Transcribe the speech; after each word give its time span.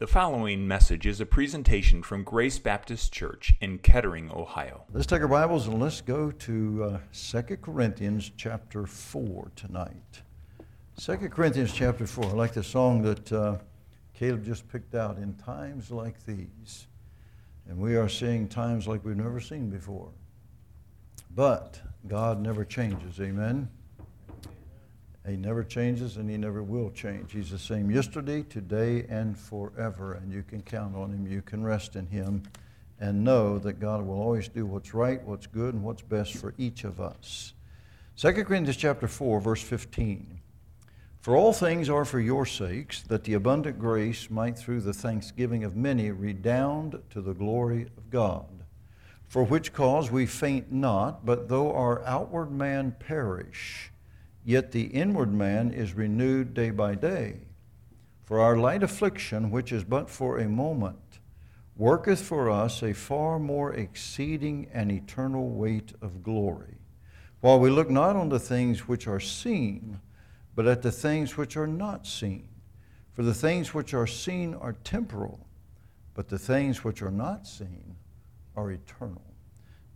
The 0.00 0.06
following 0.06 0.66
message 0.66 1.04
is 1.06 1.20
a 1.20 1.26
presentation 1.26 2.02
from 2.02 2.24
Grace 2.24 2.58
Baptist 2.58 3.12
Church 3.12 3.52
in 3.60 3.76
Kettering, 3.76 4.30
Ohio. 4.32 4.84
Let's 4.94 5.04
take 5.04 5.20
our 5.20 5.28
Bibles 5.28 5.66
and 5.66 5.78
let's 5.78 6.00
go 6.00 6.30
to 6.30 6.84
uh, 6.84 7.42
2 7.42 7.58
Corinthians 7.58 8.32
chapter 8.34 8.86
4 8.86 9.52
tonight. 9.54 10.22
2 10.98 11.16
Corinthians 11.28 11.74
chapter 11.74 12.06
4. 12.06 12.24
I 12.24 12.28
like 12.28 12.54
the 12.54 12.62
song 12.62 13.02
that 13.02 13.30
uh, 13.30 13.58
Caleb 14.14 14.42
just 14.42 14.66
picked 14.72 14.94
out 14.94 15.18
in 15.18 15.34
times 15.34 15.90
like 15.90 16.24
these. 16.24 16.86
And 17.68 17.76
we 17.76 17.96
are 17.96 18.08
seeing 18.08 18.48
times 18.48 18.88
like 18.88 19.04
we've 19.04 19.18
never 19.18 19.38
seen 19.38 19.68
before. 19.68 20.08
But 21.34 21.78
God 22.08 22.40
never 22.40 22.64
changes. 22.64 23.20
Amen. 23.20 23.68
He 25.28 25.36
never 25.36 25.62
changes 25.62 26.16
and 26.16 26.30
he 26.30 26.36
never 26.36 26.62
will 26.62 26.90
change. 26.90 27.32
He's 27.32 27.50
the 27.50 27.58
same 27.58 27.90
yesterday, 27.90 28.42
today, 28.42 29.04
and 29.08 29.38
forever. 29.38 30.14
And 30.14 30.32
you 30.32 30.42
can 30.42 30.62
count 30.62 30.96
on 30.96 31.12
him. 31.12 31.26
You 31.26 31.42
can 31.42 31.62
rest 31.62 31.94
in 31.94 32.06
him 32.06 32.42
and 32.98 33.22
know 33.22 33.58
that 33.58 33.80
God 33.80 34.06
will 34.06 34.20
always 34.20 34.48
do 34.48 34.66
what's 34.66 34.94
right, 34.94 35.22
what's 35.24 35.46
good, 35.46 35.74
and 35.74 35.82
what's 35.82 36.02
best 36.02 36.36
for 36.36 36.54
each 36.58 36.84
of 36.84 37.00
us. 37.00 37.54
2 38.16 38.32
Corinthians 38.32 38.76
chapter 38.76 39.08
4, 39.08 39.40
verse 39.40 39.62
15. 39.62 40.40
For 41.20 41.36
all 41.36 41.52
things 41.52 41.90
are 41.90 42.06
for 42.06 42.20
your 42.20 42.46
sakes, 42.46 43.02
that 43.02 43.24
the 43.24 43.34
abundant 43.34 43.78
grace 43.78 44.30
might 44.30 44.58
through 44.58 44.80
the 44.80 44.94
thanksgiving 44.94 45.64
of 45.64 45.76
many 45.76 46.10
redound 46.10 46.98
to 47.10 47.20
the 47.20 47.34
glory 47.34 47.82
of 47.96 48.10
God. 48.10 48.64
For 49.28 49.44
which 49.44 49.72
cause 49.72 50.10
we 50.10 50.26
faint 50.26 50.72
not, 50.72 51.24
but 51.24 51.48
though 51.48 51.72
our 51.72 52.02
outward 52.04 52.50
man 52.50 52.96
perish, 52.98 53.92
Yet 54.44 54.72
the 54.72 54.84
inward 54.84 55.32
man 55.32 55.72
is 55.72 55.94
renewed 55.94 56.54
day 56.54 56.70
by 56.70 56.94
day. 56.94 57.42
For 58.24 58.40
our 58.40 58.56
light 58.56 58.82
affliction, 58.82 59.50
which 59.50 59.72
is 59.72 59.84
but 59.84 60.08
for 60.08 60.38
a 60.38 60.48
moment, 60.48 61.18
worketh 61.76 62.22
for 62.22 62.50
us 62.50 62.82
a 62.82 62.94
far 62.94 63.38
more 63.38 63.72
exceeding 63.72 64.68
and 64.72 64.92
eternal 64.92 65.50
weight 65.50 65.92
of 66.00 66.22
glory. 66.22 66.78
While 67.40 67.58
we 67.58 67.70
look 67.70 67.90
not 67.90 68.16
on 68.16 68.28
the 68.28 68.38
things 68.38 68.86
which 68.86 69.06
are 69.06 69.20
seen, 69.20 70.00
but 70.54 70.66
at 70.66 70.82
the 70.82 70.92
things 70.92 71.36
which 71.36 71.56
are 71.56 71.66
not 71.66 72.06
seen. 72.06 72.48
For 73.12 73.22
the 73.22 73.34
things 73.34 73.74
which 73.74 73.94
are 73.94 74.06
seen 74.06 74.54
are 74.54 74.74
temporal, 74.84 75.46
but 76.14 76.28
the 76.28 76.38
things 76.38 76.84
which 76.84 77.02
are 77.02 77.10
not 77.10 77.46
seen 77.46 77.96
are 78.56 78.70
eternal. 78.70 79.22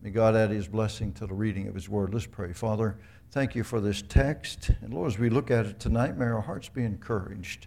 May 0.02 0.10
God 0.10 0.36
add 0.36 0.50
his 0.50 0.68
blessing 0.68 1.12
to 1.14 1.26
the 1.26 1.34
reading 1.34 1.68
of 1.68 1.74
his 1.74 1.88
word. 1.88 2.12
Let's 2.12 2.26
pray. 2.26 2.52
Father, 2.52 2.98
Thank 3.34 3.56
you 3.56 3.64
for 3.64 3.80
this 3.80 4.00
text. 4.00 4.70
And 4.80 4.94
Lord, 4.94 5.10
as 5.10 5.18
we 5.18 5.28
look 5.28 5.50
at 5.50 5.66
it 5.66 5.80
tonight, 5.80 6.16
may 6.16 6.26
our 6.26 6.40
hearts 6.40 6.68
be 6.68 6.84
encouraged. 6.84 7.66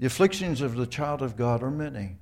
The 0.00 0.06
afflictions 0.06 0.60
of 0.60 0.74
the 0.74 0.88
child 0.88 1.22
of 1.22 1.36
God 1.36 1.62
are 1.62 1.70
many. 1.70 2.16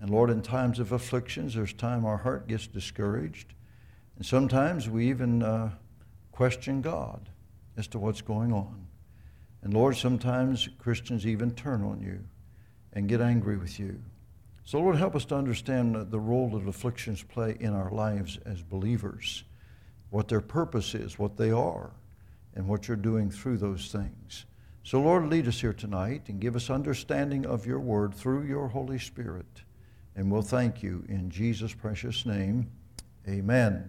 And 0.00 0.10
Lord, 0.10 0.28
in 0.28 0.42
times 0.42 0.80
of 0.80 0.90
afflictions, 0.90 1.54
there's 1.54 1.72
time 1.72 2.04
our 2.04 2.16
heart 2.16 2.48
gets 2.48 2.66
discouraged. 2.66 3.54
And 4.16 4.26
sometimes 4.26 4.90
we 4.90 5.10
even 5.10 5.44
uh, 5.44 5.70
question 6.32 6.82
God 6.82 7.28
as 7.76 7.86
to 7.86 8.00
what's 8.00 8.20
going 8.20 8.52
on. 8.52 8.84
And 9.62 9.72
Lord, 9.72 9.96
sometimes 9.96 10.68
Christians 10.80 11.24
even 11.24 11.52
turn 11.52 11.84
on 11.84 12.02
you 12.02 12.18
and 12.94 13.08
get 13.08 13.20
angry 13.20 13.56
with 13.56 13.78
you. 13.78 14.02
So, 14.64 14.80
Lord, 14.80 14.96
help 14.96 15.14
us 15.14 15.24
to 15.26 15.36
understand 15.36 16.10
the 16.10 16.18
role 16.18 16.50
that 16.58 16.66
afflictions 16.66 17.22
play 17.22 17.56
in 17.60 17.72
our 17.74 17.92
lives 17.92 18.40
as 18.44 18.60
believers 18.60 19.44
what 20.12 20.28
their 20.28 20.42
purpose 20.42 20.94
is, 20.94 21.18
what 21.18 21.38
they 21.38 21.50
are, 21.50 21.90
and 22.54 22.68
what 22.68 22.86
you're 22.86 22.98
doing 22.98 23.30
through 23.30 23.56
those 23.56 23.90
things. 23.90 24.44
So, 24.82 25.00
Lord, 25.00 25.30
lead 25.30 25.48
us 25.48 25.58
here 25.58 25.72
tonight 25.72 26.28
and 26.28 26.38
give 26.38 26.54
us 26.54 26.68
understanding 26.68 27.46
of 27.46 27.64
your 27.66 27.80
word 27.80 28.12
through 28.12 28.42
your 28.42 28.68
Holy 28.68 28.98
Spirit. 28.98 29.62
And 30.14 30.30
we'll 30.30 30.42
thank 30.42 30.82
you 30.82 31.02
in 31.08 31.30
Jesus' 31.30 31.72
precious 31.72 32.26
name. 32.26 32.70
Amen. 33.26 33.88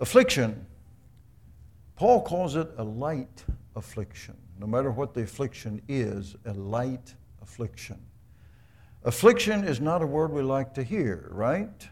Affliction. 0.00 0.66
Paul 1.94 2.22
calls 2.22 2.56
it 2.56 2.68
a 2.76 2.82
light 2.82 3.44
affliction. 3.76 4.36
No 4.58 4.66
matter 4.66 4.90
what 4.90 5.14
the 5.14 5.22
affliction 5.22 5.80
is, 5.86 6.34
a 6.46 6.52
light 6.52 7.14
affliction. 7.40 8.00
Affliction 9.04 9.62
is 9.62 9.80
not 9.80 10.02
a 10.02 10.06
word 10.06 10.32
we 10.32 10.42
like 10.42 10.74
to 10.74 10.82
hear, 10.82 11.28
right? 11.30 11.88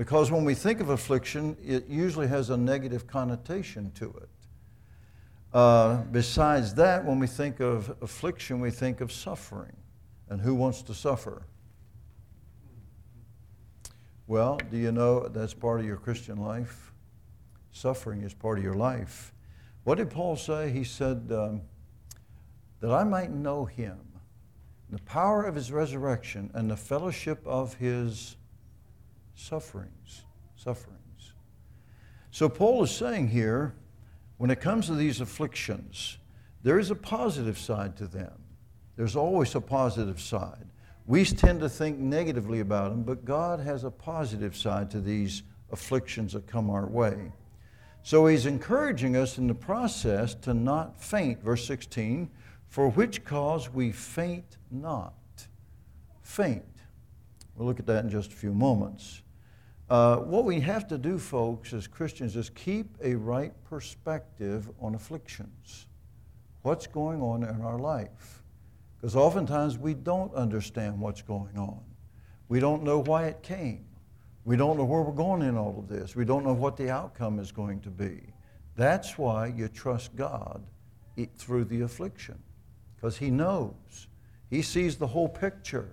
Because 0.00 0.30
when 0.30 0.46
we 0.46 0.54
think 0.54 0.80
of 0.80 0.88
affliction, 0.88 1.58
it 1.62 1.86
usually 1.86 2.26
has 2.26 2.48
a 2.48 2.56
negative 2.56 3.06
connotation 3.06 3.92
to 3.96 4.06
it. 4.22 4.30
Uh, 5.52 6.04
besides 6.04 6.72
that, 6.76 7.04
when 7.04 7.18
we 7.18 7.26
think 7.26 7.60
of 7.60 7.94
affliction, 8.00 8.60
we 8.60 8.70
think 8.70 9.02
of 9.02 9.12
suffering. 9.12 9.76
And 10.30 10.40
who 10.40 10.54
wants 10.54 10.80
to 10.84 10.94
suffer? 10.94 11.42
Well, 14.26 14.58
do 14.70 14.78
you 14.78 14.90
know 14.90 15.28
that's 15.28 15.52
part 15.52 15.80
of 15.80 15.86
your 15.86 15.98
Christian 15.98 16.38
life? 16.38 16.94
Suffering 17.72 18.22
is 18.22 18.32
part 18.32 18.56
of 18.56 18.64
your 18.64 18.72
life. 18.72 19.34
What 19.84 19.98
did 19.98 20.08
Paul 20.08 20.36
say? 20.36 20.70
He 20.70 20.82
said, 20.82 21.30
um, 21.30 21.60
That 22.80 22.90
I 22.90 23.04
might 23.04 23.32
know 23.32 23.66
him, 23.66 23.98
the 24.88 25.02
power 25.02 25.44
of 25.44 25.54
his 25.54 25.70
resurrection, 25.70 26.50
and 26.54 26.70
the 26.70 26.76
fellowship 26.78 27.46
of 27.46 27.74
his 27.74 28.36
sufferings. 29.40 30.24
Sufferings. 30.56 31.32
So 32.30 32.48
Paul 32.48 32.82
is 32.84 32.90
saying 32.90 33.28
here, 33.28 33.74
when 34.36 34.50
it 34.50 34.60
comes 34.60 34.86
to 34.86 34.94
these 34.94 35.20
afflictions, 35.20 36.18
there 36.62 36.78
is 36.78 36.90
a 36.90 36.94
positive 36.94 37.58
side 37.58 37.96
to 37.96 38.06
them. 38.06 38.32
There's 38.96 39.16
always 39.16 39.54
a 39.54 39.60
positive 39.60 40.20
side. 40.20 40.66
We 41.06 41.24
tend 41.24 41.60
to 41.60 41.68
think 41.68 41.98
negatively 41.98 42.60
about 42.60 42.90
them, 42.90 43.02
but 43.02 43.24
God 43.24 43.60
has 43.60 43.84
a 43.84 43.90
positive 43.90 44.54
side 44.56 44.90
to 44.90 45.00
these 45.00 45.42
afflictions 45.72 46.34
that 46.34 46.46
come 46.46 46.70
our 46.70 46.86
way. 46.86 47.32
So 48.02 48.26
he's 48.26 48.46
encouraging 48.46 49.16
us 49.16 49.38
in 49.38 49.46
the 49.46 49.54
process 49.54 50.34
to 50.36 50.54
not 50.54 51.02
faint. 51.02 51.42
Verse 51.42 51.66
16, 51.66 52.30
for 52.68 52.90
which 52.90 53.24
cause 53.24 53.70
we 53.70 53.90
faint 53.90 54.58
not. 54.70 55.14
Faint. 56.22 56.64
We'll 57.56 57.66
look 57.66 57.80
at 57.80 57.86
that 57.86 58.04
in 58.04 58.10
just 58.10 58.32
a 58.32 58.36
few 58.36 58.54
moments. 58.54 59.22
Uh, 59.90 60.18
what 60.18 60.44
we 60.44 60.60
have 60.60 60.86
to 60.86 60.96
do, 60.96 61.18
folks, 61.18 61.72
as 61.72 61.88
Christians, 61.88 62.36
is 62.36 62.48
keep 62.50 62.96
a 63.02 63.12
right 63.16 63.52
perspective 63.64 64.70
on 64.80 64.94
afflictions. 64.94 65.88
What's 66.62 66.86
going 66.86 67.20
on 67.20 67.42
in 67.42 67.60
our 67.60 67.76
life? 67.76 68.44
Because 68.96 69.16
oftentimes 69.16 69.78
we 69.78 69.94
don't 69.94 70.32
understand 70.32 71.00
what's 71.00 71.22
going 71.22 71.58
on. 71.58 71.80
We 72.48 72.60
don't 72.60 72.84
know 72.84 73.00
why 73.00 73.24
it 73.24 73.42
came. 73.42 73.84
We 74.44 74.56
don't 74.56 74.76
know 74.76 74.84
where 74.84 75.02
we're 75.02 75.12
going 75.12 75.42
in 75.42 75.56
all 75.56 75.76
of 75.76 75.88
this. 75.88 76.14
We 76.14 76.24
don't 76.24 76.44
know 76.44 76.52
what 76.52 76.76
the 76.76 76.88
outcome 76.88 77.40
is 77.40 77.50
going 77.50 77.80
to 77.80 77.90
be. 77.90 78.20
That's 78.76 79.18
why 79.18 79.48
you 79.48 79.66
trust 79.66 80.14
God 80.14 80.62
through 81.36 81.64
the 81.64 81.80
affliction, 81.80 82.38
because 82.94 83.16
He 83.16 83.30
knows. 83.30 84.06
He 84.50 84.62
sees 84.62 84.96
the 84.96 85.08
whole 85.08 85.28
picture. 85.28 85.88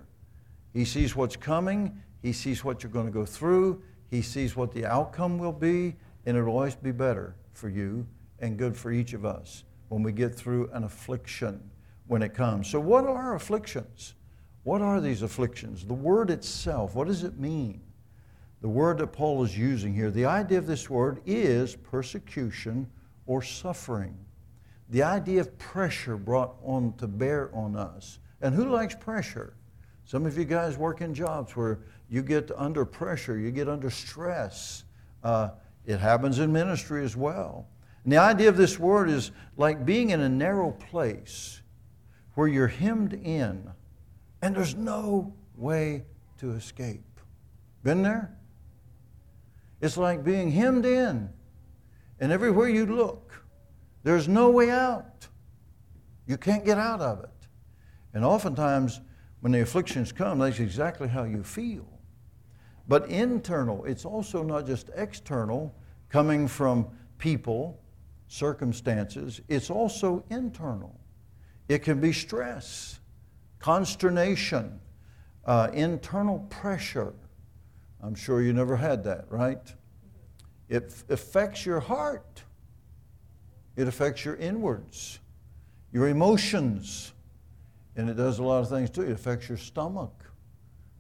He 0.72 0.86
sees 0.86 1.16
what's 1.16 1.36
coming, 1.36 2.04
he 2.22 2.34
sees 2.34 2.64
what 2.64 2.84
you're 2.84 2.92
going 2.92 3.06
to 3.06 3.12
go 3.12 3.26
through. 3.26 3.82
He 4.10 4.22
sees 4.22 4.56
what 4.56 4.72
the 4.72 4.86
outcome 4.86 5.38
will 5.38 5.52
be, 5.52 5.96
and 6.26 6.38
it'll 6.38 6.50
always 6.50 6.76
be 6.76 6.92
better 6.92 7.36
for 7.54 7.70
you 7.70 8.08
and 8.40 8.58
good 8.58 8.76
for 8.76 8.92
each 8.92 9.14
of 9.14 9.26
us 9.26 9.64
when 9.90 10.04
we 10.04 10.12
get 10.12 10.36
through 10.36 10.70
an 10.74 10.84
affliction 10.84 11.62
when 12.08 12.22
it 12.22 12.34
comes. 12.34 12.70
So, 12.70 12.80
what 12.80 13.06
are 13.06 13.36
afflictions? 13.36 14.16
What 14.64 14.82
are 14.82 15.00
these 15.00 15.22
afflictions? 15.22 15.86
The 15.86 15.94
word 15.94 16.30
itself, 16.30 16.96
what 16.96 17.08
does 17.08 17.24
it 17.24 17.40
mean? 17.40 17.82
The 18.62 18.68
word 18.68 18.98
that 18.98 19.08
Paul 19.08 19.44
is 19.44 19.58
using 19.58 19.94
here, 19.94 20.12
the 20.12 20.26
idea 20.26 20.58
of 20.58 20.68
this 20.68 20.90
word 20.90 21.22
is 21.26 21.76
persecution 21.76 22.90
or 23.26 23.42
suffering. 23.42 24.18
The 24.90 25.04
idea 25.04 25.42
of 25.42 25.58
pressure 25.60 26.18
brought 26.18 26.56
on 26.64 26.94
to 26.98 27.08
bear 27.08 27.50
on 27.54 27.76
us. 27.76 28.20
And 28.42 28.56
who 28.56 28.70
likes 28.70 28.96
pressure? 28.96 29.54
Some 30.06 30.26
of 30.26 30.38
you 30.38 30.46
guys 30.46 30.78
work 30.78 31.02
in 31.02 31.14
jobs 31.14 31.56
where 31.56 31.80
you 32.10 32.22
get 32.22 32.52
under 32.56 32.86
pressure, 32.86 33.38
you 33.38 33.52
get 33.52 33.68
under 33.68 33.90
stress. 33.90 34.84
Uh, 35.24 35.50
it 35.86 36.00
happens 36.00 36.40
in 36.40 36.52
ministry 36.52 37.04
as 37.04 37.16
well. 37.16 37.68
And 38.04 38.14
the 38.14 38.18
idea 38.18 38.50
of 38.50 38.58
this 38.58 38.80
word 38.80 39.10
is 39.10 39.32
like 39.58 39.86
being 39.86 40.12
in 40.12 40.22
a 40.22 40.30
narrow 40.30 40.72
place 40.72 41.62
where 42.36 42.48
you're 42.48 42.68
hemmed 42.68 43.14
in 43.14 43.70
and 44.42 44.56
there's 44.56 44.76
no 44.76 45.34
way 45.56 46.06
to 46.40 46.52
escape. 46.52 47.20
Been 47.84 48.04
there? 48.04 48.38
It's 49.82 49.98
like 49.98 50.24
being 50.24 50.52
hemmed 50.52 50.86
in, 50.86 51.30
and 52.20 52.32
everywhere 52.32 52.68
you 52.68 52.86
look, 52.86 53.32
there's 54.04 54.28
no 54.28 54.50
way 54.50 54.72
out. 54.72 55.28
You 56.26 56.38
can't 56.38 56.66
get 56.66 56.78
out 56.78 57.00
of 57.00 57.24
it. 57.24 57.30
And 58.14 58.26
oftentimes, 58.26 59.02
when 59.42 59.52
the 59.52 59.62
afflictions 59.62 60.12
come, 60.12 60.40
that's 60.40 60.60
exactly 60.60 61.08
how 61.08 61.24
you 61.24 61.44
feel. 61.44 61.97
But 62.88 63.10
internal, 63.10 63.84
it's 63.86 64.06
also 64.06 64.44
not 64.44 64.66
just 64.66 64.90
external, 64.96 65.76
coming 66.10 66.48
from 66.48 66.88
people, 67.18 67.82
circumstances, 68.28 69.42
it's 69.48 69.70
also 69.70 70.24
internal. 70.30 70.98
It 71.68 71.80
can 71.80 72.00
be 72.00 72.14
stress, 72.14 73.00
consternation, 73.60 74.80
uh, 75.46 75.70
internal 75.74 76.40
pressure. 76.50 77.14
I'm 78.02 78.16
sure 78.16 78.42
you 78.42 78.54
never 78.54 78.78
had 78.78 79.04
that, 79.04 79.26
right? 79.30 79.74
It 80.70 80.86
f- 80.88 81.04
affects 81.10 81.66
your 81.66 81.80
heart, 81.80 82.44
it 83.76 83.88
affects 83.88 84.24
your 84.24 84.36
inwards, 84.36 85.20
your 85.92 86.08
emotions, 86.08 87.12
and 87.96 88.10
it 88.10 88.16
does 88.16 88.40
a 88.40 88.44
lot 88.44 88.60
of 88.60 88.70
things 88.70 88.90
too. 88.90 89.02
It 89.02 89.12
affects 89.12 89.50
your 89.50 89.58
stomach. 89.58 90.27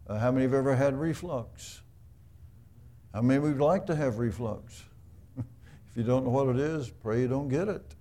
Uh, 0.07 0.17
how 0.17 0.31
many 0.31 0.43
have 0.43 0.53
ever 0.53 0.75
had 0.75 0.97
reflux? 0.97 1.81
How 3.13 3.21
many 3.21 3.39
would 3.39 3.59
like 3.59 3.85
to 3.87 3.95
have 3.95 4.19
reflux? 4.19 4.83
if 5.37 5.45
you 5.95 6.03
don't 6.03 6.23
know 6.23 6.29
what 6.29 6.47
it 6.47 6.59
is, 6.59 6.89
pray 6.89 7.21
you 7.21 7.27
don't 7.27 7.49
get 7.49 7.67
it. 7.67 7.95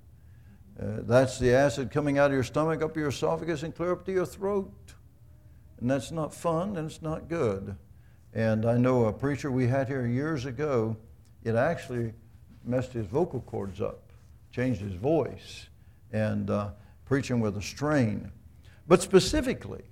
Uh, 0.81 0.99
that's 1.01 1.39
the 1.39 1.53
acid 1.53 1.91
coming 1.91 2.19
out 2.19 2.27
of 2.27 2.33
your 2.33 2.45
stomach, 2.45 2.83
up 2.83 2.97
your 2.97 3.09
esophagus, 3.09 3.63
and 3.63 3.75
clear 3.75 3.93
up 3.93 4.05
to 4.05 4.13
your 4.13 4.27
throat. 4.27 4.73
And 5.81 5.91
that's 5.91 6.13
not 6.13 6.33
fun 6.33 6.77
and 6.77 6.89
it's 6.89 7.03
not 7.03 7.29
good. 7.29 7.77
And 8.35 8.67
I 8.67 8.77
know 8.77 9.07
a 9.07 9.13
preacher 9.13 9.51
we 9.51 9.67
had 9.67 9.89
here 9.89 10.07
years 10.07 10.45
ago, 10.45 10.97
it 11.43 11.55
actually 11.55 12.13
messed 12.65 12.93
his 12.93 13.07
vocal 13.07 13.41
cords 13.41 13.81
up, 13.81 14.13
changed 14.53 14.81
his 14.81 14.95
voice, 14.95 15.67
and 16.13 16.51
uh, 16.51 16.71
preaching 17.05 17.41
with 17.41 17.57
a 17.57 17.63
strain. 17.63 18.31
But 18.87 19.03
specifically, 19.03 19.85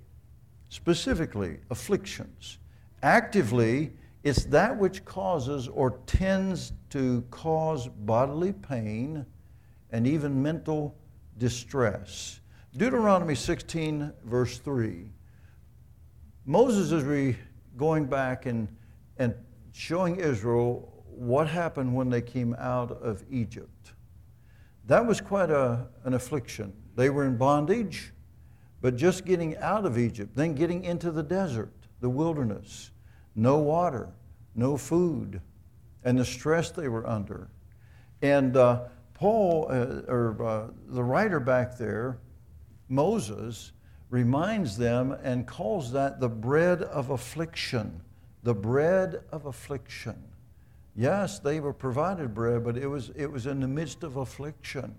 specifically, 0.75 1.57
afflictions. 1.69 2.57
Actively, 3.01 3.93
it's 4.23 4.43
that 4.43 4.77
which 4.77 5.05
causes 5.05 5.69
or 5.69 5.99
tends 6.05 6.73
to 6.89 7.23
cause 7.31 7.87
bodily 7.87 8.51
pain 8.51 9.25
and 9.91 10.05
even 10.05 10.43
mental 10.43 10.93
distress. 11.37 12.41
Deuteronomy 12.75 13.35
16, 13.35 14.11
verse 14.25 14.57
3. 14.57 15.09
Moses 16.45 16.91
is 16.91 17.03
re- 17.03 17.37
going 17.77 18.05
back 18.05 18.45
and, 18.45 18.67
and 19.17 19.33
showing 19.71 20.17
Israel 20.17 21.05
what 21.05 21.47
happened 21.47 21.95
when 21.95 22.09
they 22.09 22.21
came 22.21 22.53
out 22.59 22.91
of 23.01 23.23
Egypt. 23.31 23.93
That 24.87 25.05
was 25.05 25.21
quite 25.21 25.51
a, 25.51 25.87
an 26.03 26.15
affliction. 26.15 26.73
They 26.95 27.09
were 27.09 27.25
in 27.25 27.37
bondage, 27.37 28.11
but 28.85 28.95
just 28.95 29.25
getting 29.25 29.57
out 29.57 29.83
of 29.83 29.97
Egypt, 29.97 30.35
then 30.35 30.53
getting 30.53 30.85
into 30.85 31.09
the 31.09 31.23
desert, 31.23 31.73
the 32.01 32.07
wilderness, 32.07 32.91
no 33.33 33.57
water, 33.57 34.09
no 34.53 34.77
food, 34.77 35.41
and 36.03 36.19
the 36.19 36.23
stress 36.23 36.69
they 36.69 36.87
were 36.87 37.03
under. 37.09 37.49
And 38.21 38.55
uh, 38.55 38.83
Paul, 39.15 39.69
uh, 39.71 40.03
or 40.07 40.45
uh, 40.45 40.67
the 40.89 41.03
writer 41.03 41.39
back 41.39 41.79
there, 41.79 42.19
Moses, 42.87 43.71
reminds 44.11 44.77
them 44.77 45.17
and 45.23 45.47
calls 45.47 45.91
that 45.93 46.19
the 46.19 46.29
bread 46.29 46.83
of 46.83 47.09
affliction. 47.09 48.01
The 48.43 48.53
bread 48.53 49.23
of 49.31 49.47
affliction. 49.47 50.23
Yes, 50.95 51.39
they 51.39 51.59
were 51.59 51.73
provided 51.73 52.35
bread, 52.35 52.63
but 52.63 52.77
it 52.77 52.85
was, 52.85 53.09
it 53.15 53.31
was 53.31 53.47
in 53.47 53.61
the 53.61 53.67
midst 53.67 54.03
of 54.03 54.17
affliction. 54.17 54.93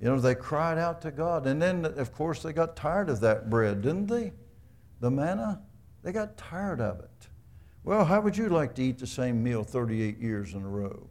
You 0.00 0.08
know, 0.08 0.20
they 0.20 0.34
cried 0.34 0.78
out 0.78 1.00
to 1.02 1.10
God. 1.10 1.46
And 1.46 1.60
then, 1.60 1.84
of 1.84 2.12
course, 2.12 2.42
they 2.42 2.52
got 2.52 2.76
tired 2.76 3.08
of 3.08 3.20
that 3.20 3.48
bread, 3.48 3.82
didn't 3.82 4.06
they? 4.06 4.32
The 5.00 5.10
manna, 5.10 5.60
they 6.02 6.12
got 6.12 6.36
tired 6.36 6.80
of 6.80 7.00
it. 7.00 7.28
Well, 7.84 8.04
how 8.04 8.20
would 8.20 8.36
you 8.36 8.48
like 8.48 8.74
to 8.74 8.82
eat 8.82 8.98
the 8.98 9.06
same 9.06 9.42
meal 9.42 9.62
38 9.62 10.18
years 10.18 10.54
in 10.54 10.62
a 10.62 10.68
row? 10.68 11.08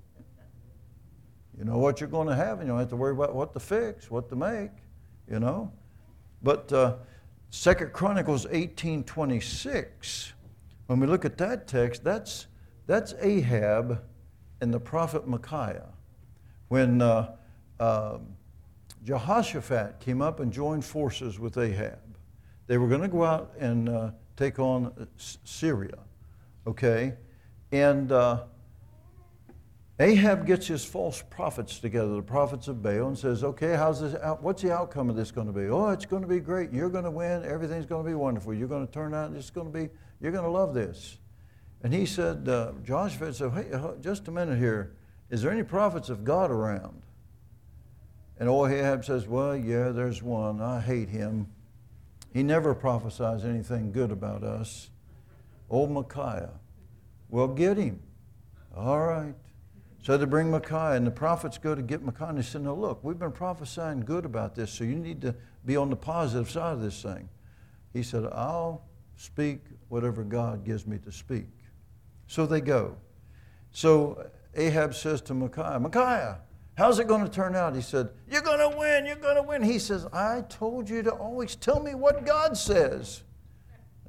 You 1.58 1.64
know 1.64 1.78
what 1.78 2.02
you're 2.02 2.10
going 2.10 2.28
to 2.28 2.36
have, 2.36 2.60
and 2.60 2.68
you 2.68 2.74
don't 2.74 2.80
have 2.80 2.90
to 2.90 2.98
worry 2.98 3.14
about 3.14 3.34
what 3.34 3.54
to 3.54 3.60
fix, 3.60 4.12
what 4.12 4.28
to 4.30 4.36
make, 4.36 4.72
you 5.30 5.40
know. 5.40 5.72
But 6.44 6.72
uh, 6.74 6.98
Second 7.50 7.94
Chronicles 7.94 8.46
18:26, 8.48 10.34
when 10.88 11.00
we 11.00 11.08
look 11.08 11.24
at 11.24 11.38
that 11.38 11.68
text, 11.68 12.04
that's, 12.04 12.48
that's 12.88 13.14
Ahab 13.22 14.04
and 14.60 14.74
the 14.74 14.80
prophet 14.80 15.28
Micaiah. 15.28 15.94
When 16.68 17.02
uh, 17.02 17.36
uh, 17.80 18.18
Jehoshaphat 19.06 20.00
came 20.00 20.22
up 20.22 20.40
and 20.40 20.52
joined 20.52 20.84
forces 20.84 21.40
with 21.40 21.58
Ahab, 21.60 22.00
they 22.66 22.80
were 22.80 22.88
going 22.88 23.02
to 23.02 23.08
go 23.08 23.24
out 23.24 23.54
and 23.60 23.88
uh, 23.88 24.12
take 24.36 24.58
on 24.58 24.88
uh, 24.88 25.06
Syria, 25.18 26.00
okay? 26.66 27.14
And 27.72 28.12
uh, 28.12 28.46
Ahab 30.00 30.48
gets 30.48 30.66
his 30.66 30.84
false 30.84 31.22
prophets 31.30 31.78
together, 31.80 32.16
the 32.16 32.24
prophets 32.24 32.68
of 32.68 32.82
Baal, 32.82 33.08
and 33.08 33.18
says, 33.18 33.44
"Okay, 33.44 33.76
how's 33.76 34.02
this? 34.02 34.16
Out, 34.22 34.42
what's 34.42 34.64
the 34.64 34.74
outcome 34.74 35.12
of 35.12 35.16
this 35.16 35.30
going 35.30 35.48
to 35.48 35.54
be? 35.54 35.68
Oh, 35.68 35.90
it's 35.90 36.06
going 36.06 36.24
to 36.24 36.28
be 36.28 36.40
great. 36.40 36.74
You're 36.74 36.90
going 36.90 37.04
to 37.04 37.12
win. 37.12 37.46
Everything's 37.46 37.86
going 37.86 38.04
to 38.04 38.10
be 38.10 38.16
wonderful. 38.16 38.56
You're 38.56 38.68
going 38.68 38.88
to 38.88 38.92
turn 38.92 39.14
out. 39.14 39.32
It's 39.34 39.52
going 39.52 39.72
to 39.72 39.74
be. 39.74 39.90
You're 40.20 40.32
going 40.32 40.44
to 40.44 40.50
love 40.50 40.74
this." 40.74 41.20
And 41.84 41.94
he 41.94 42.08
said, 42.08 42.50
uh, 42.50 42.72
Joshua 42.84 43.32
said, 43.32 43.52
"Hey, 43.52 43.70
just 44.02 44.28
a 44.28 44.32
minute 44.32 44.58
here. 44.58 44.96
Is 45.30 45.44
there 45.44 45.52
any 45.52 45.64
prophets 45.64 46.10
of 46.10 46.24
God 46.24 46.50
around?" 46.50 47.04
And 48.40 48.50
Ahab 48.50 49.06
says, 49.06 49.28
"Well, 49.28 49.56
yeah, 49.56 49.90
there's 49.90 50.22
one. 50.22 50.62
I 50.62 50.80
hate 50.82 51.10
him. 51.10 51.48
He 52.34 52.44
never 52.44 52.76
prophesies 52.76 53.46
anything 53.46 53.92
good 53.92 54.12
about 54.12 54.44
us. 54.44 54.90
Old 55.70 55.92
Micaiah. 55.92 56.60
Well, 57.30 57.48
get 57.48 57.78
him. 57.78 58.02
All 58.76 59.06
right." 59.06 59.36
So 60.06 60.18
they 60.18 60.26
bring 60.26 60.52
Micaiah, 60.52 60.98
and 60.98 61.08
the 61.08 61.10
prophets 61.10 61.58
go 61.58 61.74
to 61.74 61.82
get 61.82 62.04
Micaiah, 62.04 62.30
and 62.30 62.38
they 62.38 62.44
said, 62.44 62.62
No, 62.62 62.76
look, 62.76 63.04
we've 63.04 63.18
been 63.18 63.32
prophesying 63.32 64.02
good 64.02 64.24
about 64.24 64.54
this, 64.54 64.70
so 64.70 64.84
you 64.84 64.96
need 64.96 65.20
to 65.22 65.34
be 65.66 65.76
on 65.76 65.90
the 65.90 65.96
positive 65.96 66.48
side 66.48 66.74
of 66.74 66.82
this 66.82 67.02
thing. 67.02 67.28
He 67.92 68.04
said, 68.04 68.24
I'll 68.26 68.84
speak 69.16 69.62
whatever 69.90 70.24
God 70.24 70.64
gives 70.64 70.86
me 70.86 71.00
to 71.00 71.12
speak. 71.12 71.48
So 72.28 72.46
they 72.46 72.62
go. 72.62 72.98
So 73.72 74.30
Ahab 74.54 74.94
says 74.94 75.22
to 75.22 75.34
Micaiah, 75.34 75.80
Micaiah, 75.80 76.38
how's 76.76 77.00
it 77.00 77.08
going 77.08 77.24
to 77.24 77.32
turn 77.32 77.56
out? 77.56 77.76
He 77.76 77.82
said, 77.82 78.10
You're 78.30 78.42
going 78.42 78.60
to 78.60 78.78
win, 78.78 79.06
you're 79.06 79.16
going 79.16 79.36
to 79.36 79.44
win. 79.44 79.64
He 79.64 79.80
says, 79.80 80.06
I 80.14 80.44
told 80.50 80.90
you 80.90 81.02
to 81.04 81.12
always 81.12 81.56
tell 81.56 81.82
me 81.82 81.96
what 81.96 82.26
God 82.26 82.56
says. 82.58 83.24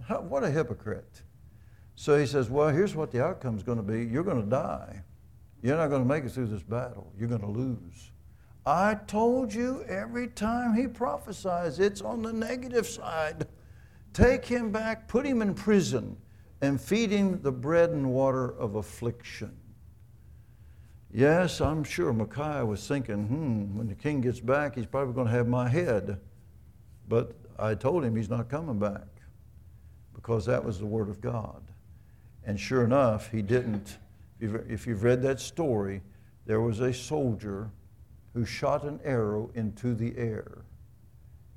What 0.09 0.45
a 0.45 0.51
hypocrite. 0.51 1.23
So 1.97 2.17
he 2.19 2.27
says, 2.27 2.51
Well, 2.51 2.69
here's 2.69 2.95
what 2.95 3.11
the 3.11 3.25
outcome 3.25 3.57
is 3.57 3.63
going 3.63 3.79
to 3.79 3.83
be 3.83 4.05
you're 4.05 4.25
going 4.25 4.43
to 4.43 4.49
die. 4.49 5.03
You're 5.63 5.77
not 5.77 5.89
going 5.89 6.03
to 6.03 6.09
make 6.09 6.25
it 6.25 6.31
through 6.31 6.47
this 6.47 6.63
battle. 6.63 7.13
You're 7.19 7.29
going 7.29 7.41
to 7.41 7.47
lose. 7.47 8.13
I 8.67 8.97
told 9.07 9.55
you 9.55 9.85
every 9.89 10.29
time 10.29 10.75
he 10.75 10.87
prophesies, 10.87 11.79
it's 11.79 12.03
on 12.03 12.23
the 12.23 12.33
negative 12.33 12.87
side. 12.87 13.47
Take 14.13 14.45
him 14.45 14.73
back, 14.73 15.09
put 15.09 15.25
him 15.25 15.41
in 15.41 15.55
prison, 15.55 16.17
and 16.63 16.81
feed 16.81 17.11
him 17.11 17.41
the 17.43 17.53
bread 17.53 17.91
and 17.91 18.11
water 18.11 18.59
of 18.59 18.75
affliction. 18.75 19.57
Yes, 21.17 21.63
I'm 21.63 21.83
sure 21.83 22.13
Micaiah 22.13 22.67
was 22.67 22.87
thinking, 22.87 23.27
hmm, 23.27 23.79
when 23.79 23.89
the 23.89 23.95
king 23.95 24.21
gets 24.21 24.39
back, 24.39 24.75
he's 24.75 24.85
probably 24.85 25.15
going 25.15 25.29
to 25.29 25.33
have 25.33 25.49
my 25.49 25.67
head. 25.67 26.21
But 27.09 27.35
I 27.59 27.75
told 27.75 28.05
him 28.05 28.15
he's 28.15 28.29
not 28.29 28.51
coming 28.51 28.79
back 28.79 29.09
because 30.15 30.45
that 30.45 30.63
was 30.63 30.79
the 30.79 30.85
word 30.85 31.09
of 31.09 31.23
God. 31.23 31.63
And 32.45 32.61
sure 32.61 32.85
enough, 32.85 33.31
he 33.31 33.41
didn't 33.41 33.97
if 34.41 34.87
you've 34.87 35.05
read 35.05 35.23
that 35.23 35.41
story, 35.41 36.03
there 36.45 36.61
was 36.61 36.81
a 36.81 36.93
soldier 36.93 37.71
who 38.35 38.45
shot 38.45 38.85
an 38.85 39.01
arrow 39.03 39.51
into 39.55 39.95
the 39.95 40.15
air, 40.19 40.67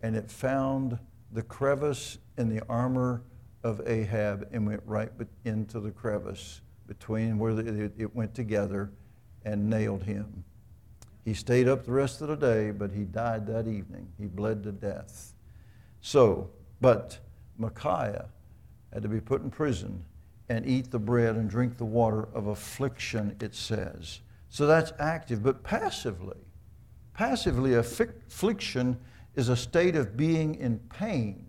and 0.01 0.15
it 0.15 0.31
found 0.31 0.97
the 1.33 1.41
crevice 1.41 2.17
in 2.37 2.47
the 2.47 2.65
armor 2.69 3.23
of 3.63 3.85
Ahab 3.85 4.47
and 4.53 4.65
went 4.65 4.81
right 4.85 5.11
into 5.43 5.81
the 5.81 5.91
crevice 5.91 6.61
between 6.87 7.37
where 7.37 7.59
it 7.59 8.15
went 8.15 8.33
together 8.33 8.93
and 9.45 9.69
nailed 9.69 10.03
him. 10.03 10.43
He 11.25 11.33
stayed 11.33 11.67
up 11.67 11.85
the 11.85 11.91
rest 11.91 12.21
of 12.21 12.27
the 12.29 12.35
day, 12.35 12.71
but 12.71 12.91
he 12.91 13.03
died 13.03 13.45
that 13.47 13.67
evening. 13.67 14.07
He 14.17 14.25
bled 14.25 14.63
to 14.63 14.71
death. 14.71 15.33
So, 16.01 16.49
but 16.81 17.19
Micaiah 17.57 18.29
had 18.93 19.03
to 19.03 19.09
be 19.09 19.19
put 19.19 19.41
in 19.41 19.51
prison 19.51 20.03
and 20.49 20.65
eat 20.65 20.89
the 20.89 20.99
bread 20.99 21.35
and 21.35 21.49
drink 21.49 21.77
the 21.77 21.85
water 21.85 22.27
of 22.33 22.47
affliction, 22.47 23.35
it 23.39 23.53
says. 23.53 24.21
So 24.49 24.65
that's 24.65 24.91
active, 24.97 25.43
but 25.43 25.63
passively. 25.63 26.37
Passively, 27.13 27.75
affliction 27.75 28.97
is 29.35 29.49
a 29.49 29.55
state 29.55 29.95
of 29.95 30.17
being 30.17 30.55
in 30.55 30.79
pain 30.79 31.45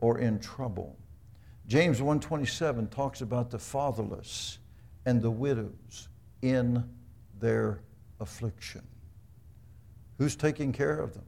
or 0.00 0.18
in 0.18 0.38
trouble. 0.38 0.96
James 1.66 2.00
1:27 2.00 2.88
talks 2.90 3.20
about 3.22 3.50
the 3.50 3.58
fatherless 3.58 4.58
and 5.06 5.22
the 5.22 5.30
widows 5.30 6.08
in 6.42 6.88
their 7.42 7.82
affliction. 8.20 8.82
Who's 10.16 10.34
taking 10.34 10.72
care 10.72 10.98
of 10.98 11.12
them? 11.12 11.26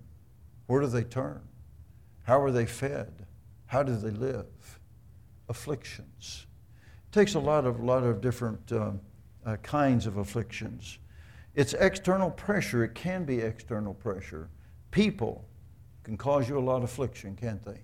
Where 0.67 0.81
do 0.81 0.87
they 0.87 1.05
turn? 1.05 1.43
How 2.23 2.41
are 2.41 2.51
they 2.51 2.65
fed? 2.65 3.27
How 3.67 3.83
do 3.83 3.95
they 3.95 4.11
live? 4.11 4.47
Afflictions 5.51 6.47
takes 7.15 7.35
a 7.35 7.39
lot 7.39 7.65
of, 7.65 7.79
lot 7.81 8.03
of 8.03 8.21
different 8.21 8.73
uh, 8.73 8.91
uh, 9.47 9.57
kinds 9.59 10.07
of 10.07 10.17
afflictions. 10.17 10.99
It's 11.55 11.73
external 11.75 12.29
pressure. 12.29 12.83
It 12.83 12.97
can 12.97 13.25
be 13.25 13.39
external 13.39 13.95
pressure. 13.95 14.51
People 14.91 15.45
can 16.03 16.17
cause 16.17 16.49
you 16.49 16.59
a 16.59 16.61
lot 16.61 16.79
of 16.79 16.85
affliction, 16.85 17.37
can't 17.37 17.65
they? 17.65 17.81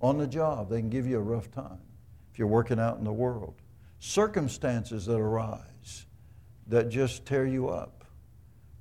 On 0.00 0.16
the 0.16 0.26
job, 0.26 0.70
they 0.70 0.80
can 0.80 0.88
give 0.88 1.06
you 1.06 1.18
a 1.18 1.22
rough 1.22 1.50
time 1.50 1.80
if 2.32 2.38
you're 2.38 2.48
working 2.48 2.80
out 2.80 2.96
in 2.96 3.04
the 3.04 3.12
world. 3.12 3.56
Circumstances 3.98 5.04
that 5.04 5.16
arise 5.18 5.60
that 6.70 6.88
just 6.88 7.26
tear 7.26 7.46
you 7.46 7.68
up. 7.68 8.04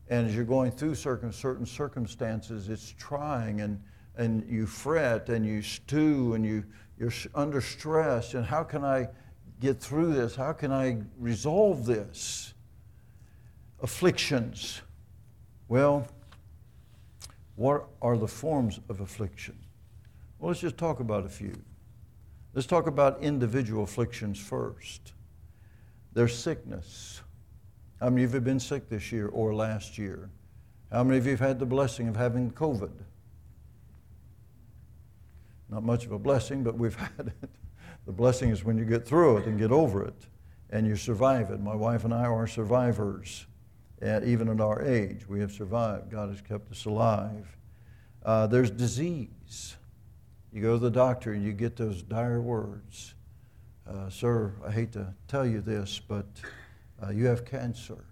And 0.09 0.27
as 0.27 0.35
you're 0.35 0.45
going 0.45 0.71
through 0.71 0.95
certain 0.95 1.31
circumstances, 1.65 2.69
it's 2.69 2.93
trying 2.97 3.61
and, 3.61 3.81
and 4.15 4.47
you 4.49 4.65
fret 4.65 5.29
and 5.29 5.45
you 5.45 5.61
stew 5.61 6.33
and 6.33 6.45
you, 6.45 6.63
you're 6.97 7.11
under 7.35 7.61
stress. 7.61 8.33
And 8.33 8.45
how 8.45 8.63
can 8.63 8.83
I 8.83 9.07
get 9.59 9.79
through 9.79 10.13
this? 10.13 10.35
How 10.35 10.53
can 10.53 10.71
I 10.71 10.97
resolve 11.17 11.85
this? 11.85 12.53
Afflictions. 13.81 14.81
Well, 15.67 16.07
what 17.55 17.87
are 18.01 18.17
the 18.17 18.27
forms 18.27 18.79
of 18.89 19.01
affliction? 19.01 19.57
Well, 20.39 20.49
let's 20.49 20.61
just 20.61 20.77
talk 20.77 20.99
about 20.99 21.25
a 21.25 21.29
few. 21.29 21.55
Let's 22.53 22.67
talk 22.67 22.87
about 22.87 23.21
individual 23.21 23.83
afflictions 23.83 24.39
first. 24.39 25.13
There's 26.13 26.35
sickness. 26.35 27.21
How 27.99 28.09
many 28.09 28.23
of 28.23 28.31
you 28.31 28.35
have 28.35 28.43
been 28.43 28.59
sick 28.59 28.89
this 28.89 29.11
year 29.11 29.27
or 29.27 29.53
last 29.53 29.97
year? 29.97 30.29
How 30.91 31.03
many 31.03 31.17
of 31.17 31.25
you 31.25 31.31
have 31.31 31.39
had 31.39 31.59
the 31.59 31.65
blessing 31.65 32.07
of 32.07 32.15
having 32.15 32.51
COVID? 32.51 32.91
Not 35.69 35.83
much 35.83 36.05
of 36.05 36.11
a 36.11 36.19
blessing, 36.19 36.63
but 36.63 36.77
we've 36.77 36.95
had 37.17 37.33
it. 37.41 37.49
The 38.05 38.11
blessing 38.11 38.49
is 38.49 38.63
when 38.63 38.77
you 38.77 38.85
get 38.85 39.05
through 39.05 39.37
it 39.37 39.45
and 39.45 39.59
get 39.59 39.71
over 39.71 40.03
it 40.03 40.27
and 40.69 40.87
you 40.87 40.95
survive 40.95 41.51
it. 41.51 41.59
My 41.59 41.75
wife 41.75 42.05
and 42.05 42.13
I 42.13 42.25
are 42.25 42.47
survivors. 42.47 43.45
Even 44.01 44.47
at 44.47 44.61
our 44.61 44.81
age, 44.81 45.27
we 45.27 45.41
have 45.41 45.51
survived. 45.51 46.09
God 46.09 46.29
has 46.29 46.41
kept 46.41 46.71
us 46.71 46.85
alive. 46.85 47.57
Uh, 48.23 48.47
there's 48.47 48.71
disease. 48.71 49.75
You 50.53 50.61
go 50.61 50.73
to 50.73 50.79
the 50.79 50.89
doctor 50.89 51.33
and 51.33 51.43
you 51.43 51.51
get 51.51 51.75
those 51.75 52.01
dire 52.01 52.41
words 52.41 53.13
uh, 53.89 54.09
Sir, 54.09 54.53
I 54.65 54.71
hate 54.71 54.91
to 54.93 55.13
tell 55.27 55.45
you 55.45 55.61
this, 55.61 55.99
but 55.99 56.25
uh, 57.03 57.09
you 57.09 57.25
have 57.25 57.45
cancer. 57.45 58.05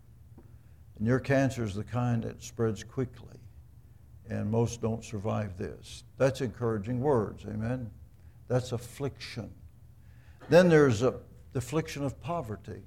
And 0.98 1.08
your 1.08 1.20
cancer 1.20 1.64
is 1.64 1.76
the 1.76 1.84
kind 1.84 2.24
that 2.24 2.42
spreads 2.42 2.84
quickly. 2.84 3.38
And 4.30 4.50
most 4.50 4.82
don't 4.82 5.04
survive 5.04 5.58
this. 5.58 6.04
That's 6.18 6.42
encouraging 6.42 7.00
words, 7.00 7.46
amen? 7.46 7.90
That's 8.48 8.72
affliction. 8.72 9.52
Then 10.50 10.70
there's 10.70 11.02
a, 11.02 11.14
the 11.54 11.60
affliction 11.60 12.04
of 12.04 12.20
poverty. 12.22 12.82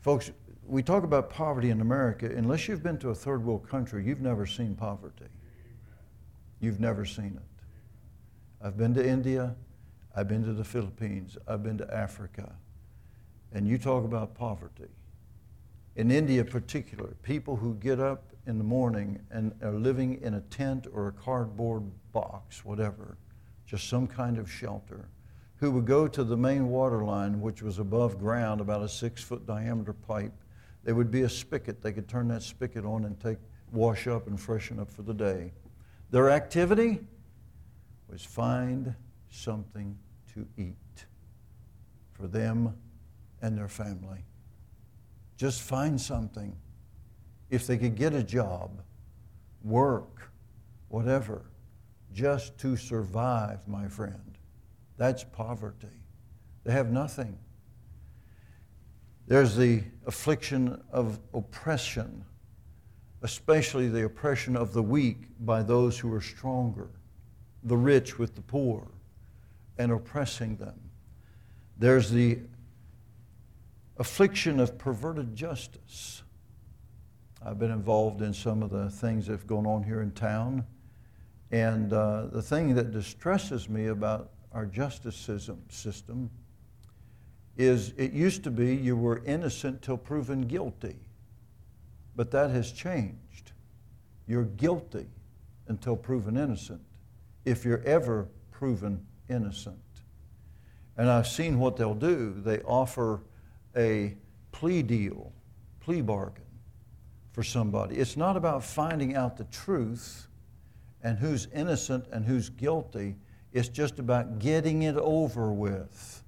Folks, 0.00 0.30
we 0.66 0.82
talk 0.82 1.04
about 1.04 1.30
poverty 1.30 1.70
in 1.70 1.80
America. 1.80 2.26
Unless 2.26 2.68
you've 2.68 2.82
been 2.82 2.98
to 2.98 3.10
a 3.10 3.14
third 3.14 3.44
world 3.44 3.68
country, 3.68 4.04
you've 4.04 4.20
never 4.20 4.46
seen 4.46 4.74
poverty. 4.74 5.26
You've 6.60 6.80
never 6.80 7.04
seen 7.04 7.36
it. 7.36 7.64
I've 8.64 8.76
been 8.76 8.94
to 8.94 9.06
India. 9.06 9.56
I've 10.14 10.28
been 10.28 10.44
to 10.44 10.52
the 10.52 10.64
Philippines. 10.64 11.36
I've 11.48 11.62
been 11.62 11.78
to 11.78 11.94
Africa. 11.94 12.54
And 13.52 13.66
you 13.66 13.78
talk 13.78 14.04
about 14.04 14.34
poverty. 14.34 14.88
In 15.96 16.10
India, 16.10 16.44
particular, 16.44 17.16
people 17.22 17.56
who 17.56 17.74
get 17.74 17.98
up 17.98 18.30
in 18.46 18.58
the 18.58 18.64
morning 18.64 19.20
and 19.30 19.52
are 19.62 19.72
living 19.72 20.20
in 20.22 20.34
a 20.34 20.40
tent 20.42 20.86
or 20.92 21.08
a 21.08 21.12
cardboard 21.12 21.82
box, 22.12 22.64
whatever, 22.64 23.16
just 23.66 23.88
some 23.88 24.06
kind 24.06 24.38
of 24.38 24.50
shelter, 24.50 25.08
who 25.56 25.70
would 25.72 25.84
go 25.84 26.08
to 26.08 26.24
the 26.24 26.36
main 26.36 26.68
water 26.68 27.04
line, 27.04 27.40
which 27.40 27.62
was 27.62 27.78
above 27.78 28.18
ground, 28.18 28.60
about 28.60 28.82
a 28.82 28.88
six 28.88 29.22
foot 29.22 29.46
diameter 29.46 29.92
pipe. 29.92 30.32
There 30.84 30.94
would 30.94 31.10
be 31.10 31.22
a 31.22 31.28
spigot. 31.28 31.82
They 31.82 31.92
could 31.92 32.08
turn 32.08 32.28
that 32.28 32.42
spigot 32.42 32.84
on 32.84 33.04
and 33.04 33.20
take, 33.20 33.38
wash 33.72 34.06
up 34.06 34.26
and 34.26 34.40
freshen 34.40 34.80
up 34.80 34.90
for 34.90 35.02
the 35.02 35.12
day. 35.12 35.52
Their 36.10 36.30
activity 36.30 37.00
was 38.08 38.24
find 38.24 38.94
something 39.28 39.98
to 40.34 40.46
eat 40.56 41.06
for 42.12 42.26
them 42.26 42.74
and 43.42 43.56
their 43.56 43.68
family. 43.68 44.24
Just 45.36 45.62
find 45.62 46.00
something. 46.00 46.54
If 47.48 47.66
they 47.66 47.78
could 47.78 47.96
get 47.96 48.14
a 48.14 48.22
job, 48.22 48.82
work, 49.62 50.30
whatever, 50.88 51.42
just 52.12 52.58
to 52.58 52.76
survive, 52.76 53.66
my 53.66 53.88
friend. 53.88 54.38
That's 54.96 55.24
poverty. 55.24 55.88
They 56.64 56.72
have 56.72 56.92
nothing. 56.92 57.38
There's 59.26 59.56
the 59.56 59.84
affliction 60.06 60.82
of 60.92 61.20
oppression, 61.32 62.24
especially 63.22 63.88
the 63.88 64.04
oppression 64.04 64.56
of 64.56 64.72
the 64.72 64.82
weak 64.82 65.22
by 65.40 65.62
those 65.62 65.98
who 65.98 66.12
are 66.12 66.20
stronger, 66.20 66.90
the 67.62 67.76
rich 67.76 68.18
with 68.18 68.34
the 68.34 68.42
poor, 68.42 68.88
and 69.78 69.92
oppressing 69.92 70.56
them. 70.56 70.78
There's 71.78 72.10
the 72.10 72.40
affliction 74.00 74.58
of 74.58 74.78
perverted 74.78 75.36
justice. 75.36 76.22
I've 77.44 77.58
been 77.58 77.70
involved 77.70 78.22
in 78.22 78.32
some 78.32 78.62
of 78.62 78.70
the 78.70 78.88
things 78.88 79.26
that 79.26 79.32
have 79.32 79.46
gone 79.46 79.66
on 79.66 79.82
here 79.82 80.00
in 80.00 80.10
town. 80.12 80.64
And 81.50 81.92
uh, 81.92 82.28
the 82.32 82.40
thing 82.40 82.74
that 82.76 82.92
distresses 82.92 83.68
me 83.68 83.88
about 83.88 84.30
our 84.52 84.64
justice 84.64 85.16
system 85.68 86.30
is 87.58 87.92
it 87.98 88.12
used 88.12 88.42
to 88.44 88.50
be 88.50 88.74
you 88.74 88.96
were 88.96 89.22
innocent 89.26 89.82
till 89.82 89.98
proven 89.98 90.42
guilty. 90.42 90.96
But 92.16 92.30
that 92.30 92.50
has 92.50 92.72
changed. 92.72 93.52
You're 94.26 94.44
guilty 94.44 95.08
until 95.68 95.94
proven 95.94 96.38
innocent, 96.38 96.80
if 97.44 97.66
you're 97.66 97.82
ever 97.82 98.28
proven 98.50 99.06
innocent. 99.28 99.76
And 100.96 101.10
I've 101.10 101.26
seen 101.26 101.58
what 101.58 101.76
they'll 101.76 101.94
do. 101.94 102.34
They 102.38 102.60
offer 102.60 103.20
a 103.76 104.16
plea 104.52 104.82
deal, 104.82 105.32
plea 105.80 106.00
bargain 106.00 106.44
for 107.32 107.42
somebody. 107.42 107.96
It's 107.96 108.16
not 108.16 108.36
about 108.36 108.64
finding 108.64 109.14
out 109.14 109.36
the 109.36 109.44
truth 109.44 110.26
and 111.02 111.18
who's 111.18 111.48
innocent 111.54 112.06
and 112.12 112.24
who's 112.24 112.48
guilty. 112.50 113.16
It's 113.52 113.68
just 113.68 113.98
about 113.98 114.38
getting 114.38 114.82
it 114.82 114.96
over 114.96 115.52
with. 115.52 116.22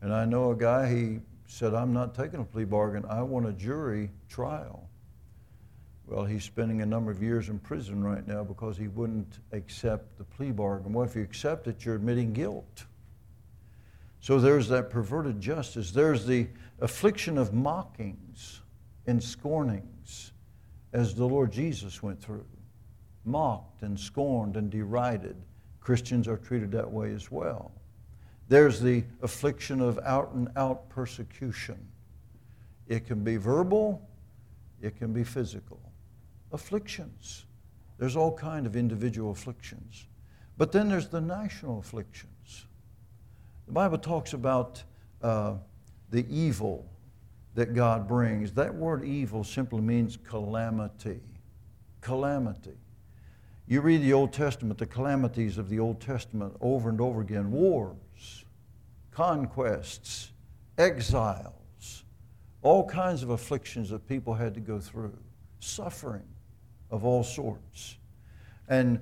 And 0.00 0.12
I 0.12 0.24
know 0.24 0.50
a 0.50 0.56
guy, 0.56 0.88
he 0.92 1.20
said, 1.46 1.74
I'm 1.74 1.92
not 1.92 2.14
taking 2.14 2.40
a 2.40 2.44
plea 2.44 2.64
bargain. 2.64 3.04
I 3.08 3.22
want 3.22 3.46
a 3.46 3.52
jury 3.52 4.10
trial. 4.28 4.88
Well, 6.06 6.24
he's 6.24 6.44
spending 6.44 6.82
a 6.82 6.86
number 6.86 7.10
of 7.10 7.22
years 7.22 7.48
in 7.48 7.58
prison 7.58 8.04
right 8.04 8.26
now 8.26 8.44
because 8.44 8.76
he 8.76 8.88
wouldn't 8.88 9.38
accept 9.52 10.18
the 10.18 10.24
plea 10.24 10.50
bargain. 10.50 10.92
Well, 10.92 11.04
if 11.04 11.16
you 11.16 11.22
accept 11.22 11.66
it, 11.66 11.84
you're 11.84 11.94
admitting 11.94 12.32
guilt. 12.32 12.84
So 14.24 14.40
there's 14.40 14.68
that 14.68 14.88
perverted 14.88 15.38
justice. 15.38 15.90
There's 15.90 16.24
the 16.24 16.48
affliction 16.80 17.36
of 17.36 17.52
mockings 17.52 18.62
and 19.06 19.22
scornings 19.22 20.32
as 20.94 21.14
the 21.14 21.26
Lord 21.26 21.52
Jesus 21.52 22.02
went 22.02 22.22
through. 22.22 22.46
Mocked 23.26 23.82
and 23.82 24.00
scorned 24.00 24.56
and 24.56 24.70
derided. 24.70 25.36
Christians 25.78 26.26
are 26.26 26.38
treated 26.38 26.72
that 26.72 26.90
way 26.90 27.12
as 27.12 27.30
well. 27.30 27.72
There's 28.48 28.80
the 28.80 29.04
affliction 29.20 29.82
of 29.82 29.98
out 29.98 30.32
and 30.32 30.48
out 30.56 30.88
persecution. 30.88 31.86
It 32.88 33.06
can 33.06 33.24
be 33.24 33.36
verbal, 33.36 34.08
it 34.80 34.96
can 34.96 35.12
be 35.12 35.22
physical. 35.22 35.92
Afflictions. 36.50 37.44
There's 37.98 38.16
all 38.16 38.34
kind 38.34 38.64
of 38.64 38.74
individual 38.74 39.32
afflictions. 39.32 40.06
But 40.56 40.72
then 40.72 40.88
there's 40.88 41.08
the 41.08 41.20
national 41.20 41.78
affliction. 41.78 42.30
The 43.66 43.72
Bible 43.72 43.98
talks 43.98 44.32
about 44.32 44.82
uh, 45.22 45.54
the 46.10 46.26
evil 46.28 46.86
that 47.54 47.74
God 47.74 48.06
brings. 48.06 48.52
That 48.52 48.74
word 48.74 49.04
evil 49.04 49.44
simply 49.44 49.80
means 49.80 50.16
calamity. 50.16 51.20
Calamity. 52.00 52.76
You 53.66 53.80
read 53.80 54.02
the 54.02 54.12
Old 54.12 54.32
Testament, 54.32 54.78
the 54.78 54.86
calamities 54.86 55.56
of 55.56 55.70
the 55.70 55.78
Old 55.78 56.00
Testament 56.00 56.54
over 56.60 56.90
and 56.90 57.00
over 57.00 57.22
again 57.22 57.50
wars, 57.50 58.44
conquests, 59.10 60.32
exiles, 60.76 62.04
all 62.60 62.86
kinds 62.86 63.22
of 63.22 63.30
afflictions 63.30 63.88
that 63.90 64.06
people 64.06 64.34
had 64.34 64.52
to 64.54 64.60
go 64.60 64.78
through, 64.78 65.16
suffering 65.60 66.28
of 66.90 67.04
all 67.04 67.24
sorts. 67.24 67.96
And 68.68 69.00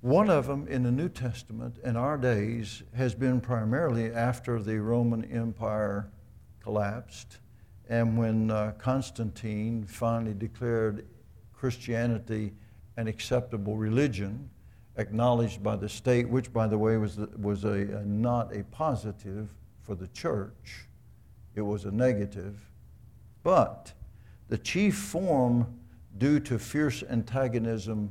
one 0.00 0.30
of 0.30 0.46
them 0.46 0.68
in 0.68 0.82
the 0.82 0.92
New 0.92 1.08
Testament 1.08 1.78
in 1.84 1.96
our 1.96 2.16
days 2.16 2.82
has 2.94 3.14
been 3.14 3.40
primarily 3.40 4.12
after 4.12 4.60
the 4.60 4.80
Roman 4.80 5.24
Empire 5.24 6.10
collapsed 6.62 7.38
and 7.88 8.18
when 8.18 8.50
uh, 8.50 8.72
Constantine 8.78 9.84
finally 9.84 10.34
declared 10.34 11.06
Christianity 11.52 12.52
an 12.96 13.06
acceptable 13.06 13.76
religion, 13.76 14.50
acknowledged 14.96 15.62
by 15.62 15.76
the 15.76 15.88
state, 15.88 16.28
which, 16.28 16.52
by 16.52 16.66
the 16.66 16.78
way, 16.78 16.96
was, 16.96 17.18
was 17.38 17.64
a, 17.64 17.68
a, 17.68 18.04
not 18.04 18.54
a 18.56 18.64
positive 18.64 19.48
for 19.82 19.94
the 19.94 20.08
church, 20.08 20.86
it 21.54 21.60
was 21.60 21.84
a 21.84 21.90
negative. 21.90 22.58
But 23.42 23.92
the 24.48 24.58
chief 24.58 24.96
form, 24.96 25.78
due 26.18 26.40
to 26.40 26.58
fierce 26.58 27.04
antagonism 27.08 28.10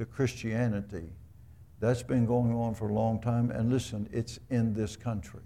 to 0.00 0.06
Christianity 0.06 1.12
That's 1.78 2.02
been 2.02 2.24
going 2.24 2.54
on 2.54 2.74
for 2.74 2.88
a 2.88 2.92
long 2.92 3.20
time. 3.20 3.50
And 3.50 3.70
listen, 3.70 4.08
it's 4.12 4.38
in 4.48 4.72
this 4.72 4.96
country. 4.96 5.40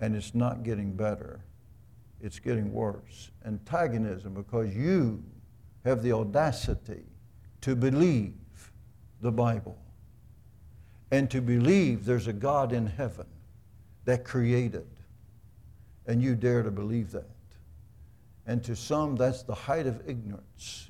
And 0.00 0.14
it's 0.14 0.32
not 0.32 0.62
getting 0.62 0.92
better, 0.92 1.40
it's 2.20 2.38
getting 2.38 2.72
worse. 2.72 3.32
Antagonism, 3.44 4.32
because 4.34 4.74
you 4.74 5.24
have 5.84 6.04
the 6.04 6.12
audacity 6.12 7.02
to 7.62 7.74
believe 7.74 8.34
the 9.22 9.32
Bible 9.32 9.76
and 11.10 11.28
to 11.30 11.40
believe 11.40 12.04
there's 12.04 12.28
a 12.28 12.32
God 12.32 12.72
in 12.72 12.86
heaven 12.86 13.26
that 14.04 14.24
created, 14.24 14.86
and 16.06 16.22
you 16.22 16.36
dare 16.36 16.62
to 16.62 16.70
believe 16.70 17.10
that. 17.10 17.30
And 18.46 18.62
to 18.64 18.76
some, 18.76 19.16
that's 19.16 19.42
the 19.42 19.54
height 19.54 19.86
of 19.86 20.00
ignorance 20.08 20.87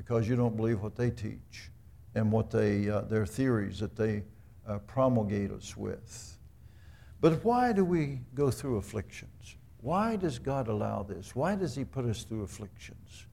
because 0.00 0.26
you 0.26 0.34
don't 0.34 0.56
believe 0.56 0.80
what 0.80 0.96
they 0.96 1.10
teach 1.10 1.70
and 2.14 2.32
what 2.32 2.50
they, 2.50 2.88
uh, 2.88 3.02
their 3.02 3.26
theories 3.26 3.78
that 3.80 3.94
they 3.94 4.22
uh, 4.66 4.78
promulgate 4.86 5.50
us 5.50 5.76
with. 5.76 6.38
But 7.20 7.44
why 7.44 7.74
do 7.74 7.84
we 7.84 8.20
go 8.34 8.50
through 8.50 8.78
afflictions? 8.78 9.56
Why 9.82 10.16
does 10.16 10.38
God 10.38 10.68
allow 10.68 11.02
this? 11.02 11.36
Why 11.36 11.54
does 11.54 11.74
He 11.74 11.84
put 11.84 12.06
us 12.06 12.24
through 12.24 12.44
afflictions? 12.44 13.26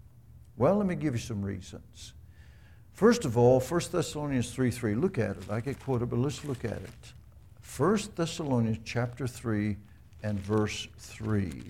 Well, 0.58 0.76
let 0.76 0.88
me 0.88 0.96
give 0.96 1.14
you 1.14 1.22
some 1.22 1.42
reasons. 1.42 2.12
First 2.92 3.24
of 3.24 3.38
all, 3.38 3.62
1 3.62 3.82
Thessalonians 3.90 4.52
3 4.52 4.70
3. 4.70 4.96
Look 4.96 5.18
at 5.18 5.38
it. 5.38 5.50
I 5.50 5.62
get 5.62 5.80
quoted, 5.80 6.10
but 6.10 6.20
let's 6.20 6.44
look 6.44 6.66
at 6.66 6.74
it. 6.74 7.14
1 7.78 8.00
Thessalonians 8.14 8.80
chapter 8.84 9.26
3 9.26 9.78
and 10.22 10.38
verse 10.38 10.90
3. 10.98 11.64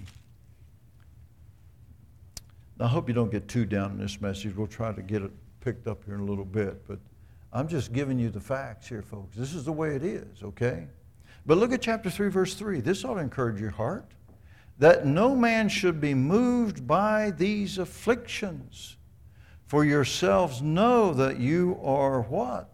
I 2.80 2.88
hope 2.88 3.08
you 3.08 3.14
don't 3.16 3.32
get 3.32 3.48
too 3.48 3.66
down 3.66 3.92
in 3.92 3.98
this 3.98 4.22
message. 4.22 4.56
We'll 4.56 4.68
try 4.68 4.94
to 4.94 5.02
get 5.02 5.24
it 5.24 5.32
picked 5.62 5.88
up 5.88 6.04
here 6.06 6.14
in 6.14 6.20
a 6.20 6.26
little 6.26 6.46
bit, 6.46 6.88
but 6.88 7.00
I'm 7.52 7.68
just 7.68 7.92
giving 7.92 8.20
you 8.20 8.30
the 8.30 8.40
facts 8.40 8.88
here, 8.88 9.02
folks. 9.02 9.36
This 9.36 9.54
is 9.54 9.66
the 9.66 9.72
way 9.72 9.96
it 9.96 10.04
is, 10.04 10.44
okay? 10.44 10.88
But 11.46 11.58
look 11.58 11.72
at 11.72 11.82
chapter 11.82 12.10
3, 12.10 12.30
verse 12.30 12.54
3. 12.54 12.82
This 12.82 13.04
ought 13.04 13.16
to 13.16 13.20
encourage 13.20 13.60
your 13.60 13.72
heart. 13.72 14.12
That 14.78 15.08
no 15.08 15.36
man 15.36 15.70
should 15.70 16.00
be 16.00 16.14
moved 16.14 16.86
by 16.86 17.32
these 17.32 17.80
afflictions. 17.80 18.98
For 19.66 19.84
yourselves 19.84 20.62
know 20.62 21.14
that 21.14 21.40
you 21.40 21.80
are 21.84 22.22
what? 22.22 22.70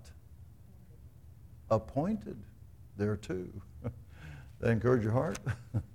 Appointed 1.72 2.38
thereto. 2.98 3.48
that 4.60 4.70
encourage 4.70 5.04
your 5.04 5.14
heart? 5.14 5.40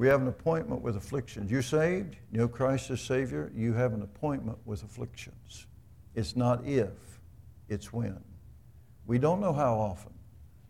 we 0.00 0.08
have 0.08 0.22
an 0.22 0.28
appointment 0.28 0.80
with 0.80 0.96
afflictions. 0.96 1.50
You're 1.50 1.60
saved? 1.60 2.16
You 2.32 2.38
know 2.38 2.48
Christ 2.48 2.90
as 2.90 3.02
Savior? 3.02 3.52
You 3.54 3.74
have 3.74 3.92
an 3.92 4.00
appointment 4.00 4.56
with 4.64 4.82
afflictions. 4.82 5.66
It's 6.14 6.34
not 6.34 6.66
if, 6.66 6.88
it's 7.68 7.92
when. 7.92 8.18
We 9.04 9.18
don't 9.18 9.42
know 9.42 9.52
how 9.52 9.74
often. 9.74 10.14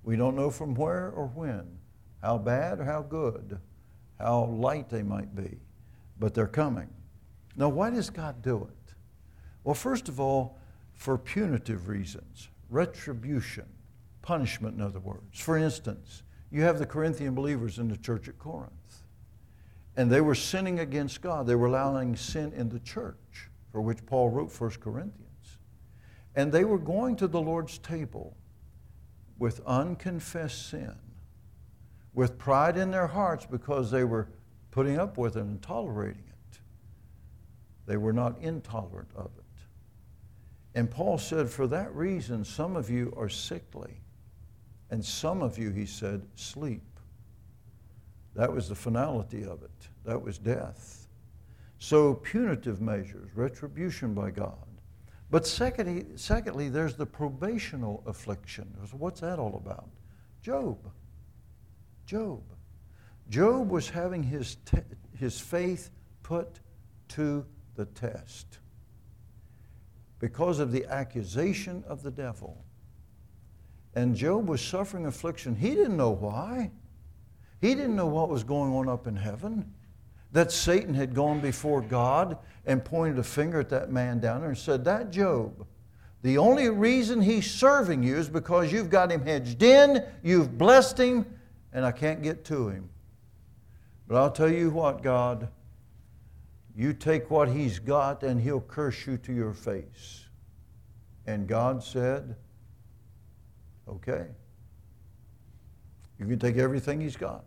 We 0.03 0.17
don't 0.17 0.35
know 0.35 0.51
from 0.51 0.75
where 0.75 1.11
or 1.11 1.29
when, 1.29 1.79
how 2.21 2.39
bad 2.39 2.81
or 2.81 2.85
how 2.85 3.03
good, 3.03 3.61
how 4.19 4.47
light 4.47 4.91
they 4.91 5.05
might 5.05 5.33
be, 5.37 5.61
but 6.19 6.35
they're 6.35 6.49
coming. 6.49 6.91
Now, 7.55 7.69
why 7.69 7.91
does 7.91 8.11
God 8.11 8.43
do 8.43 8.69
it? 8.69 8.95
Well, 9.63 9.77
first 9.77 10.09
of 10.09 10.19
all, 10.19 10.59
for 10.93 11.17
punitive 11.17 11.87
reasons, 11.87 12.49
retribution, 12.69 13.67
punishment, 14.23 14.75
in 14.75 14.83
other 14.83 14.99
words. 14.99 15.39
For 15.39 15.57
instance, 15.57 16.25
you 16.51 16.63
have 16.63 16.81
the 16.81 16.87
Corinthian 16.87 17.37
believers 17.37 17.79
in 17.79 17.87
the 17.87 17.97
church 17.97 18.27
at 18.27 18.37
Corinth, 18.37 18.73
and 20.01 20.11
they 20.11 20.23
were 20.23 20.35
sinning 20.35 20.81
against 20.81 21.21
God. 21.21 21.47
They 21.47 21.55
were 21.55 21.67
allowing 21.67 22.17
sin 22.17 22.55
in 22.55 22.71
the 22.71 22.79
church, 22.79 23.51
for 23.71 23.83
which 23.83 24.07
Paul 24.07 24.31
wrote 24.31 24.51
1 24.59 24.71
Corinthians. 24.81 25.59
And 26.35 26.51
they 26.51 26.65
were 26.65 26.79
going 26.79 27.17
to 27.17 27.29
the 27.29 27.39
Lord's 27.39 27.77
table 27.77 28.35
with 29.39 29.61
unconfessed 29.67 30.71
sin, 30.71 30.95
with 32.15 32.39
pride 32.39 32.79
in 32.79 32.91
their 32.91 33.09
hearts 33.09 33.45
because 33.45 33.91
they 33.91 34.05
were 34.05 34.29
putting 34.71 34.99
up 34.99 35.19
with 35.19 35.37
it 35.37 35.41
and 35.41 35.61
tolerating 35.61 36.25
it. 36.29 36.59
They 37.85 37.99
were 37.99 38.15
not 38.15 38.41
intolerant 38.41 39.11
of 39.15 39.31
it. 39.37 39.45
And 40.75 40.91
Paul 40.91 41.19
said, 41.19 41.51
For 41.51 41.67
that 41.67 41.95
reason, 41.95 42.43
some 42.43 42.75
of 42.75 42.89
you 42.89 43.13
are 43.19 43.29
sickly, 43.29 44.01
and 44.91 45.05
some 45.05 45.43
of 45.43 45.59
you, 45.59 45.69
he 45.69 45.85
said, 45.85 46.27
sleep. 46.37 46.81
That 48.35 48.51
was 48.51 48.67
the 48.67 48.75
finality 48.75 49.45
of 49.45 49.63
it. 49.63 49.90
That 50.05 50.23
was 50.23 50.39
death. 50.39 51.09
So, 51.79 52.15
punitive 52.15 52.81
measures, 52.81 53.31
retribution 53.35 54.13
by 54.13 54.31
God. 54.31 54.67
But 55.31 55.47
secondly, 55.47 56.07
secondly, 56.17 56.69
there's 56.69 56.95
the 56.95 57.07
probational 57.07 58.07
affliction. 58.07 58.69
So 58.89 58.97
What's 58.97 59.21
that 59.21 59.39
all 59.39 59.63
about? 59.65 59.89
Job. 60.43 60.79
Job. 62.05 62.43
Job 63.29 63.71
was 63.71 63.89
having 63.89 64.23
his, 64.23 64.57
te- 64.65 64.79
his 65.17 65.39
faith 65.39 65.91
put 66.23 66.61
to 67.09 67.47
the 67.77 67.85
test 67.87 68.59
because 70.19 70.59
of 70.59 70.73
the 70.73 70.85
accusation 70.87 71.85
of 71.87 72.03
the 72.03 72.11
devil. 72.11 72.65
And 73.95 74.15
Job 74.17 74.49
was 74.49 74.61
suffering 74.61 75.07
affliction. 75.07 75.55
He 75.55 75.71
didn't 75.71 75.97
know 75.97 76.11
why. 76.11 76.73
He 77.61 77.75
didn't 77.75 77.97
know 77.97 78.07
what 78.07 78.29
was 78.29 78.43
going 78.43 78.73
on 78.73 78.89
up 78.89 79.07
in 79.07 79.17
heaven 79.17 79.73
that 80.33 80.53
Satan 80.53 80.95
had 80.95 81.15
gone 81.15 81.41
before 81.41 81.81
God 81.81 82.39
and 82.67 82.85
pointed 82.85 83.19
a 83.19 83.25
finger 83.25 83.61
at 83.61 83.69
that 83.71 83.91
man 83.91 84.21
down 84.21 84.41
there 84.41 84.51
and 84.51 84.59
said, 84.59 84.85
That 84.85 85.11
Job, 85.11 85.67
the 86.23 86.39
only 86.39 86.69
reason 86.69 87.21
he's 87.21 87.51
serving 87.51 88.03
you 88.03 88.17
is 88.17 88.29
because 88.29 88.73
you've 88.73 88.91
got 88.91 89.11
him 89.11 89.25
hedged 89.25 89.63
in, 89.63 90.05
you've 90.23 90.57
blessed 90.57 90.99
him, 90.99 91.27
and 91.73 91.85
I 91.85 91.93
can't 91.93 92.23
get 92.23 92.45
to 92.47 92.69
him. 92.69 92.89
But 94.07 94.17
I'll 94.17 94.31
tell 94.31 94.51
you 94.51 94.71
what, 94.71 95.03
God, 95.03 95.49
you 96.77 96.93
take 96.93 97.31
what 97.31 97.49
he's 97.49 97.79
got 97.79 98.23
and 98.23 98.41
he'll 98.41 98.61
curse 98.61 99.07
you 99.07 99.19
to 99.19 99.33
your 99.33 99.53
face. 99.53 100.27
And 101.27 101.47
God 101.47 101.83
said, 101.83 102.37
Okay. 103.89 104.27
You 106.19 106.27
can 106.27 106.39
take 106.39 106.59
everything 106.59 107.01
he's 107.01 107.17
got, 107.17 107.45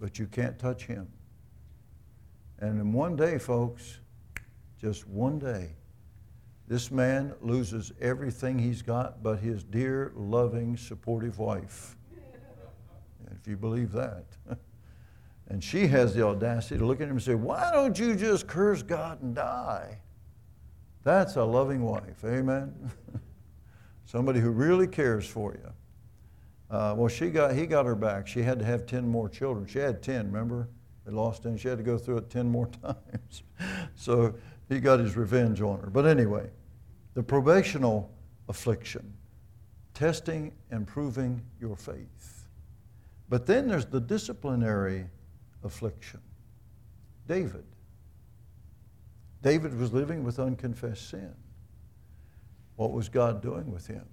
but 0.00 0.18
you 0.18 0.26
can't 0.26 0.58
touch 0.58 0.86
him. 0.86 1.08
And 2.60 2.80
in 2.80 2.92
one 2.92 3.16
day, 3.16 3.38
folks, 3.38 3.98
just 4.80 5.06
one 5.06 5.38
day, 5.38 5.70
this 6.66 6.90
man 6.90 7.32
loses 7.40 7.92
everything 8.00 8.58
he's 8.58 8.82
got 8.82 9.22
but 9.22 9.38
his 9.38 9.64
dear, 9.64 10.12
loving, 10.14 10.76
supportive 10.76 11.38
wife. 11.38 11.96
If 13.30 13.46
you 13.46 13.56
believe 13.56 13.92
that. 13.92 14.24
and 15.48 15.62
she 15.62 15.86
has 15.86 16.14
the 16.14 16.26
audacity 16.26 16.78
to 16.78 16.84
look 16.84 17.00
at 17.00 17.04
him 17.04 17.12
and 17.12 17.22
say, 17.22 17.34
Why 17.34 17.70
don't 17.72 17.98
you 17.98 18.16
just 18.16 18.46
curse 18.46 18.82
God 18.82 19.22
and 19.22 19.34
die? 19.34 20.00
That's 21.04 21.36
a 21.36 21.44
loving 21.44 21.82
wife. 21.82 22.24
Amen. 22.24 22.74
Somebody 24.04 24.40
who 24.40 24.50
really 24.50 24.86
cares 24.86 25.26
for 25.26 25.52
you. 25.54 25.72
Uh, 26.70 26.94
well, 26.96 27.08
she 27.08 27.30
got, 27.30 27.54
he 27.54 27.66
got 27.66 27.86
her 27.86 27.94
back. 27.94 28.26
She 28.26 28.42
had 28.42 28.58
to 28.58 28.64
have 28.64 28.86
10 28.86 29.08
more 29.08 29.28
children. 29.28 29.66
She 29.66 29.78
had 29.78 30.02
10, 30.02 30.26
remember? 30.26 30.68
They 31.08 31.14
lost 31.14 31.46
and 31.46 31.58
she 31.58 31.68
had 31.68 31.78
to 31.78 31.84
go 31.84 31.96
through 31.96 32.18
it 32.18 32.28
10 32.28 32.50
more 32.50 32.66
times. 32.82 33.42
so 33.94 34.34
he 34.68 34.78
got 34.78 35.00
his 35.00 35.16
revenge 35.16 35.62
on 35.62 35.80
her. 35.80 35.88
But 35.88 36.06
anyway, 36.06 36.50
the 37.14 37.22
probational 37.22 38.08
affliction, 38.50 39.14
testing 39.94 40.52
and 40.70 40.86
proving 40.86 41.40
your 41.58 41.76
faith. 41.76 42.48
But 43.30 43.46
then 43.46 43.68
there's 43.68 43.86
the 43.86 44.02
disciplinary 44.02 45.06
affliction. 45.64 46.20
David. 47.26 47.64
David 49.40 49.78
was 49.78 49.94
living 49.94 50.24
with 50.24 50.38
unconfessed 50.38 51.08
sin. 51.08 51.34
What 52.76 52.92
was 52.92 53.08
God 53.08 53.40
doing 53.40 53.72
with 53.72 53.86
him? 53.86 54.04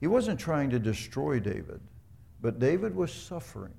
He 0.00 0.08
wasn't 0.08 0.40
trying 0.40 0.70
to 0.70 0.80
destroy 0.80 1.38
David, 1.38 1.80
but 2.40 2.58
David 2.58 2.96
was 2.96 3.12
suffering. 3.12 3.74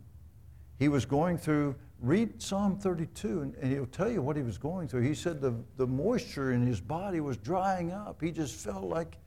He 0.82 0.88
was 0.88 1.06
going 1.06 1.38
through 1.38 1.76
Read 2.00 2.42
Psalm 2.42 2.76
32, 2.76 3.42
and, 3.42 3.56
and 3.62 3.72
he'll 3.72 3.86
tell 3.86 4.10
you 4.10 4.20
what 4.20 4.36
he 4.36 4.42
was 4.42 4.58
going 4.58 4.88
through. 4.88 5.02
He 5.02 5.14
said 5.14 5.40
the, 5.40 5.54
the 5.78 5.86
moisture 5.86 6.54
in 6.54 6.66
his 6.66 6.82
body 6.82 7.20
was 7.20 7.38
drying 7.38 7.92
up. 7.92 8.20
He 8.20 8.32
just 8.32 8.56
felt 8.56 8.86
like 8.86 9.18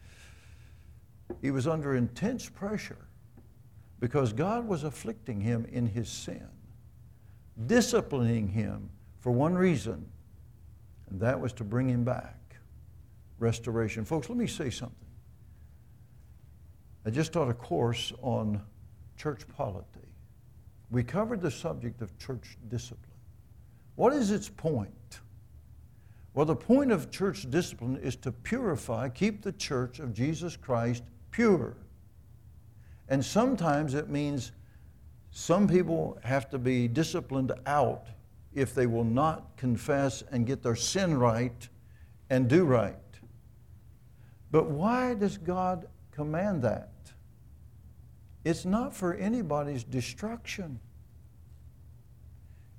he 1.41 1.53
was 1.53 1.69
under 1.69 1.95
intense 1.95 2.49
pressure 2.49 3.07
because 4.01 4.33
God 4.33 4.67
was 4.67 4.83
afflicting 4.83 5.41
him 5.41 5.65
in 5.71 5.87
his 5.87 6.09
sin, 6.09 6.49
disciplining 7.69 8.49
him 8.49 8.91
for 9.21 9.31
one 9.31 9.55
reason, 9.55 10.05
and 11.09 11.21
that 11.21 11.39
was 11.39 11.53
to 11.53 11.63
bring 11.63 11.89
him 11.89 12.03
back. 12.03 12.57
Restoration. 13.39 14.05
Folks, 14.05 14.29
let 14.29 14.37
me 14.37 14.49
say 14.49 14.71
something. 14.71 14.97
I 17.07 17.11
just 17.11 17.33
taught 17.33 17.49
a 17.49 17.55
course 17.55 18.13
on 18.23 18.61
church 19.17 19.47
polity 19.57 20.04
we 20.91 21.03
covered 21.03 21.41
the 21.41 21.51
subject 21.51 22.03
of 22.03 22.17
church 22.19 22.57
discipline. 22.69 23.11
What 23.97 24.13
is 24.13 24.31
its 24.31 24.49
point? 24.49 25.21
Well, 26.35 26.47
the 26.47 26.57
point 26.57 26.91
of 26.91 27.11
church 27.11 27.49
discipline 27.51 27.97
is 27.97 28.17
to 28.17 28.33
purify, 28.33 29.09
keep 29.09 29.43
the 29.43 29.53
church 29.53 30.01
of 30.01 30.13
Jesus 30.13 30.57
Christ 30.57 31.05
pure. 31.31 31.77
And 33.09 33.25
sometimes 33.25 33.95
it 33.95 34.09
means 34.09 34.53
some 35.31 35.69
people 35.69 36.19
have 36.25 36.49
to 36.51 36.59
be 36.59 36.89
disciplined 36.89 37.53
out 37.67 38.07
if 38.53 38.75
they 38.75 38.87
will 38.87 39.05
not 39.05 39.57
confess 39.57 40.23
and 40.31 40.47
get 40.47 40.63
their 40.63 40.77
sin 40.77 41.19
right 41.19 41.69
and 42.31 42.49
do 42.49 42.65
right. 42.65 42.97
But 44.51 44.71
why 44.71 45.15
does 45.15 45.37
God 45.37 45.87
command 46.13 46.63
that? 46.63 46.94
It's 48.45 48.67
not 48.67 48.95
for 48.95 49.15
anybody's 49.15 49.85
destruction, 49.85 50.79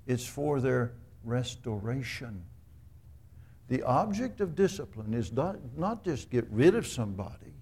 it's 0.06 0.26
for 0.26 0.62
their 0.62 0.94
restoration. 1.24 2.44
The 3.68 3.82
object 3.82 4.42
of 4.42 4.54
discipline 4.54 5.16
is 5.16 5.32
not, 5.32 5.58
not 5.76 6.04
just 6.04 6.30
get 6.30 6.46
rid 6.52 6.76
of 6.76 6.86
somebody 6.86 7.54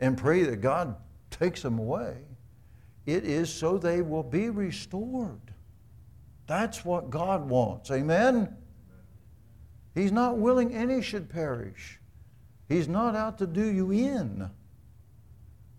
and 0.00 0.16
pray 0.16 0.44
that 0.44 0.62
God 0.62 0.96
takes 1.30 1.60
them 1.60 1.78
away. 1.78 2.16
It 3.04 3.24
is 3.24 3.52
so 3.52 3.76
they 3.76 4.00
will 4.00 4.22
be 4.22 4.48
restored. 4.48 5.52
That's 6.46 6.86
what 6.86 7.10
God 7.10 7.50
wants. 7.50 7.90
Amen? 7.90 8.56
He's 9.94 10.12
not 10.12 10.38
willing 10.38 10.74
any 10.74 11.02
should 11.02 11.28
perish. 11.28 12.00
He's 12.66 12.88
not 12.88 13.14
out 13.14 13.36
to 13.38 13.46
do 13.46 13.66
you 13.66 13.90
in. 13.90 14.48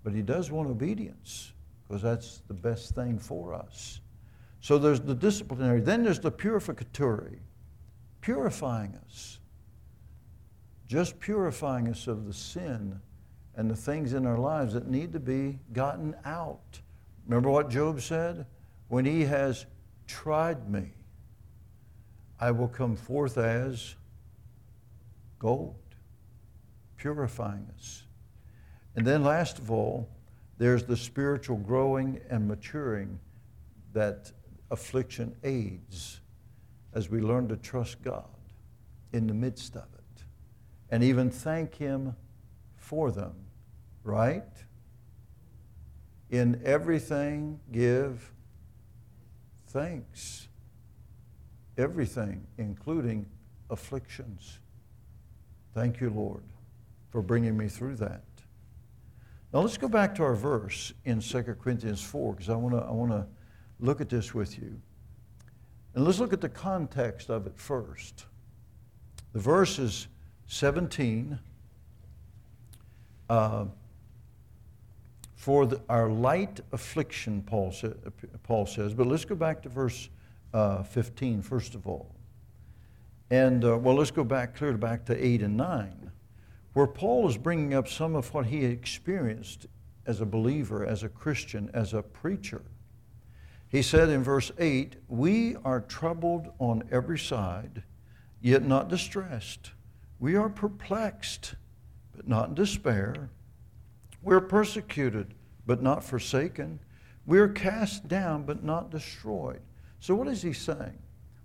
But 0.04 0.14
He 0.14 0.22
does 0.22 0.52
want 0.52 0.70
obedience 0.70 1.54
because 1.88 2.02
that's 2.02 2.42
the 2.48 2.54
best 2.54 2.96
thing 2.96 3.20
for 3.20 3.54
us. 3.54 4.02
So 4.62 4.78
there's 4.78 5.02
the 5.02 5.16
disciplinary. 5.16 5.82
Then 5.82 6.04
there's 6.04 6.20
the 6.20 6.32
purificatory, 6.32 7.40
purifying 8.22 8.96
us 9.06 9.40
just 10.94 11.20
purifying 11.20 11.88
us 11.88 12.06
of 12.06 12.28
the 12.28 12.34
sin 12.34 13.00
and 13.56 13.68
the 13.68 13.76
things 13.76 14.14
in 14.14 14.28
our 14.28 14.38
lives 14.38 14.76
that 14.76 14.88
need 14.88 15.12
to 15.12 15.20
be 15.20 15.58
gotten 15.72 16.16
out. 16.24 16.80
Remember 17.26 17.50
what 17.50 17.72
Job 17.72 18.00
said? 18.00 18.46
When 18.90 19.04
he 19.04 19.22
has 19.22 19.66
tried 20.06 20.70
me, 20.70 20.92
I 22.40 22.52
will 22.52 22.68
come 22.68 22.96
forth 22.96 23.40
as 23.40 23.96
gold, 25.40 25.76
purifying 26.98 27.68
us. 27.76 28.04
And 28.96 29.04
then, 29.04 29.24
last 29.24 29.58
of 29.58 29.72
all, 29.72 30.08
there's 30.58 30.84
the 30.84 30.98
spiritual 30.98 31.58
growing 31.58 32.22
and 32.30 32.48
maturing 32.48 33.20
that 33.94 34.32
affliction 34.72 35.36
aids 35.44 36.22
as 36.94 37.10
we 37.10 37.20
learn 37.20 37.48
to 37.48 37.58
trust 37.58 38.02
God 38.02 38.26
in 39.12 39.28
the 39.28 39.34
midst 39.34 39.76
of 39.76 39.84
it 39.94 40.24
and 40.90 41.04
even 41.04 41.30
thank 41.30 41.76
Him 41.76 42.16
for 42.76 43.12
them, 43.12 43.34
right? 44.04 44.44
In 46.30 46.62
everything, 46.64 47.60
give 47.72 48.32
thanks. 49.68 50.48
Everything, 51.78 52.46
including 52.60 53.26
afflictions. 53.72 54.60
Thank 55.74 56.00
you, 56.00 56.12
Lord, 56.12 56.44
for 57.10 57.24
bringing 57.24 57.58
me 57.58 57.68
through 57.68 57.96
that. 57.96 58.24
Now 59.54 59.60
let's 59.60 59.78
go 59.78 59.88
back 59.88 60.16
to 60.16 60.24
our 60.24 60.34
verse 60.34 60.94
in 61.06 61.20
2 61.20 61.44
Corinthians 61.62 62.02
4 62.02 62.34
because 62.34 62.50
I 62.50 62.56
want 62.56 62.76
to 62.76 62.82
I 62.82 62.92
want 62.92 63.12
to 63.12 63.28
look 63.80 64.02
at 64.02 64.10
this 64.10 64.34
with 64.34 64.58
you. 64.58 64.82
And 65.94 66.06
let's 66.06 66.20
look 66.20 66.34
at 66.34 66.42
the 66.42 66.50
context 66.50 67.30
of 67.30 67.46
it 67.46 67.54
first. 67.56 68.26
The 69.34 69.40
verse 69.40 69.78
is 69.78 70.08
17, 70.48 71.38
uh, 73.30 73.66
for 75.36 75.66
the, 75.66 75.82
our 75.90 76.10
light 76.10 76.62
affliction, 76.72 77.44
Paul, 77.44 77.72
sa- 77.72 77.90
Paul, 78.44 78.66
says. 78.66 78.94
But 78.94 79.08
let's 79.08 79.26
go 79.26 79.36
back 79.36 79.62
to 79.64 79.70
verse 79.70 80.10
uh, 80.54 80.84
15, 80.84 81.42
first 81.42 81.76
of 81.76 81.86
all. 81.88 82.16
And, 83.30 83.66
uh, 83.66 83.78
well, 83.78 83.96
let's 83.96 84.12
go 84.12 84.24
back, 84.24 84.56
clear 84.56 84.74
back 84.74 85.06
to 85.06 85.26
8 85.26 85.42
and 85.42 85.58
9, 85.58 86.03
where 86.74 86.88
Paul 86.88 87.30
is 87.30 87.38
bringing 87.38 87.74
up 87.74 87.88
some 87.88 88.16
of 88.16 88.34
what 88.34 88.48
he 88.48 88.66
experienced 88.66 89.68
as 90.06 90.20
a 90.20 90.26
believer, 90.26 90.86
as 90.86 91.04
a 91.04 91.10
Christian, 91.10 91.70
as 91.74 91.94
a 91.94 92.02
preacher. 92.02 92.64
He 93.70 93.82
said 93.82 94.10
in 94.10 94.24
verse 94.24 94.52
8, 94.60 94.98
We 95.08 95.56
are 95.64 95.82
troubled 95.82 96.52
on 96.60 96.84
every 96.92 97.20
side, 97.20 97.84
yet 98.42 98.64
not 98.64 98.90
distressed 98.90 99.72
we 100.24 100.38
are 100.38 100.48
perplexed, 100.48 101.56
but 102.16 102.30
not 102.30 102.48
in 102.48 102.56
despair. 102.56 103.30
We're 104.22 104.40
persecuted, 104.40 105.34
but 105.66 105.84
not 105.84 106.02
forsaken. 106.02 106.80
We're 107.26 107.50
cast 107.50 108.08
down, 108.08 108.44
but 108.44 108.64
not 108.64 108.90
destroyed. 108.90 109.60
So, 110.00 110.16
what 110.16 110.30
is 110.30 110.42
he 110.42 110.54
saying? 110.54 110.98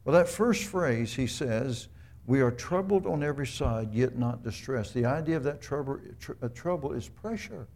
Well, 0.04 0.14
that 0.14 0.28
first 0.28 0.62
phrase, 0.62 1.12
he 1.12 1.26
says, 1.26 1.88
We 2.28 2.42
are 2.42 2.50
troubled 2.50 3.06
on 3.06 3.22
every 3.22 3.46
side, 3.46 3.94
yet 3.94 4.18
not 4.18 4.44
distressed. 4.44 4.92
The 4.92 5.06
idea 5.06 5.38
of 5.38 5.44
that 5.44 5.62
trouble, 5.62 5.98
tr- 6.20 6.32
uh, 6.42 6.48
trouble 6.48 6.92
is 6.92 7.08
pressure. 7.08 7.66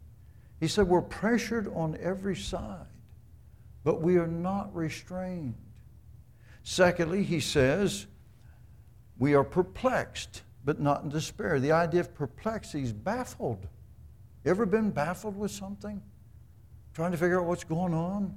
He 0.60 0.68
said, 0.68 0.86
We're 0.86 1.00
pressured 1.00 1.72
on 1.74 1.96
every 1.98 2.36
side, 2.36 2.86
but 3.82 4.02
we 4.02 4.18
are 4.18 4.26
not 4.26 4.74
restrained. 4.76 5.54
Secondly, 6.64 7.22
he 7.24 7.40
says, 7.40 8.06
We 9.18 9.32
are 9.32 9.42
perplexed 9.42 10.42
but 10.66 10.78
not 10.78 11.02
in 11.02 11.08
despair. 11.08 11.58
The 11.58 11.72
idea 11.72 12.00
of 12.00 12.14
perplexity 12.14 12.82
is 12.82 12.92
baffled. 12.92 13.66
Ever 14.44 14.66
been 14.66 14.90
baffled 14.90 15.36
with 15.36 15.50
something? 15.50 16.02
Trying 16.92 17.12
to 17.12 17.16
figure 17.16 17.40
out 17.40 17.46
what's 17.46 17.64
going 17.64 17.94
on? 17.94 18.36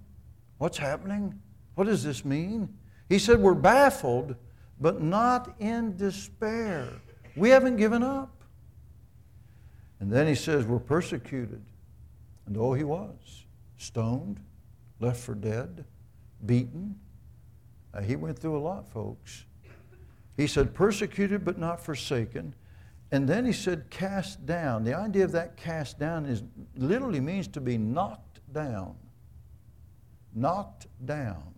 What's 0.60 0.78
happening? 0.78 1.42
What 1.76 1.88
does 1.88 2.06
this 2.06 2.24
mean? 2.24 2.70
He 3.10 3.20
said, 3.20 3.42
We're 3.42 3.54
baffled, 3.54 4.38
but 4.80 5.02
not 5.02 5.56
in 5.60 5.96
despair. 5.98 6.90
We 7.36 7.50
haven't 7.50 7.78
given 7.78 8.04
up. 8.04 8.44
And 10.00 10.12
then 10.12 10.28
he 10.28 10.36
says, 10.36 10.66
We're 10.66 10.80
persecuted. 10.80 11.64
And 12.46 12.58
oh, 12.58 12.74
he 12.74 12.84
was 12.84 13.46
stoned, 13.78 14.40
left 15.00 15.20
for 15.20 15.36
dead, 15.36 15.86
beaten. 16.46 17.00
Uh, 17.94 18.02
he 18.02 18.16
went 18.16 18.38
through 18.38 18.58
a 18.58 18.60
lot, 18.60 18.88
folks. 18.88 19.46
He 20.38 20.48
said, 20.48 20.74
persecuted 20.74 21.46
but 21.46 21.58
not 21.58 21.80
forsaken. 21.84 22.54
And 23.12 23.28
then 23.28 23.46
he 23.46 23.54
said, 23.54 23.90
cast 23.90 24.46
down. 24.46 24.84
The 24.84 24.94
idea 24.94 25.24
of 25.24 25.32
that 25.32 25.56
cast 25.56 25.98
down 25.98 26.26
is 26.26 26.44
literally 26.76 27.22
means 27.22 27.48
to 27.50 27.62
be 27.62 27.78
knocked 27.78 28.40
down. 28.52 28.96
Knocked 30.34 30.88
down, 31.06 31.54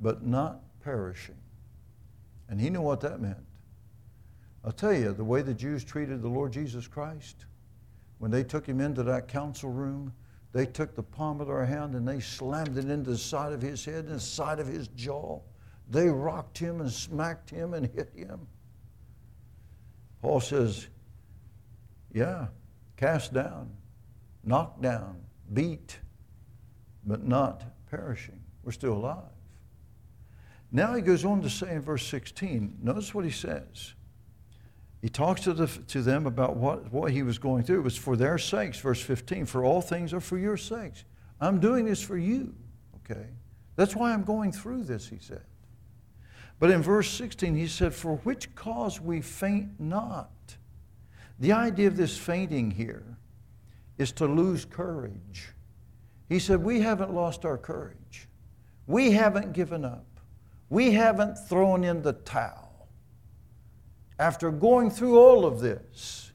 but 0.00 0.26
not 0.26 0.60
perishing. 0.80 1.36
And 2.52 2.60
he 2.60 2.68
knew 2.68 2.82
what 2.82 3.00
that 3.00 3.18
meant. 3.18 3.42
I'll 4.62 4.72
tell 4.72 4.92
you, 4.92 5.14
the 5.14 5.24
way 5.24 5.40
the 5.40 5.54
Jews 5.54 5.84
treated 5.84 6.20
the 6.20 6.28
Lord 6.28 6.52
Jesus 6.52 6.86
Christ, 6.86 7.46
when 8.18 8.30
they 8.30 8.44
took 8.44 8.66
him 8.66 8.78
into 8.78 9.02
that 9.04 9.26
council 9.26 9.70
room, 9.70 10.12
they 10.52 10.66
took 10.66 10.94
the 10.94 11.02
palm 11.02 11.40
of 11.40 11.46
their 11.46 11.64
hand 11.64 11.94
and 11.94 12.06
they 12.06 12.20
slammed 12.20 12.76
it 12.76 12.90
into 12.90 13.08
the 13.08 13.16
side 13.16 13.54
of 13.54 13.62
his 13.62 13.82
head 13.86 14.04
and 14.04 14.16
the 14.16 14.20
side 14.20 14.58
of 14.58 14.66
his 14.66 14.88
jaw. 14.88 15.40
They 15.88 16.08
rocked 16.08 16.58
him 16.58 16.82
and 16.82 16.92
smacked 16.92 17.48
him 17.48 17.72
and 17.72 17.86
hit 17.86 18.12
him. 18.14 18.46
Paul 20.20 20.40
says, 20.40 20.88
yeah, 22.12 22.48
cast 22.98 23.32
down, 23.32 23.70
knocked 24.44 24.82
down, 24.82 25.22
beat, 25.54 25.98
but 27.06 27.24
not 27.24 27.64
perishing. 27.90 28.42
We're 28.62 28.72
still 28.72 28.92
alive. 28.92 29.22
Now 30.72 30.94
he 30.94 31.02
goes 31.02 31.24
on 31.24 31.42
to 31.42 31.50
say 31.50 31.74
in 31.74 31.82
verse 31.82 32.06
16, 32.06 32.78
notice 32.82 33.14
what 33.14 33.26
he 33.26 33.30
says. 33.30 33.92
He 35.02 35.08
talks 35.10 35.42
to, 35.42 35.52
the, 35.52 35.66
to 35.66 36.00
them 36.00 36.26
about 36.26 36.56
what, 36.56 36.90
what 36.90 37.12
he 37.12 37.22
was 37.22 37.38
going 37.38 37.64
through. 37.64 37.80
It 37.80 37.84
was 37.84 37.96
for 37.96 38.16
their 38.16 38.38
sakes, 38.38 38.78
verse 38.78 39.00
15, 39.00 39.46
for 39.46 39.64
all 39.64 39.82
things 39.82 40.14
are 40.14 40.20
for 40.20 40.38
your 40.38 40.56
sakes. 40.56 41.04
I'm 41.40 41.60
doing 41.60 41.84
this 41.84 42.00
for 42.00 42.16
you, 42.16 42.54
okay? 42.98 43.26
That's 43.76 43.94
why 43.94 44.12
I'm 44.12 44.22
going 44.22 44.52
through 44.52 44.84
this, 44.84 45.08
he 45.08 45.18
said. 45.18 45.42
But 46.58 46.70
in 46.70 46.80
verse 46.80 47.10
16, 47.10 47.56
he 47.56 47.66
said, 47.66 47.92
For 47.92 48.16
which 48.18 48.54
cause 48.54 49.00
we 49.00 49.20
faint 49.20 49.80
not. 49.80 50.30
The 51.40 51.52
idea 51.52 51.88
of 51.88 51.96
this 51.96 52.16
fainting 52.16 52.70
here 52.70 53.18
is 53.98 54.12
to 54.12 54.26
lose 54.26 54.64
courage. 54.64 55.48
He 56.28 56.38
said, 56.38 56.62
We 56.62 56.80
haven't 56.80 57.12
lost 57.12 57.44
our 57.44 57.58
courage. 57.58 58.28
We 58.86 59.10
haven't 59.10 59.52
given 59.52 59.84
up. 59.84 60.06
We 60.72 60.92
haven't 60.92 61.36
thrown 61.36 61.84
in 61.84 62.00
the 62.00 62.14
towel. 62.14 62.88
After 64.18 64.50
going 64.50 64.90
through 64.90 65.18
all 65.18 65.44
of 65.44 65.60
this, 65.60 66.32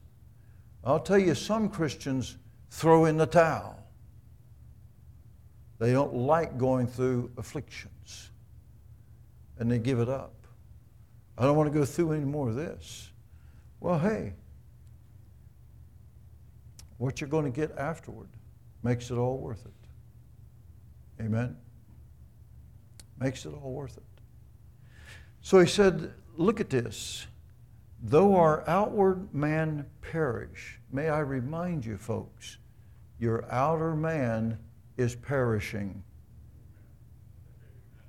I'll 0.84 1.00
tell 1.00 1.18
you, 1.18 1.34
some 1.34 1.68
Christians 1.68 2.36
throw 2.70 3.06
in 3.06 3.16
the 3.16 3.26
towel. 3.26 3.82
They 5.80 5.90
don't 5.90 6.14
like 6.14 6.56
going 6.56 6.86
through 6.86 7.32
afflictions 7.36 8.30
and 9.58 9.68
they 9.68 9.80
give 9.80 9.98
it 9.98 10.08
up. 10.08 10.46
I 11.36 11.42
don't 11.42 11.56
want 11.56 11.72
to 11.72 11.76
go 11.76 11.84
through 11.84 12.12
any 12.12 12.24
more 12.24 12.48
of 12.48 12.54
this. 12.54 13.10
Well, 13.80 13.98
hey, 13.98 14.34
what 16.98 17.20
you're 17.20 17.26
going 17.26 17.44
to 17.44 17.50
get 17.50 17.76
afterward 17.76 18.28
makes 18.84 19.10
it 19.10 19.16
all 19.16 19.38
worth 19.38 19.66
it. 19.66 21.24
Amen. 21.24 21.56
Makes 23.18 23.44
it 23.44 23.52
all 23.52 23.72
worth 23.72 23.96
it. 23.96 24.04
So 25.40 25.60
he 25.60 25.66
said, 25.66 26.12
Look 26.36 26.60
at 26.60 26.70
this. 26.70 27.26
Though 28.00 28.36
our 28.36 28.62
outward 28.68 29.34
man 29.34 29.86
perish, 30.00 30.78
may 30.92 31.08
I 31.08 31.18
remind 31.18 31.84
you, 31.84 31.96
folks, 31.96 32.58
your 33.18 33.44
outer 33.50 33.96
man 33.96 34.58
is 34.96 35.16
perishing. 35.16 36.04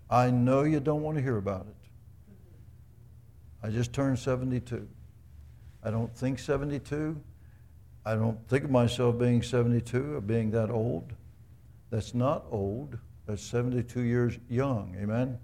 I 0.09 0.29
know 0.29 0.63
you 0.63 0.79
don't 0.79 1.01
want 1.01 1.17
to 1.17 1.23
hear 1.23 1.37
about 1.37 1.65
it. 1.67 1.75
I 3.63 3.69
just 3.69 3.93
turned 3.93 4.19
72. 4.19 4.87
I 5.83 5.91
don't 5.91 6.15
think 6.15 6.39
72. 6.39 7.19
I 8.05 8.15
don't 8.15 8.47
think 8.47 8.65
of 8.65 8.71
myself 8.71 9.17
being 9.17 9.41
72 9.41 10.15
or 10.15 10.21
being 10.21 10.51
that 10.51 10.69
old. 10.69 11.13
That's 11.89 12.13
not 12.13 12.45
old. 12.51 12.97
That's 13.25 13.41
72 13.43 14.01
years 14.01 14.37
young. 14.49 14.95
Amen? 14.99 15.37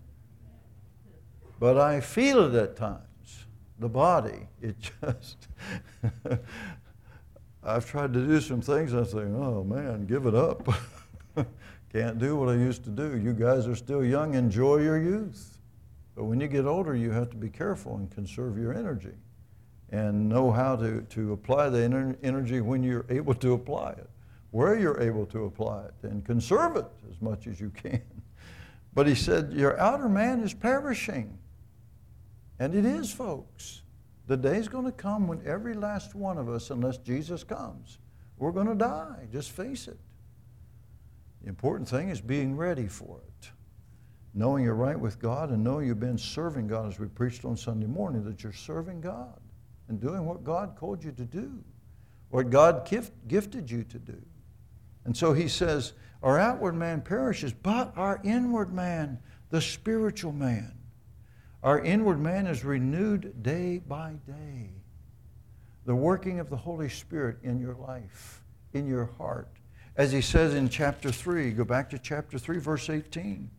But 1.60 1.78
I 1.78 2.02
feel 2.02 2.40
it 2.46 2.56
at 2.56 2.76
times. 2.76 3.02
The 3.80 3.90
body, 3.90 4.48
it 4.62 4.76
just. 5.02 5.48
I've 7.64 7.90
tried 7.90 8.14
to 8.14 8.26
do 8.26 8.40
some 8.40 8.62
things. 8.62 8.94
I 8.94 9.04
say, 9.04 9.20
oh 9.20 9.64
man, 9.64 10.06
give 10.06 10.26
it 10.26 10.36
up. 10.36 10.68
Can't 11.92 12.20
do 12.20 12.36
what 12.36 12.50
I 12.50 12.54
used 12.54 12.84
to 12.84 12.90
do. 12.90 13.18
You 13.18 13.34
guys 13.34 13.68
are 13.68 13.76
still 13.76 14.04
young. 14.04 14.36
Enjoy 14.36 14.78
your 14.78 15.02
youth. 15.02 15.58
But 16.16 16.26
when 16.26 16.40
you 16.40 16.48
get 16.48 16.66
older, 16.66 16.96
you 16.96 17.12
have 17.12 17.30
to 17.32 17.38
be 17.38 17.50
careful 17.50 17.98
and 17.98 18.10
conserve 18.12 18.58
your 18.58 18.74
energy 18.74 19.14
and 19.92 20.28
know 20.28 20.52
how 20.52 20.76
to, 20.76 21.02
to 21.02 21.34
apply 21.34 21.70
the 21.70 21.80
ener- 21.80 22.18
energy 22.24 22.62
when 22.62 22.84
you're 22.84 23.06
able 23.10 23.34
to 23.36 23.54
apply 23.54 23.92
it, 23.92 24.10
where 24.52 24.78
you're 24.78 25.00
able 25.02 25.26
to 25.28 25.46
apply 25.46 25.86
it, 25.86 25.94
and 26.04 26.26
conserve 26.26 26.76
it 26.76 26.86
as 27.10 27.22
much 27.22 27.48
as 27.48 27.60
you 27.60 27.70
can. 27.72 28.02
But 28.94 29.08
he 29.08 29.16
said, 29.16 29.52
Your 29.52 29.78
outer 29.78 30.08
man 30.08 30.40
is 30.40 30.54
perishing. 30.54 31.38
And 32.60 32.74
it 32.74 32.86
is, 32.86 33.12
folks. 33.12 33.82
The 34.28 34.38
day's 34.38 34.68
going 34.68 34.86
to 34.86 34.92
come 34.92 35.28
when 35.28 35.42
every 35.46 35.74
last 35.74 36.16
one 36.16 36.38
of 36.38 36.50
us, 36.50 36.70
unless 36.70 36.98
Jesus 36.98 37.44
comes, 37.44 38.00
we're 38.38 38.52
going 38.52 38.68
to 38.68 38.76
die. 38.76 39.28
Just 39.32 39.52
face 39.52 39.88
it. 39.88 40.00
The 41.42 41.50
important 41.50 41.88
thing 41.88 42.10
is 42.10 42.22
being 42.22 42.56
ready 42.56 42.88
for 42.88 43.20
it. 43.28 43.50
Knowing 44.34 44.64
you're 44.64 44.74
right 44.74 45.00
with 45.00 45.20
God 45.20 45.52
and 45.52 45.64
knowing 45.64 45.88
you've 45.88 46.00
been 46.00 46.18
serving 46.18 46.68
God, 46.68 46.88
as 46.88 47.00
we 47.00 47.08
preached 47.08 47.46
on 47.46 47.56
Sunday 47.56 47.86
morning, 47.86 48.24
that 48.26 48.44
you're 48.44 48.52
serving 48.52 49.00
God 49.00 49.40
and 49.88 50.02
doing 50.02 50.26
what 50.26 50.44
God 50.44 50.76
called 50.76 51.04
you 51.04 51.12
to 51.12 51.24
do, 51.24 51.64
what 52.30 52.50
God 52.50 52.88
gift, 52.88 53.14
gifted 53.28 53.70
you 53.70 53.84
to 53.84 54.00
do. 54.00 54.22
And 55.06 55.16
so 55.16 55.34
he 55.34 55.48
says, 55.48 55.94
Our 56.24 56.40
outward 56.40 56.74
man 56.74 57.02
perishes, 57.02 57.54
but 57.54 57.94
our 57.96 58.20
inward 58.24 58.74
man, 58.74 59.20
the 59.52 59.62
spiritual 59.62 60.34
man, 60.34 60.75
our 61.66 61.80
inward 61.80 62.20
man 62.20 62.46
is 62.46 62.64
renewed 62.64 63.42
day 63.42 63.80
by 63.80 64.14
day. 64.28 64.70
The 65.88 65.96
working 65.96 66.40
of 66.40 66.52
the 66.52 66.56
Holy 66.56 66.90
Spirit 66.90 67.38
in 67.42 67.60
your 67.60 67.74
life, 67.74 68.44
in 68.74 68.86
your 68.86 69.10
heart. 69.18 69.48
As 69.98 70.12
he 70.12 70.22
says 70.22 70.54
in 70.54 70.70
chapter 70.70 71.12
3, 71.12 71.54
go 71.54 71.64
back 71.64 71.90
to 71.90 71.98
chapter 71.98 72.38
3, 72.38 72.60
verse 72.60 72.92
18. 72.92 73.50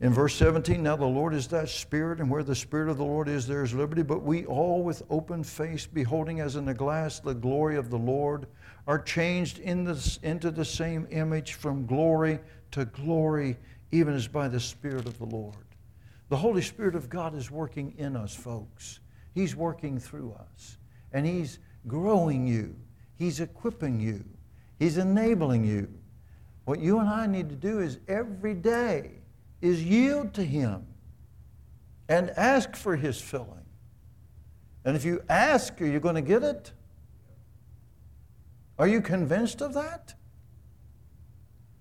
In 0.00 0.14
verse 0.14 0.36
17, 0.36 0.82
now 0.82 0.96
the 0.96 1.04
Lord 1.04 1.34
is 1.34 1.48
that 1.48 1.68
Spirit, 1.68 2.20
and 2.20 2.30
where 2.30 2.42
the 2.42 2.54
Spirit 2.54 2.88
of 2.88 2.96
the 2.96 3.04
Lord 3.04 3.28
is, 3.28 3.46
there 3.46 3.62
is 3.62 3.74
liberty. 3.74 4.02
But 4.02 4.22
we 4.22 4.46
all, 4.46 4.82
with 4.82 5.02
open 5.10 5.44
face, 5.44 5.84
beholding 5.84 6.40
as 6.40 6.56
in 6.56 6.66
a 6.68 6.74
glass 6.74 7.20
the 7.20 7.34
glory 7.34 7.76
of 7.76 7.90
the 7.90 7.98
Lord, 7.98 8.46
are 8.86 8.98
changed 8.98 9.58
in 9.58 9.84
the, 9.84 10.18
into 10.22 10.50
the 10.50 10.64
same 10.64 11.06
image 11.10 11.54
from 11.54 11.84
glory 11.84 12.38
to 12.70 12.86
glory, 12.86 13.58
even 13.92 14.14
as 14.14 14.26
by 14.26 14.48
the 14.48 14.60
Spirit 14.60 15.04
of 15.04 15.18
the 15.18 15.26
Lord. 15.26 15.67
The 16.28 16.36
Holy 16.36 16.62
Spirit 16.62 16.94
of 16.94 17.08
God 17.08 17.34
is 17.34 17.50
working 17.50 17.94
in 17.96 18.16
us, 18.16 18.34
folks. 18.34 19.00
He's 19.34 19.56
working 19.56 19.98
through 19.98 20.34
us. 20.38 20.76
And 21.12 21.24
He's 21.24 21.58
growing 21.86 22.46
you, 22.46 22.76
He's 23.16 23.40
equipping 23.40 24.00
you, 24.00 24.24
He's 24.78 24.98
enabling 24.98 25.64
you. 25.64 25.88
What 26.64 26.80
you 26.80 26.98
and 26.98 27.08
I 27.08 27.26
need 27.26 27.48
to 27.48 27.56
do 27.56 27.80
is 27.80 27.98
every 28.08 28.54
day 28.54 29.12
is 29.62 29.82
yield 29.82 30.34
to 30.34 30.44
Him 30.44 30.86
and 32.08 32.30
ask 32.30 32.76
for 32.76 32.94
His 32.94 33.20
filling. 33.20 33.64
And 34.84 34.96
if 34.96 35.04
you 35.04 35.22
ask, 35.28 35.80
are 35.80 35.86
you 35.86 35.98
going 35.98 36.14
to 36.14 36.22
get 36.22 36.42
it? 36.42 36.72
Are 38.78 38.86
you 38.86 39.00
convinced 39.00 39.60
of 39.60 39.74
that? 39.74 40.14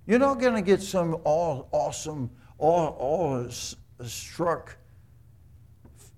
You're 0.05 0.19
not 0.19 0.39
going 0.39 0.55
to 0.55 0.61
get 0.61 0.81
some 0.81 1.17
all 1.25 1.67
awesome, 1.71 2.31
all, 2.57 2.87
all 2.97 3.49
struck 4.03 4.77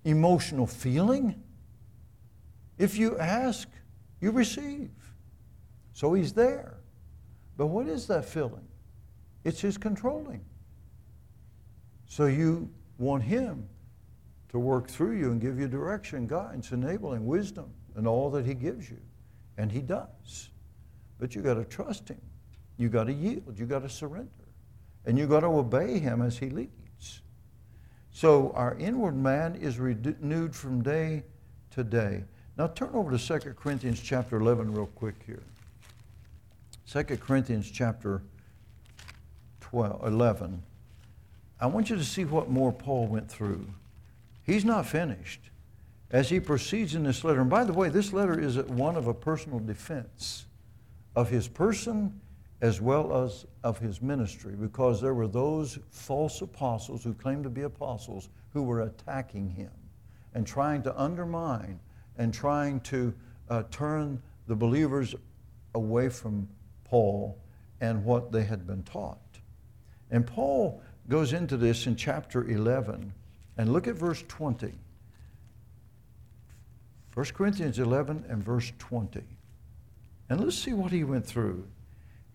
emotional 0.05 0.67
feeling. 0.67 1.41
If 2.77 2.97
you 2.97 3.17
ask, 3.17 3.67
you 4.21 4.31
receive. 4.31 4.91
So 5.93 6.13
he's 6.13 6.33
there. 6.33 6.77
But 7.57 7.67
what 7.67 7.87
is 7.87 8.07
that 8.07 8.25
feeling? 8.25 8.65
It's 9.43 9.61
his 9.61 9.77
controlling. 9.77 10.43
So 12.05 12.25
you 12.25 12.69
want 12.97 13.23
him 13.23 13.67
to 14.49 14.59
work 14.59 14.87
through 14.87 15.17
you 15.17 15.31
and 15.31 15.39
give 15.39 15.59
you 15.59 15.67
direction, 15.67 16.25
guidance, 16.25 16.71
enabling, 16.71 17.25
wisdom, 17.25 17.69
and 17.95 18.07
all 18.07 18.29
that 18.31 18.45
he 18.45 18.53
gives 18.53 18.89
you. 18.89 18.99
And 19.57 19.71
he 19.71 19.81
does. 19.81 20.49
But 21.19 21.35
you 21.35 21.41
got 21.41 21.55
to 21.55 21.65
trust 21.65 22.07
him. 22.09 22.21
You 22.77 22.89
got 22.89 23.05
to 23.05 23.13
yield. 23.13 23.59
You 23.59 23.65
got 23.65 23.83
to 23.83 23.89
surrender. 23.89 24.29
And 25.05 25.17
you 25.17 25.27
got 25.27 25.41
to 25.41 25.47
obey 25.47 25.99
him 25.99 26.21
as 26.21 26.37
he 26.37 26.49
leads. 26.49 26.71
So 28.11 28.51
our 28.55 28.75
inward 28.75 29.15
man 29.15 29.55
is 29.55 29.79
renewed 29.79 30.55
from 30.55 30.81
day 30.81 31.23
to 31.71 31.83
day. 31.83 32.23
Now 32.57 32.67
turn 32.67 32.89
over 32.93 33.15
to 33.15 33.39
2 33.39 33.53
Corinthians 33.53 34.01
chapter 34.01 34.37
11 34.37 34.73
real 34.73 34.87
quick 34.87 35.15
here. 35.25 35.43
2 36.91 37.03
Corinthians 37.17 37.69
chapter 37.71 38.21
12, 39.61 40.07
11. 40.07 40.63
I 41.61 41.67
want 41.67 41.89
you 41.89 41.95
to 41.95 42.03
see 42.03 42.25
what 42.25 42.49
more 42.49 42.71
Paul 42.71 43.07
went 43.07 43.29
through. 43.29 43.67
He's 44.43 44.65
not 44.65 44.85
finished. 44.85 45.41
As 46.11 46.29
he 46.29 46.39
proceeds 46.39 46.95
in 46.95 47.03
this 47.03 47.23
letter, 47.23 47.41
and 47.41 47.49
by 47.49 47.63
the 47.63 47.73
way, 47.73 47.89
this 47.89 48.11
letter 48.11 48.39
is 48.39 48.57
one 48.57 48.95
of 48.95 49.05
a 49.05 49.13
personal 49.13 49.59
defense 49.59 50.45
of 51.15 51.29
his 51.29 51.47
person 51.47 52.19
as 52.61 52.81
well 52.81 53.23
as 53.23 53.45
of 53.63 53.79
his 53.79 54.01
ministry, 54.01 54.55
because 54.55 54.99
there 55.01 55.13
were 55.13 55.27
those 55.27 55.79
false 55.91 56.41
apostles 56.41 57.03
who 57.03 57.13
claimed 57.13 57.43
to 57.43 57.49
be 57.49 57.61
apostles 57.61 58.29
who 58.51 58.63
were 58.63 58.81
attacking 58.81 59.49
him 59.49 59.71
and 60.33 60.45
trying 60.45 60.83
to 60.83 60.99
undermine 60.99 61.79
and 62.17 62.33
trying 62.33 62.79
to 62.81 63.13
uh, 63.49 63.63
turn 63.71 64.21
the 64.47 64.55
believers 64.55 65.15
away 65.75 66.09
from 66.09 66.47
Paul 66.83 67.37
and 67.81 68.03
what 68.03 68.31
they 68.31 68.43
had 68.43 68.67
been 68.67 68.83
taught. 68.83 69.17
And 70.11 70.25
Paul 70.25 70.81
goes 71.07 71.33
into 71.33 71.55
this 71.55 71.87
in 71.87 71.95
chapter 71.95 72.47
11, 72.47 73.13
and 73.57 73.73
look 73.73 73.87
at 73.87 73.95
verse 73.95 74.23
20. 74.27 74.73
1 77.13 77.25
Corinthians 77.33 77.79
11 77.79 78.25
and 78.29 78.43
verse 78.43 78.71
20. 78.79 79.21
And 80.29 80.41
let's 80.41 80.57
see 80.57 80.73
what 80.73 80.91
he 80.91 81.03
went 81.03 81.25
through. 81.25 81.67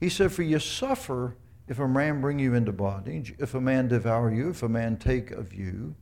He 0.01 0.09
said, 0.09 0.33
For 0.33 0.43
you 0.43 0.59
suffer 0.59 1.37
if 1.67 1.79
a 1.79 1.89
man 1.89 2.21
bring 2.21 2.39
you 2.39 2.55
into 2.55 2.73
bondage, 2.73 3.35
if 3.39 3.55
a 3.55 3.61
man 3.61 3.89
devour 3.89 4.33
you, 4.33 4.51
if 4.51 4.63
a 4.63 4.69
man 4.69 4.97
take 4.97 5.31
of 5.31 5.55
you, 5.55 5.95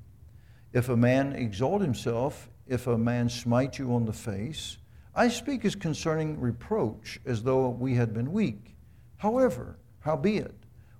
if 0.72 0.88
a 0.88 0.96
man 0.96 1.32
exalt 1.34 1.82
himself, 1.82 2.48
if 2.66 2.86
a 2.86 2.98
man 2.98 3.28
smite 3.28 3.78
you 3.78 3.94
on 3.94 4.04
the 4.04 4.12
face. 4.12 4.78
I 5.14 5.28
speak 5.28 5.64
as 5.64 5.74
concerning 5.74 6.40
reproach, 6.40 7.20
as 7.26 7.42
though 7.42 7.68
we 7.68 7.94
had 7.94 8.14
been 8.14 8.32
weak. 8.32 8.74
However, 9.18 9.78
howbeit, 10.00 10.54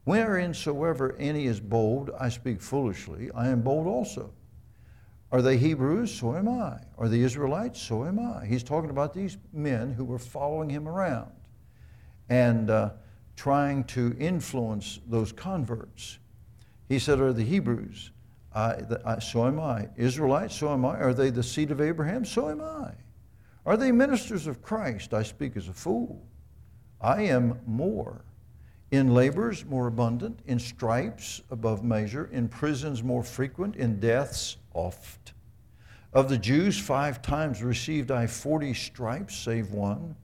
whereinsoever 0.07 1.17
any 1.19 1.47
is 1.47 1.61
bold, 1.61 2.11
I 2.21 2.29
speak 2.29 2.61
foolishly, 2.61 3.31
I 3.35 3.49
am 3.49 3.63
bold 3.63 3.87
also. 3.87 4.33
Are 5.33 5.41
they 5.41 5.57
Hebrews? 5.57 6.13
So 6.13 6.37
am 6.37 6.47
I. 6.47 6.79
Are 6.99 7.09
they 7.09 7.21
Israelites? 7.21 7.81
So 7.81 8.05
am 8.05 8.19
I. 8.19 8.45
He's 8.45 8.63
talking 8.63 8.91
about 8.91 9.15
these 9.15 9.39
men 9.51 9.91
who 9.93 10.05
were 10.05 10.19
following 10.19 10.69
him 10.69 10.87
around 10.87 11.33
and 12.33 12.71
uh, 12.71 12.89
trying 13.37 13.85
to 13.85 14.17
influence 14.19 15.01
those 15.07 15.33
converts. 15.33 16.19
He 16.89 16.99
said, 16.99 17.21
Are 17.21 17.35
the 17.35 17.45
Hebrews? 17.45 18.11
I, 18.55 18.77
the, 18.77 19.03
I, 19.05 19.19
so 19.19 19.47
am 19.47 19.61
I. 19.61 19.91
Israelites? 19.97 20.55
So 20.55 20.73
am 20.73 20.87
I. 20.87 20.99
Are 20.99 21.13
they 21.13 21.29
the 21.29 21.43
seed 21.43 21.71
of 21.71 21.83
Abraham? 21.83 22.25
So 22.25 22.49
am 22.49 22.63
I. 22.63 22.93
Are 23.67 23.77
they 23.77 23.93
ministers 23.93 24.47
of 24.47 24.63
Christ? 24.63 25.13
I 25.13 25.23
speak 25.23 25.59
as 25.59 25.69
a 25.69 25.75
fool. 25.75 26.23
I 27.03 27.25
am 27.25 27.61
more. 27.67 28.25
In 28.93 29.13
labors 29.13 29.67
more 29.67 29.87
abundant, 29.87 30.41
in 30.47 30.59
stripes 30.59 31.43
above 31.51 31.85
measure, 31.85 32.31
in 32.33 32.49
prisons 32.49 33.03
more 33.03 33.23
frequent, 33.23 33.77
in 33.77 34.01
deaths 34.01 34.57
oft. 34.73 35.35
Of 36.15 36.31
the 36.31 36.39
Jews, 36.39 36.79
five 36.79 37.21
times 37.21 37.63
received 37.63 38.11
I 38.11 38.27
forty 38.27 38.73
stripes, 38.73 39.37
save 39.37 39.73
one. 39.73 40.17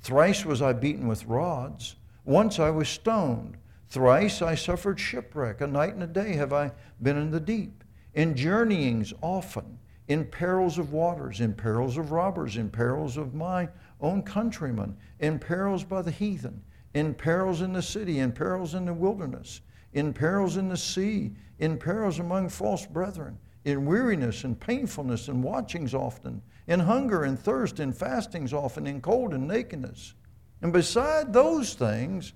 Thrice 0.00 0.44
was 0.44 0.62
I 0.62 0.72
beaten 0.72 1.06
with 1.06 1.26
rods. 1.26 1.96
Once 2.24 2.58
I 2.58 2.70
was 2.70 2.88
stoned. 2.88 3.56
Thrice 3.88 4.42
I 4.42 4.54
suffered 4.54 5.00
shipwreck. 5.00 5.60
A 5.60 5.66
night 5.66 5.94
and 5.94 6.02
a 6.02 6.06
day 6.06 6.34
have 6.34 6.52
I 6.52 6.72
been 7.02 7.16
in 7.16 7.30
the 7.30 7.40
deep. 7.40 7.84
In 8.14 8.34
journeyings 8.34 9.12
often, 9.20 9.78
in 10.08 10.24
perils 10.24 10.78
of 10.78 10.92
waters, 10.92 11.40
in 11.40 11.54
perils 11.54 11.96
of 11.96 12.10
robbers, 12.12 12.56
in 12.56 12.70
perils 12.70 13.16
of 13.16 13.34
my 13.34 13.68
own 14.00 14.22
countrymen, 14.22 14.96
in 15.20 15.38
perils 15.38 15.84
by 15.84 16.02
the 16.02 16.10
heathen, 16.10 16.62
in 16.94 17.14
perils 17.14 17.60
in 17.60 17.72
the 17.72 17.82
city, 17.82 18.18
in 18.18 18.32
perils 18.32 18.74
in 18.74 18.86
the 18.86 18.94
wilderness, 18.94 19.60
in 19.92 20.12
perils 20.12 20.56
in 20.56 20.68
the 20.68 20.76
sea, 20.76 21.32
in 21.58 21.76
perils 21.76 22.18
among 22.18 22.48
false 22.48 22.86
brethren, 22.86 23.38
in 23.68 23.86
weariness 23.86 24.44
and 24.44 24.58
painfulness 24.58 25.28
and 25.28 25.42
watchings 25.42 25.94
often, 25.94 26.42
in 26.66 26.80
hunger 26.80 27.24
and 27.24 27.38
thirst, 27.38 27.80
in 27.80 27.92
fastings 27.92 28.52
often, 28.52 28.86
in 28.86 29.00
cold 29.00 29.34
and 29.34 29.46
nakedness. 29.46 30.14
And 30.62 30.72
beside 30.72 31.32
those 31.32 31.74
things 31.74 32.32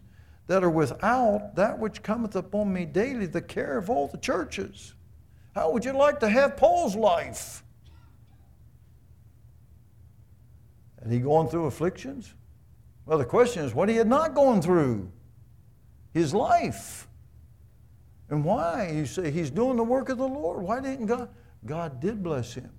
that 0.47 0.62
are 0.62 0.71
without, 0.71 1.55
that 1.57 1.79
which 1.79 2.03
cometh 2.03 2.37
upon 2.37 2.73
me 2.73 2.85
daily, 2.85 3.27
the 3.27 3.42
care 3.42 3.79
of 3.79 3.90
all 3.90 4.09
the 4.09 4.18
churches. 4.18 4.95
How 5.55 5.71
would 5.71 5.85
you 5.85 5.92
like 5.92 6.21
to 6.21 6.29
have 6.29 6.57
Paul's 6.57 6.97
life? 6.97 7.62
Had 11.03 11.12
he 11.12 11.18
gone 11.18 11.49
through 11.49 11.66
afflictions? 11.66 12.35
Well, 13.07 13.18
the 13.18 13.25
question 13.25 13.64
is 13.64 13.75
what 13.75 13.88
he 13.88 13.97
had 13.97 14.07
not 14.07 14.35
gone 14.35 14.62
through. 14.62 15.11
His 16.12 16.33
life. 16.33 17.09
And 18.33 18.42
why? 18.42 18.90
You 18.95 19.05
say 19.05 19.31
he's 19.31 19.51
doing 19.51 19.77
the 19.77 19.85
work 19.85 20.09
of 20.09 20.16
the 20.16 20.27
Lord. 20.27 20.62
Why 20.62 20.81
didn't 20.81 21.05
God? 21.05 21.29
God 21.66 22.01
did 22.01 22.23
bless 22.23 22.55
him. 22.55 22.71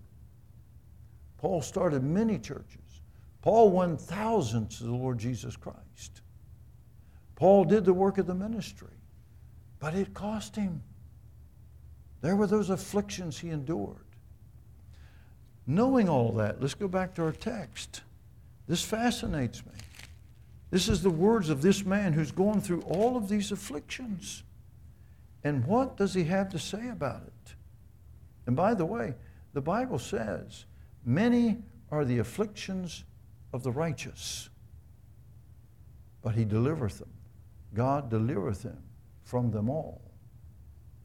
Paul 1.38 1.62
started 1.62 2.02
many 2.02 2.40
churches. 2.40 3.02
Paul 3.44 3.70
won 3.70 3.96
thousands 3.96 4.80
to 4.80 4.86
the 4.86 4.92
Lord 4.92 5.20
Jesus 5.20 5.56
Christ. 5.56 6.22
Paul 7.36 7.66
did 7.66 7.86
the 7.86 7.94
work 7.94 8.18
of 8.18 8.26
the 8.26 8.34
ministry, 8.34 8.98
but 9.78 9.94
it 9.94 10.16
cost 10.16 10.56
him. 10.56 10.82
There 12.22 12.36
were 12.36 12.48
those 12.48 12.72
afflictions 12.72 13.38
he 13.38 13.52
endured. 13.52 14.08
Knowing 15.68 16.10
all 16.10 16.32
that, 16.32 16.62
let's 16.62 16.74
go 16.74 16.88
back 16.88 17.14
to 17.16 17.22
our 17.26 17.32
text. 17.32 18.02
This 18.68 18.84
fascinates 18.84 19.64
me. 19.68 19.74
This 20.72 20.90
is 20.90 21.04
the 21.04 21.12
words 21.12 21.52
of 21.52 21.62
this 21.62 21.86
man 21.86 22.12
who's 22.12 22.32
going 22.32 22.62
through 22.62 22.82
all 22.82 23.16
of 23.16 23.30
these 23.30 23.52
afflictions. 23.52 24.42
And 25.44 25.66
what 25.66 25.98
does 25.98 26.14
he 26.14 26.24
have 26.26 26.50
to 26.50 26.60
say 26.60 26.90
about 26.90 27.24
it? 27.24 27.56
And 28.48 28.56
by 28.56 28.74
the 28.74 28.86
way, 28.86 29.16
the 29.54 29.62
Bible 29.62 30.00
says, 30.00 30.66
Many 31.06 31.58
are 31.92 32.06
the 32.06 32.20
afflictions 32.20 33.04
of 33.52 33.64
the 33.64 33.72
righteous, 33.72 34.50
but 36.22 36.36
he 36.36 36.46
delivereth 36.46 37.00
them. 37.00 37.12
God 37.74 38.10
delivereth 38.10 38.64
them 38.64 38.82
from 39.24 39.52
them 39.52 39.70
all. 39.70 40.02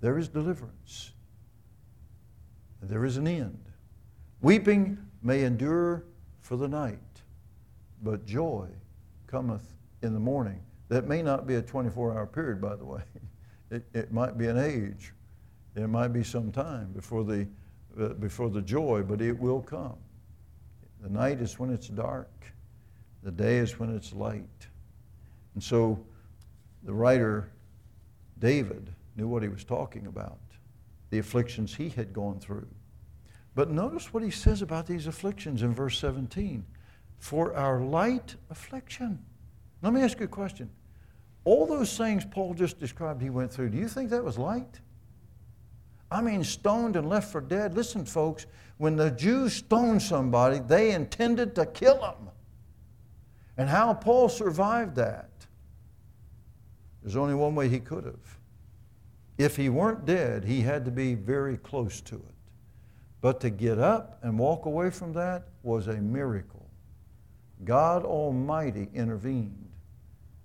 There 0.00 0.18
is 0.18 0.28
deliverance. 0.28 1.12
There 2.82 3.04
is 3.04 3.16
an 3.16 3.26
end. 3.26 3.58
Weeping 4.40 4.98
may 5.22 5.42
endure 5.42 6.04
for 6.40 6.56
the 6.56 6.68
night, 6.68 6.98
but 8.02 8.24
joy 8.24 8.68
cometh 9.26 9.74
in 10.02 10.14
the 10.14 10.20
morning. 10.20 10.60
That 10.88 11.08
may 11.08 11.22
not 11.22 11.46
be 11.46 11.56
a 11.56 11.62
24 11.62 12.12
hour 12.12 12.26
period, 12.26 12.60
by 12.60 12.76
the 12.76 12.84
way. 12.84 13.02
It, 13.70 13.84
it 13.92 14.12
might 14.12 14.38
be 14.38 14.46
an 14.46 14.58
age. 14.58 15.12
It 15.76 15.88
might 15.88 16.08
be 16.08 16.24
some 16.24 16.50
time 16.50 16.92
before 16.92 17.24
the, 17.24 17.46
uh, 18.00 18.08
before 18.14 18.50
the 18.50 18.62
joy, 18.62 19.02
but 19.02 19.20
it 19.20 19.38
will 19.38 19.60
come. 19.60 19.96
The 21.00 21.08
night 21.08 21.40
is 21.40 21.58
when 21.58 21.70
it's 21.70 21.88
dark, 21.88 22.30
the 23.22 23.30
day 23.30 23.58
is 23.58 23.78
when 23.78 23.94
it's 23.94 24.12
light. 24.12 24.66
And 25.54 25.62
so 25.62 25.98
the 26.82 26.92
writer, 26.92 27.50
David, 28.38 28.90
knew 29.16 29.28
what 29.28 29.42
he 29.42 29.48
was 29.48 29.64
talking 29.64 30.06
about, 30.06 30.38
the 31.10 31.18
afflictions 31.18 31.74
he 31.74 31.88
had 31.88 32.12
gone 32.12 32.40
through. 32.40 32.66
But 33.54 33.70
notice 33.70 34.12
what 34.12 34.22
he 34.22 34.30
says 34.30 34.62
about 34.62 34.86
these 34.86 35.06
afflictions 35.06 35.62
in 35.62 35.74
verse 35.74 35.98
17 35.98 36.64
for 37.18 37.54
our 37.54 37.80
light 37.80 38.36
affliction. 38.50 39.18
Let 39.82 39.92
me 39.92 40.02
ask 40.02 40.18
you 40.18 40.26
a 40.26 40.28
question. 40.28 40.70
All 41.48 41.64
those 41.64 41.96
things 41.96 42.26
Paul 42.26 42.52
just 42.52 42.78
described 42.78 43.22
he 43.22 43.30
went 43.30 43.50
through, 43.50 43.70
do 43.70 43.78
you 43.78 43.88
think 43.88 44.10
that 44.10 44.22
was 44.22 44.36
light? 44.36 44.80
I 46.10 46.20
mean, 46.20 46.44
stoned 46.44 46.94
and 46.94 47.08
left 47.08 47.32
for 47.32 47.40
dead. 47.40 47.72
Listen, 47.72 48.04
folks, 48.04 48.44
when 48.76 48.96
the 48.96 49.10
Jews 49.12 49.54
stoned 49.54 50.02
somebody, 50.02 50.58
they 50.58 50.90
intended 50.90 51.54
to 51.54 51.64
kill 51.64 52.02
them. 52.02 52.28
And 53.56 53.66
how 53.66 53.94
Paul 53.94 54.28
survived 54.28 54.94
that? 54.96 55.30
There's 57.02 57.16
only 57.16 57.34
one 57.34 57.54
way 57.54 57.70
he 57.70 57.80
could 57.80 58.04
have. 58.04 58.38
If 59.38 59.56
he 59.56 59.70
weren't 59.70 60.04
dead, 60.04 60.44
he 60.44 60.60
had 60.60 60.84
to 60.84 60.90
be 60.90 61.14
very 61.14 61.56
close 61.56 62.02
to 62.02 62.16
it. 62.16 62.34
But 63.22 63.40
to 63.40 63.48
get 63.48 63.78
up 63.78 64.18
and 64.20 64.38
walk 64.38 64.66
away 64.66 64.90
from 64.90 65.14
that 65.14 65.48
was 65.62 65.86
a 65.86 65.96
miracle. 65.96 66.68
God 67.64 68.04
Almighty 68.04 68.90
intervened 68.92 69.67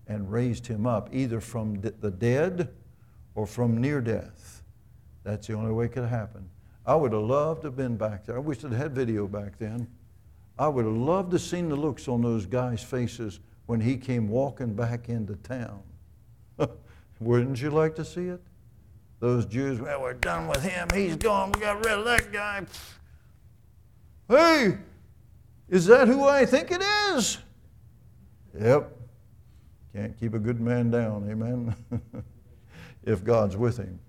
and 0.08 0.32
raised 0.32 0.68
him 0.68 0.86
up, 0.86 1.10
either 1.14 1.40
from 1.40 1.80
the 1.82 2.12
dead 2.12 2.70
or 3.36 3.48
from 3.48 3.80
near 3.80 4.02
death. 4.02 4.64
That's 5.24 5.48
the 5.48 5.54
only 5.54 5.72
way 5.72 5.86
it 5.86 5.94
could 5.94 6.08
happen. 6.08 6.50
I 6.86 6.96
would 6.96 7.14
have 7.14 7.22
loved 7.22 7.62
to 7.62 7.68
have 7.68 7.78
been 7.78 7.96
back 7.96 8.26
there. 8.26 8.36
I 8.36 8.40
wish 8.40 8.64
I'd 8.66 8.74
had 8.74 8.94
video 8.94 9.28
back 9.28 9.58
then. 9.58 9.88
I 10.60 10.68
would 10.68 10.86
have 10.86 10.94
loved 10.94 11.32
to 11.32 11.36
have 11.36 11.42
seen 11.42 11.70
the 11.70 11.76
looks 11.76 12.08
on 12.08 12.22
those 12.22 12.46
guys' 12.46 12.84
faces 12.84 13.40
when 13.66 13.80
he 13.80 13.96
came 13.98 14.28
walking 14.28 14.74
back 14.74 15.10
into 15.10 15.36
town. 15.38 15.82
Wouldn't 17.20 17.62
you 17.62 17.70
like 17.70 17.96
to 17.96 18.06
see 18.06 18.28
it? 18.28 18.42
Those 19.20 19.46
Jews, 19.46 19.80
well, 19.80 20.02
we're 20.02 20.14
done 20.14 20.48
with 20.48 20.62
him. 20.62 20.90
He's 20.94 21.16
gone. 21.16 21.54
We 21.54 21.62
got 21.62 21.78
rid 21.86 22.00
of 22.00 22.06
that 22.06 22.34
guy. 22.34 22.66
Hey, 24.28 24.78
is 25.70 25.86
that 25.86 26.10
who 26.10 26.28
I 26.28 26.46
think 26.46 26.72
it 26.72 26.82
is? 26.82 27.38
Yep. 28.60 28.92
Can't 29.94 30.20
keep 30.20 30.34
a 30.34 30.40
good 30.40 30.60
man 30.60 30.90
down, 30.90 31.30
amen? 31.30 31.76
if 33.04 33.24
God's 33.24 33.56
with 33.56 33.78
him. 33.78 34.00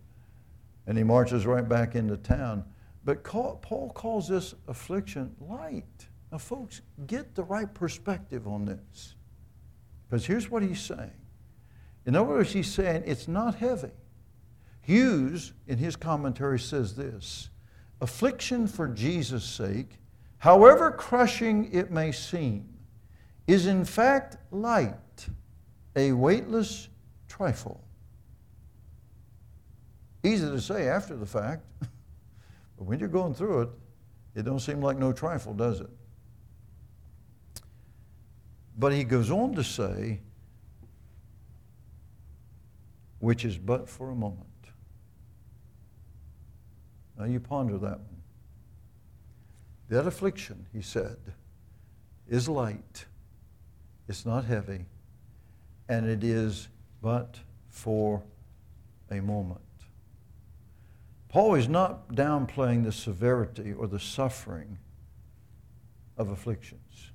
And 0.87 0.97
he 0.97 1.05
marches 1.05 1.47
right 1.47 1.67
back 1.67 1.95
into 1.95 2.17
town. 2.17 2.65
But 3.05 3.23
Paul 3.23 3.93
calls 3.95 4.29
this 4.29 4.55
affliction 4.67 5.35
light. 5.41 6.09
Now, 6.33 6.39
folks, 6.39 6.81
get 7.07 7.35
the 7.35 7.45
right 7.45 7.73
perspective 7.73 8.47
on 8.47 8.65
this. 8.65 9.15
Because 10.09 10.27
here's 10.27 10.51
what 10.51 10.63
he's 10.63 10.81
saying. 10.81 11.13
In 12.07 12.17
other 12.17 12.29
words, 12.29 12.53
he's 12.53 12.73
saying 12.73 13.05
it's 13.07 13.29
not 13.29 13.57
heavy. 13.57 13.91
Hughes, 14.83 15.53
in 15.67 15.79
his 15.79 15.97
commentary, 15.97 16.59
says 16.59 16.95
this 16.95 17.51
Affliction 18.01 18.67
for 18.67 18.89
Jesus' 18.89 19.45
sake, 19.45 19.99
however 20.39 20.91
crushing 20.91 21.73
it 21.73 21.91
may 21.91 22.13
seem, 22.13 22.69
is 23.47 23.67
in 23.67 23.85
fact 23.85 24.37
light, 24.51 24.97
a 25.97 26.13
weightless 26.13 26.89
trifle. 27.29 27.83
Easy 30.23 30.47
to 30.47 30.61
say 30.61 30.89
after 30.89 31.17
the 31.17 31.27
fact, 31.27 31.65
but 31.81 32.85
when 32.85 32.99
you're 32.99 33.09
going 33.09 33.35
through 33.35 33.63
it, 33.63 33.69
it 34.35 34.43
don't 34.45 34.61
seem 34.61 34.81
like 34.81 34.99
no 34.99 35.13
trifle, 35.13 35.55
does 35.55 35.81
it? 35.81 35.91
But 38.77 38.93
he 38.93 39.05
goes 39.05 39.31
on 39.31 39.55
to 39.55 39.63
say, 39.63 40.21
which 43.21 43.45
is 43.45 43.57
but 43.57 43.89
for 43.89 44.11
a 44.11 44.15
moment. 44.15 44.47
Now 47.19 47.27
you 47.27 47.39
ponder 47.39 47.79
that 47.79 48.01
one. 48.01 48.23
That 49.89 50.07
affliction, 50.07 50.67
he 50.73 50.83
said, 50.83 51.19
is 52.29 52.49
light, 52.49 53.05
it's 54.09 54.27
not 54.27 54.45
heavy, 54.45 54.87
and 55.89 56.07
it 56.07 56.25
is 56.25 56.69
but 57.03 57.39
for 57.69 58.23
a 59.11 59.21
moment. 59.21 59.61
Paul 61.29 61.55
is 61.55 61.69
not 61.69 62.09
downplaying 62.15 62.85
the 62.85 62.93
severity 62.93 63.73
or 63.73 63.87
the 63.87 63.99
suffering 63.99 64.79
of 66.17 66.31
afflictions, 66.31 67.11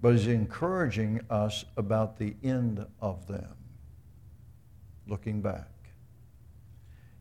but 0.00 0.14
is 0.14 0.26
encouraging 0.26 1.20
us 1.30 1.64
about 1.76 2.18
the 2.18 2.34
end 2.42 2.84
of 3.00 3.26
them, 3.28 3.54
looking 5.06 5.40
back. 5.40 5.70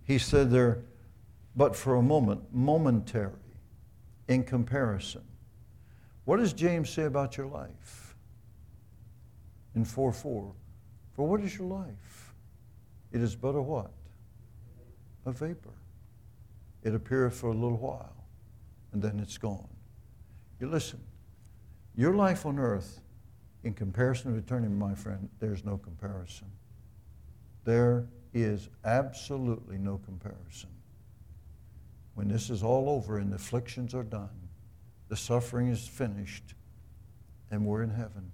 He 0.03 0.17
said 0.17 0.49
they're 0.49 0.79
but 1.57 1.75
for 1.75 1.95
a 1.95 2.01
moment, 2.03 2.41
momentary 2.53 3.33
in 4.27 4.43
comparison. 4.43 5.23
What 6.23 6.37
does 6.37 6.53
James 6.53 6.89
say 6.89 7.03
about 7.03 7.35
your 7.35 7.47
life? 7.47 8.06
In 9.77 9.85
4 9.85 10.11
4. 10.11 10.55
For 11.13 11.27
what 11.27 11.39
is 11.41 11.55
your 11.55 11.67
life? 11.67 12.33
It 13.11 13.21
is 13.21 13.35
but 13.35 13.53
a 13.53 13.61
what? 13.61 13.91
A 15.27 15.31
vapor. 15.31 15.75
It 16.81 16.95
appeareth 16.95 17.35
for 17.35 17.49
a 17.49 17.53
little 17.53 17.77
while, 17.77 18.25
and 18.91 19.03
then 19.03 19.19
it's 19.19 19.37
gone. 19.37 19.69
You 20.59 20.67
listen, 20.67 20.99
your 21.95 22.15
life 22.15 22.43
on 22.43 22.57
earth, 22.57 23.01
in 23.63 23.75
comparison 23.75 24.33
to 24.33 24.39
eternity, 24.39 24.73
my 24.73 24.95
friend, 24.95 25.29
there's 25.39 25.63
no 25.63 25.77
comparison. 25.77 26.47
There 27.63 28.07
is 28.33 28.69
absolutely 28.83 29.77
no 29.77 29.99
comparison. 29.99 30.71
When 32.15 32.27
this 32.27 32.49
is 32.49 32.63
all 32.63 32.89
over 32.89 33.19
and 33.19 33.31
the 33.31 33.35
afflictions 33.35 33.93
are 33.93 34.03
done, 34.03 34.49
the 35.07 35.15
suffering 35.15 35.67
is 35.67 35.87
finished, 35.87 36.55
and 37.51 37.63
we're 37.63 37.83
in 37.83 37.91
heaven 37.91 38.31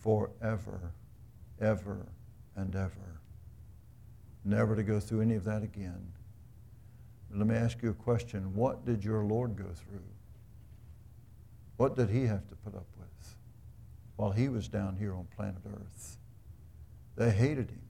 forever, 0.00 0.92
ever, 1.60 2.06
and 2.56 2.74
ever. 2.74 3.20
Never 4.44 4.76
to 4.76 4.82
go 4.82 5.00
through 5.00 5.22
any 5.22 5.34
of 5.34 5.44
that 5.44 5.62
again. 5.62 6.12
Let 7.34 7.46
me 7.46 7.54
ask 7.54 7.82
you 7.82 7.90
a 7.90 7.94
question. 7.94 8.54
What 8.54 8.86
did 8.86 9.04
your 9.04 9.22
Lord 9.24 9.56
go 9.56 9.66
through? 9.74 10.00
What 11.76 11.96
did 11.96 12.08
he 12.08 12.24
have 12.24 12.48
to 12.48 12.54
put 12.56 12.74
up 12.74 12.86
with 12.98 13.36
while 14.16 14.30
he 14.30 14.48
was 14.48 14.68
down 14.68 14.96
here 14.96 15.14
on 15.14 15.26
planet 15.36 15.62
Earth? 15.66 16.16
They 17.16 17.30
hated 17.30 17.70
him. 17.70 17.82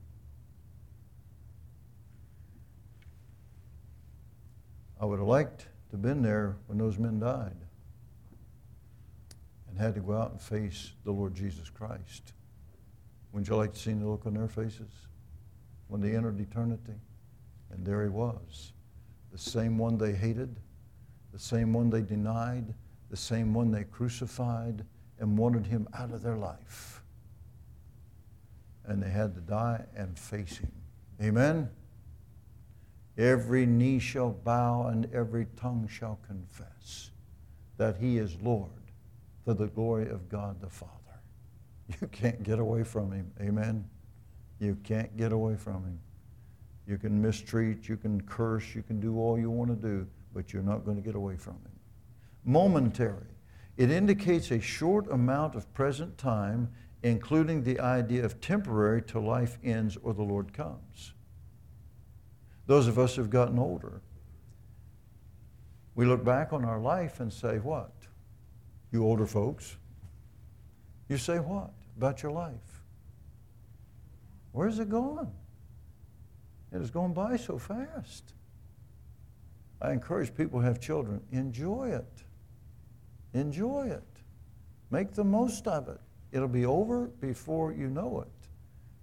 I 4.99 5.05
would 5.05 5.19
have 5.19 5.27
liked 5.27 5.59
to 5.59 5.91
have 5.91 6.01
been 6.01 6.21
there 6.21 6.57
when 6.67 6.77
those 6.77 6.97
men 6.97 7.19
died 7.19 7.55
and 9.69 9.79
had 9.79 9.95
to 9.95 10.01
go 10.01 10.17
out 10.17 10.31
and 10.31 10.41
face 10.41 10.91
the 11.03 11.11
Lord 11.11 11.33
Jesus 11.35 11.69
Christ. 11.69 12.33
Wouldn't 13.31 13.47
you 13.47 13.55
like 13.55 13.73
to 13.73 13.79
see 13.79 13.93
the 13.93 14.07
look 14.07 14.25
on 14.25 14.33
their 14.33 14.47
faces 14.47 14.91
when 15.87 16.01
they 16.01 16.15
entered 16.15 16.39
eternity? 16.39 16.99
And 17.71 17.85
there 17.85 18.03
he 18.03 18.09
was, 18.09 18.73
the 19.31 19.37
same 19.37 19.77
one 19.77 19.97
they 19.97 20.13
hated, 20.13 20.55
the 21.31 21.39
same 21.39 21.71
one 21.71 21.89
they 21.89 22.01
denied, 22.01 22.73
the 23.09 23.17
same 23.17 23.53
one 23.53 23.71
they 23.71 23.83
crucified 23.83 24.83
and 25.19 25.37
wanted 25.37 25.67
him 25.67 25.87
out 25.93 26.11
of 26.11 26.23
their 26.23 26.37
life. 26.37 27.03
And 28.85 29.03
they 29.03 29.09
had 29.09 29.35
to 29.35 29.41
die 29.41 29.85
and 29.95 30.17
face 30.17 30.57
him. 30.57 30.71
Amen? 31.21 31.69
Every 33.17 33.65
knee 33.65 33.99
shall 33.99 34.31
bow 34.31 34.87
and 34.87 35.13
every 35.13 35.45
tongue 35.57 35.87
shall 35.87 36.19
confess 36.25 37.11
that 37.77 37.97
he 37.97 38.17
is 38.17 38.35
Lord 38.41 38.71
for 39.49 39.55
the 39.55 39.65
glory 39.65 40.07
of 40.07 40.29
God 40.29 40.61
the 40.61 40.69
Father. 40.69 40.93
You 41.99 42.07
can't 42.09 42.43
get 42.43 42.59
away 42.59 42.83
from 42.83 43.11
him. 43.11 43.31
Amen? 43.41 43.83
You 44.59 44.77
can't 44.83 45.17
get 45.17 45.31
away 45.31 45.55
from 45.55 45.83
him. 45.83 45.99
You 46.85 46.99
can 46.99 47.19
mistreat, 47.19 47.89
you 47.89 47.97
can 47.97 48.21
curse, 48.21 48.75
you 48.75 48.83
can 48.83 48.99
do 48.99 49.17
all 49.17 49.39
you 49.39 49.49
want 49.49 49.71
to 49.71 49.75
do, 49.75 50.05
but 50.35 50.53
you're 50.53 50.61
not 50.61 50.85
going 50.85 50.97
to 50.97 51.01
get 51.01 51.15
away 51.15 51.35
from 51.35 51.53
him. 51.53 51.71
Momentary. 52.45 53.25
It 53.75 53.89
indicates 53.89 54.51
a 54.51 54.61
short 54.61 55.09
amount 55.11 55.55
of 55.55 55.73
present 55.73 56.15
time, 56.19 56.69
including 57.01 57.63
the 57.63 57.79
idea 57.79 58.23
of 58.23 58.39
temporary 58.41 59.01
till 59.01 59.21
life 59.21 59.57
ends 59.63 59.97
or 60.03 60.13
the 60.13 60.21
Lord 60.21 60.53
comes. 60.53 61.13
Those 62.67 62.85
of 62.85 62.99
us 62.99 63.15
who've 63.15 63.31
gotten 63.31 63.57
older, 63.57 64.03
we 65.95 66.05
look 66.05 66.23
back 66.23 66.53
on 66.53 66.63
our 66.63 66.79
life 66.79 67.19
and 67.19 67.33
say, 67.33 67.57
What? 67.57 67.98
You 68.91 69.03
older 69.03 69.25
folks, 69.25 69.77
you 71.07 71.17
say 71.17 71.39
what 71.39 71.71
about 71.97 72.23
your 72.23 72.31
life? 72.31 72.53
Where's 74.51 74.79
it 74.79 74.89
gone? 74.89 75.31
It 76.71 76.79
has 76.79 76.89
gone 76.89 77.13
by 77.13 77.37
so 77.37 77.57
fast. 77.57 78.33
I 79.81 79.91
encourage 79.91 80.35
people 80.35 80.59
who 80.59 80.65
have 80.65 80.79
children, 80.79 81.21
enjoy 81.31 81.89
it. 81.89 82.23
Enjoy 83.33 83.87
it. 83.87 84.03
Make 84.91 85.13
the 85.13 85.23
most 85.23 85.67
of 85.67 85.87
it. 85.87 85.99
It'll 86.31 86.47
be 86.47 86.65
over 86.65 87.07
before 87.21 87.71
you 87.71 87.87
know 87.87 88.21
it. 88.21 88.49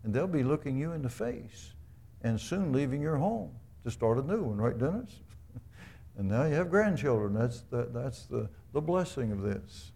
And 0.04 0.12
they'll 0.12 0.26
be 0.26 0.42
looking 0.42 0.76
you 0.76 0.92
in 0.92 1.02
the 1.02 1.08
face 1.08 1.72
and 2.22 2.40
soon 2.40 2.72
leaving 2.72 3.00
your 3.00 3.16
home 3.16 3.50
to 3.84 3.90
start 3.90 4.18
a 4.18 4.22
new 4.22 4.42
one, 4.42 4.58
right, 4.58 4.76
Dennis? 4.76 5.10
And 6.16 6.28
now 6.28 6.44
you 6.44 6.54
have 6.54 6.70
grandchildren. 6.70 7.34
That's 7.34 7.60
the, 7.62 7.88
that's 7.92 8.24
the, 8.24 8.48
the 8.72 8.80
blessing 8.80 9.32
of 9.32 9.42
this. 9.42 9.92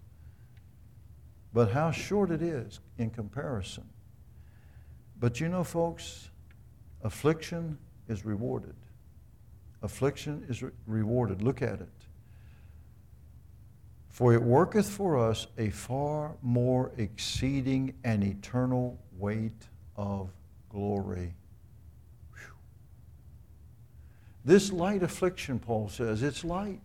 But 1.53 1.73
how 1.73 1.91
short 1.91 2.31
it 2.31 2.43
is 2.43 2.81
in 2.99 3.11
comparison. 3.11 3.85
But 5.19 5.41
you 5.41 5.49
know, 5.49 5.65
folks, 5.65 6.31
affliction 7.03 7.79
is 8.09 8.25
rewarded. 8.25 8.75
Affliction 9.83 10.45
is 10.49 10.63
re- 10.63 10.71
rewarded. 10.87 11.43
Look 11.43 11.63
at 11.63 11.81
it. 11.81 11.89
For 14.11 14.35
it 14.35 14.43
worketh 14.43 14.89
for 14.89 15.19
us 15.19 15.47
a 15.57 15.71
far 15.71 16.37
more 16.43 16.93
exceeding 16.99 17.95
and 18.05 18.23
eternal 18.23 18.99
weight 19.17 19.69
of 19.97 20.31
glory. 20.69 21.35
This 24.45 24.73
light 24.73 25.03
affliction, 25.03 25.59
Paul 25.59 25.89
says, 25.89 26.23
it's 26.23 26.45
light. 26.45 26.81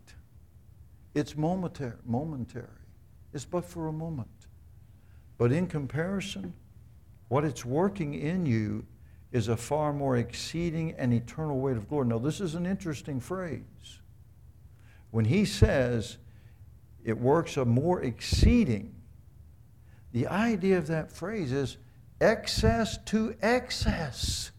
It's 1.13 1.37
momentary, 1.37 1.93
momentary. 2.05 2.67
It's 3.33 3.45
but 3.45 3.65
for 3.65 3.87
a 3.87 3.93
moment. 3.93 4.27
But 5.37 5.51
in 5.51 5.67
comparison, 5.67 6.53
what 7.29 7.45
it's 7.45 7.65
working 7.65 8.13
in 8.13 8.45
you 8.45 8.85
is 9.31 9.47
a 9.47 9.57
far 9.57 9.91
more 9.91 10.17
exceeding 10.17 10.93
and 10.93 11.13
eternal 11.13 11.59
weight 11.59 11.77
of 11.77 11.89
glory. 11.89 12.07
Now, 12.07 12.19
this 12.19 12.39
is 12.39 12.55
an 12.55 12.65
interesting 12.65 13.19
phrase. 13.19 13.99
When 15.11 15.25
he 15.25 15.45
says 15.45 16.17
it 17.03 17.17
works 17.17 17.57
a 17.57 17.65
more 17.65 18.01
exceeding, 18.01 18.95
the 20.11 20.27
idea 20.27 20.77
of 20.77 20.87
that 20.87 21.11
phrase 21.11 21.51
is 21.51 21.77
excess 22.21 22.97
to 23.05 23.35
excess. 23.41 24.51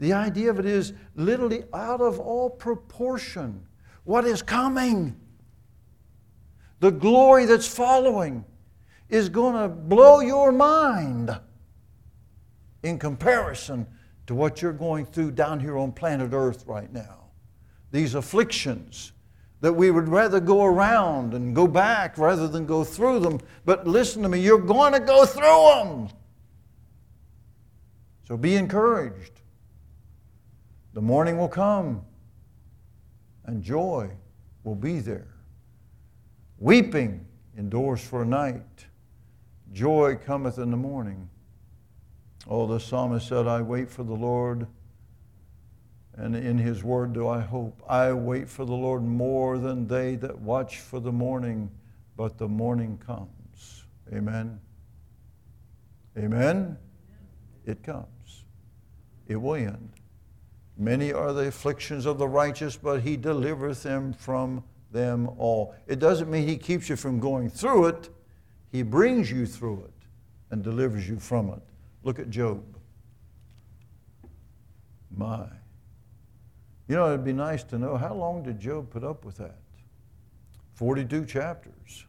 The 0.00 0.12
idea 0.12 0.50
of 0.50 0.58
it 0.58 0.66
is 0.66 0.92
literally 1.14 1.64
out 1.72 2.00
of 2.00 2.18
all 2.18 2.50
proportion. 2.50 3.66
What 4.04 4.24
is 4.24 4.42
coming? 4.42 5.18
The 6.80 6.90
glory 6.90 7.46
that's 7.46 7.68
following 7.68 8.44
is 9.08 9.28
going 9.28 9.54
to 9.54 9.68
blow 9.68 10.20
your 10.20 10.52
mind 10.52 11.30
in 12.82 12.98
comparison 12.98 13.86
to 14.26 14.34
what 14.34 14.60
you're 14.60 14.72
going 14.72 15.06
through 15.06 15.30
down 15.30 15.60
here 15.60 15.78
on 15.78 15.92
planet 15.92 16.32
Earth 16.32 16.64
right 16.66 16.92
now. 16.92 17.30
These 17.90 18.14
afflictions 18.14 19.12
that 19.60 19.72
we 19.72 19.90
would 19.90 20.08
rather 20.08 20.40
go 20.40 20.64
around 20.64 21.32
and 21.32 21.54
go 21.54 21.66
back 21.66 22.18
rather 22.18 22.48
than 22.48 22.66
go 22.66 22.84
through 22.84 23.20
them. 23.20 23.40
But 23.64 23.86
listen 23.86 24.22
to 24.22 24.28
me, 24.28 24.40
you're 24.40 24.58
going 24.58 24.92
to 24.92 25.00
go 25.00 25.24
through 25.24 25.42
them. 25.42 26.08
So 28.28 28.36
be 28.36 28.56
encouraged. 28.56 29.40
The 30.94 31.02
morning 31.02 31.38
will 31.38 31.48
come 31.48 32.02
and 33.44 33.62
joy 33.62 34.10
will 34.62 34.74
be 34.74 35.00
there. 35.00 35.34
Weeping 36.58 37.26
endures 37.56 38.00
for 38.00 38.22
a 38.22 38.26
night 38.26 38.86
Joy 39.74 40.16
cometh 40.24 40.58
in 40.58 40.70
the 40.70 40.76
morning. 40.76 41.28
Oh, 42.46 42.66
the 42.66 42.78
psalmist 42.78 43.26
said, 43.26 43.48
I 43.48 43.60
wait 43.60 43.90
for 43.90 44.04
the 44.04 44.14
Lord, 44.14 44.68
and 46.16 46.36
in 46.36 46.58
his 46.58 46.84
word 46.84 47.12
do 47.12 47.26
I 47.26 47.40
hope. 47.40 47.82
I 47.88 48.12
wait 48.12 48.48
for 48.48 48.64
the 48.64 48.72
Lord 48.72 49.02
more 49.02 49.58
than 49.58 49.88
they 49.88 50.14
that 50.16 50.38
watch 50.38 50.78
for 50.78 51.00
the 51.00 51.10
morning, 51.10 51.72
but 52.16 52.38
the 52.38 52.46
morning 52.46 52.96
comes. 53.04 53.84
Amen. 54.12 54.60
Amen. 56.16 56.78
It 57.66 57.82
comes. 57.82 58.44
It 59.26 59.36
will 59.36 59.54
end. 59.54 59.93
Many 60.76 61.12
are 61.12 61.32
the 61.32 61.46
afflictions 61.46 62.04
of 62.04 62.18
the 62.18 62.26
righteous, 62.28 62.76
but 62.76 63.02
he 63.02 63.16
delivereth 63.16 63.82
them 63.82 64.12
from 64.12 64.64
them 64.90 65.28
all. 65.38 65.74
It 65.86 65.98
doesn't 65.98 66.30
mean 66.30 66.48
he 66.48 66.56
keeps 66.56 66.88
you 66.88 66.96
from 66.96 67.20
going 67.20 67.48
through 67.48 67.86
it. 67.86 68.10
He 68.72 68.82
brings 68.82 69.30
you 69.30 69.46
through 69.46 69.84
it 69.84 70.06
and 70.50 70.62
delivers 70.62 71.08
you 71.08 71.18
from 71.18 71.50
it. 71.50 71.62
Look 72.02 72.18
at 72.18 72.30
Job. 72.30 72.62
My. 75.16 75.46
You 76.88 76.96
know, 76.96 77.06
it'd 77.08 77.24
be 77.24 77.32
nice 77.32 77.62
to 77.64 77.78
know 77.78 77.96
how 77.96 78.14
long 78.14 78.42
did 78.42 78.58
Job 78.58 78.90
put 78.90 79.04
up 79.04 79.24
with 79.24 79.36
that? 79.36 79.58
42 80.74 81.24
chapters. 81.24 82.04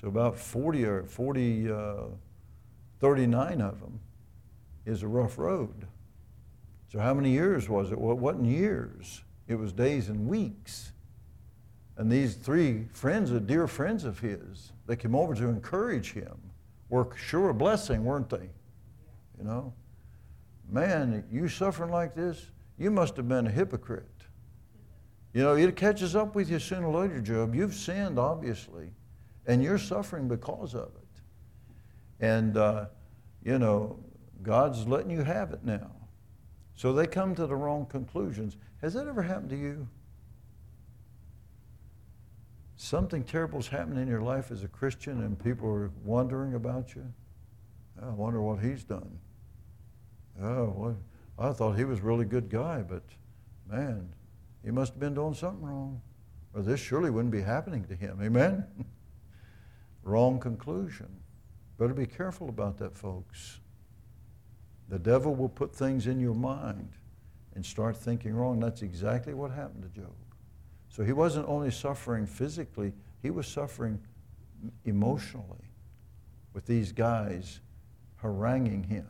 So 0.00 0.08
about 0.08 0.38
40 0.38 0.84
or 0.84 1.04
40, 1.04 1.70
uh, 1.70 1.94
39 3.00 3.60
of 3.60 3.80
them 3.80 4.00
is 4.86 5.02
a 5.02 5.08
rough 5.08 5.38
road. 5.38 5.86
So 6.92 6.98
how 6.98 7.14
many 7.14 7.30
years 7.30 7.70
was 7.70 7.90
it? 7.90 7.98
Well, 7.98 8.12
it 8.12 8.18
wasn't 8.18 8.44
years. 8.44 9.22
It 9.48 9.54
was 9.54 9.72
days 9.72 10.10
and 10.10 10.28
weeks. 10.28 10.92
And 11.96 12.12
these 12.12 12.34
three 12.34 12.86
friends, 12.92 13.30
dear 13.30 13.66
friends 13.66 14.04
of 14.04 14.18
his, 14.18 14.72
they 14.86 14.96
came 14.96 15.14
over 15.14 15.34
to 15.34 15.48
encourage 15.48 16.12
him, 16.12 16.36
were 16.90 17.08
sure 17.16 17.48
a 17.48 17.54
blessing, 17.54 18.04
weren't 18.04 18.28
they? 18.28 18.50
You 19.38 19.44
know? 19.44 19.72
Man, 20.68 21.24
you 21.32 21.48
suffering 21.48 21.90
like 21.90 22.14
this, 22.14 22.50
you 22.76 22.90
must 22.90 23.16
have 23.16 23.26
been 23.26 23.46
a 23.46 23.50
hypocrite. 23.50 24.04
You 25.32 25.44
know, 25.44 25.54
it 25.54 25.74
catches 25.76 26.14
up 26.14 26.34
with 26.34 26.50
you 26.50 26.58
sooner 26.58 26.88
or 26.88 27.00
later, 27.00 27.22
Job. 27.22 27.54
You've 27.54 27.74
sinned, 27.74 28.18
obviously, 28.18 28.90
and 29.46 29.62
you're 29.64 29.78
suffering 29.78 30.28
because 30.28 30.74
of 30.74 30.90
it. 30.94 31.22
And, 32.20 32.58
uh, 32.58 32.86
you 33.42 33.58
know, 33.58 33.98
God's 34.42 34.86
letting 34.86 35.10
you 35.10 35.22
have 35.22 35.52
it 35.52 35.64
now. 35.64 35.90
So 36.74 36.92
they 36.92 37.06
come 37.06 37.34
to 37.34 37.46
the 37.46 37.56
wrong 37.56 37.86
conclusions. 37.86 38.56
Has 38.80 38.94
that 38.94 39.06
ever 39.06 39.22
happened 39.22 39.50
to 39.50 39.56
you? 39.56 39.88
Something 42.76 43.22
terrible's 43.22 43.68
happened 43.68 43.98
in 43.98 44.08
your 44.08 44.22
life 44.22 44.50
as 44.50 44.64
a 44.64 44.68
Christian 44.68 45.22
and 45.22 45.38
people 45.38 45.68
are 45.68 45.90
wondering 46.04 46.54
about 46.54 46.94
you? 46.94 47.04
I 48.02 48.08
wonder 48.08 48.40
what 48.42 48.58
he's 48.58 48.82
done. 48.82 49.18
Oh, 50.40 50.74
well, 50.76 50.96
I 51.38 51.52
thought 51.52 51.78
he 51.78 51.84
was 51.84 52.00
a 52.00 52.02
really 52.02 52.24
good 52.24 52.48
guy, 52.48 52.82
but 52.82 53.04
man, 53.68 54.12
he 54.64 54.70
must 54.70 54.94
have 54.94 55.00
been 55.00 55.14
doing 55.14 55.34
something 55.34 55.64
wrong. 55.64 56.00
Or 56.54 56.62
this 56.62 56.80
surely 56.80 57.10
wouldn't 57.10 57.32
be 57.32 57.40
happening 57.40 57.84
to 57.84 57.94
him. 57.94 58.18
Amen? 58.22 58.66
Wrong 60.02 60.38
conclusion. 60.38 61.08
Better 61.78 61.94
be 61.94 62.06
careful 62.06 62.48
about 62.48 62.76
that, 62.78 62.96
folks. 62.96 63.60
The 64.88 64.98
devil 64.98 65.34
will 65.34 65.48
put 65.48 65.74
things 65.74 66.06
in 66.06 66.20
your 66.20 66.34
mind 66.34 66.90
and 67.54 67.64
start 67.64 67.96
thinking 67.96 68.34
wrong. 68.34 68.60
That's 68.60 68.82
exactly 68.82 69.34
what 69.34 69.50
happened 69.50 69.82
to 69.82 70.00
Job. 70.00 70.12
So 70.88 71.02
he 71.02 71.12
wasn't 71.12 71.48
only 71.48 71.70
suffering 71.70 72.26
physically, 72.26 72.92
he 73.22 73.30
was 73.30 73.46
suffering 73.46 73.98
emotionally 74.84 75.70
with 76.52 76.66
these 76.66 76.92
guys 76.92 77.60
haranguing 78.16 78.82
him 78.84 79.08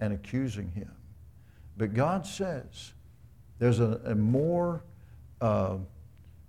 and 0.00 0.12
accusing 0.12 0.70
him. 0.70 0.90
But 1.76 1.94
God 1.94 2.26
says 2.26 2.94
there's 3.58 3.80
a, 3.80 4.00
a 4.04 4.14
more, 4.14 4.82
uh, 5.40 5.76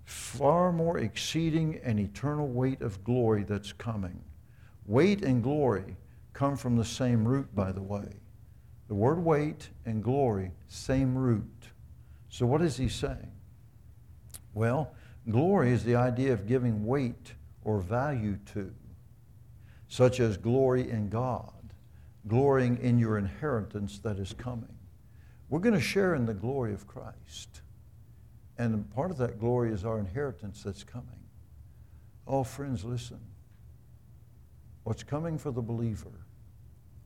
far 0.05 0.71
more 0.71 0.99
exceeding 0.99 1.79
and 1.83 1.99
eternal 1.99 2.47
weight 2.47 2.81
of 2.81 3.03
glory 3.03 3.43
that's 3.43 3.73
coming. 3.73 4.19
Weight 4.85 5.23
and 5.23 5.43
glory 5.43 5.97
come 6.39 6.55
from 6.55 6.77
the 6.77 6.85
same 6.85 7.27
root, 7.27 7.53
by 7.53 7.69
the 7.69 7.81
way. 7.81 8.07
The 8.87 8.95
word 8.95 9.21
weight 9.21 9.67
and 9.85 10.01
glory, 10.01 10.53
same 10.69 11.13
root. 11.13 11.67
So 12.29 12.45
what 12.45 12.61
is 12.61 12.77
he 12.77 12.87
saying? 12.87 13.33
Well, 14.53 14.95
glory 15.29 15.73
is 15.73 15.83
the 15.83 15.95
idea 15.95 16.31
of 16.31 16.47
giving 16.47 16.85
weight 16.85 17.33
or 17.65 17.81
value 17.81 18.37
to, 18.53 18.73
such 19.89 20.21
as 20.21 20.37
glory 20.37 20.89
in 20.89 21.09
God, 21.09 21.73
glorying 22.25 22.77
in 22.77 22.97
your 22.97 23.17
inheritance 23.17 23.99
that 23.99 24.17
is 24.17 24.31
coming. 24.31 24.77
We're 25.49 25.59
going 25.59 25.75
to 25.75 25.81
share 25.81 26.15
in 26.15 26.25
the 26.25 26.33
glory 26.33 26.73
of 26.73 26.87
Christ. 26.87 27.63
And 28.57 28.89
part 28.91 29.11
of 29.11 29.17
that 29.17 29.41
glory 29.41 29.73
is 29.73 29.83
our 29.83 29.99
inheritance 29.99 30.63
that's 30.63 30.85
coming. 30.85 31.19
Oh, 32.25 32.45
friends, 32.45 32.85
listen. 32.85 33.19
What's 34.83 35.03
coming 35.03 35.37
for 35.37 35.51
the 35.51 35.61
believer 35.61 36.13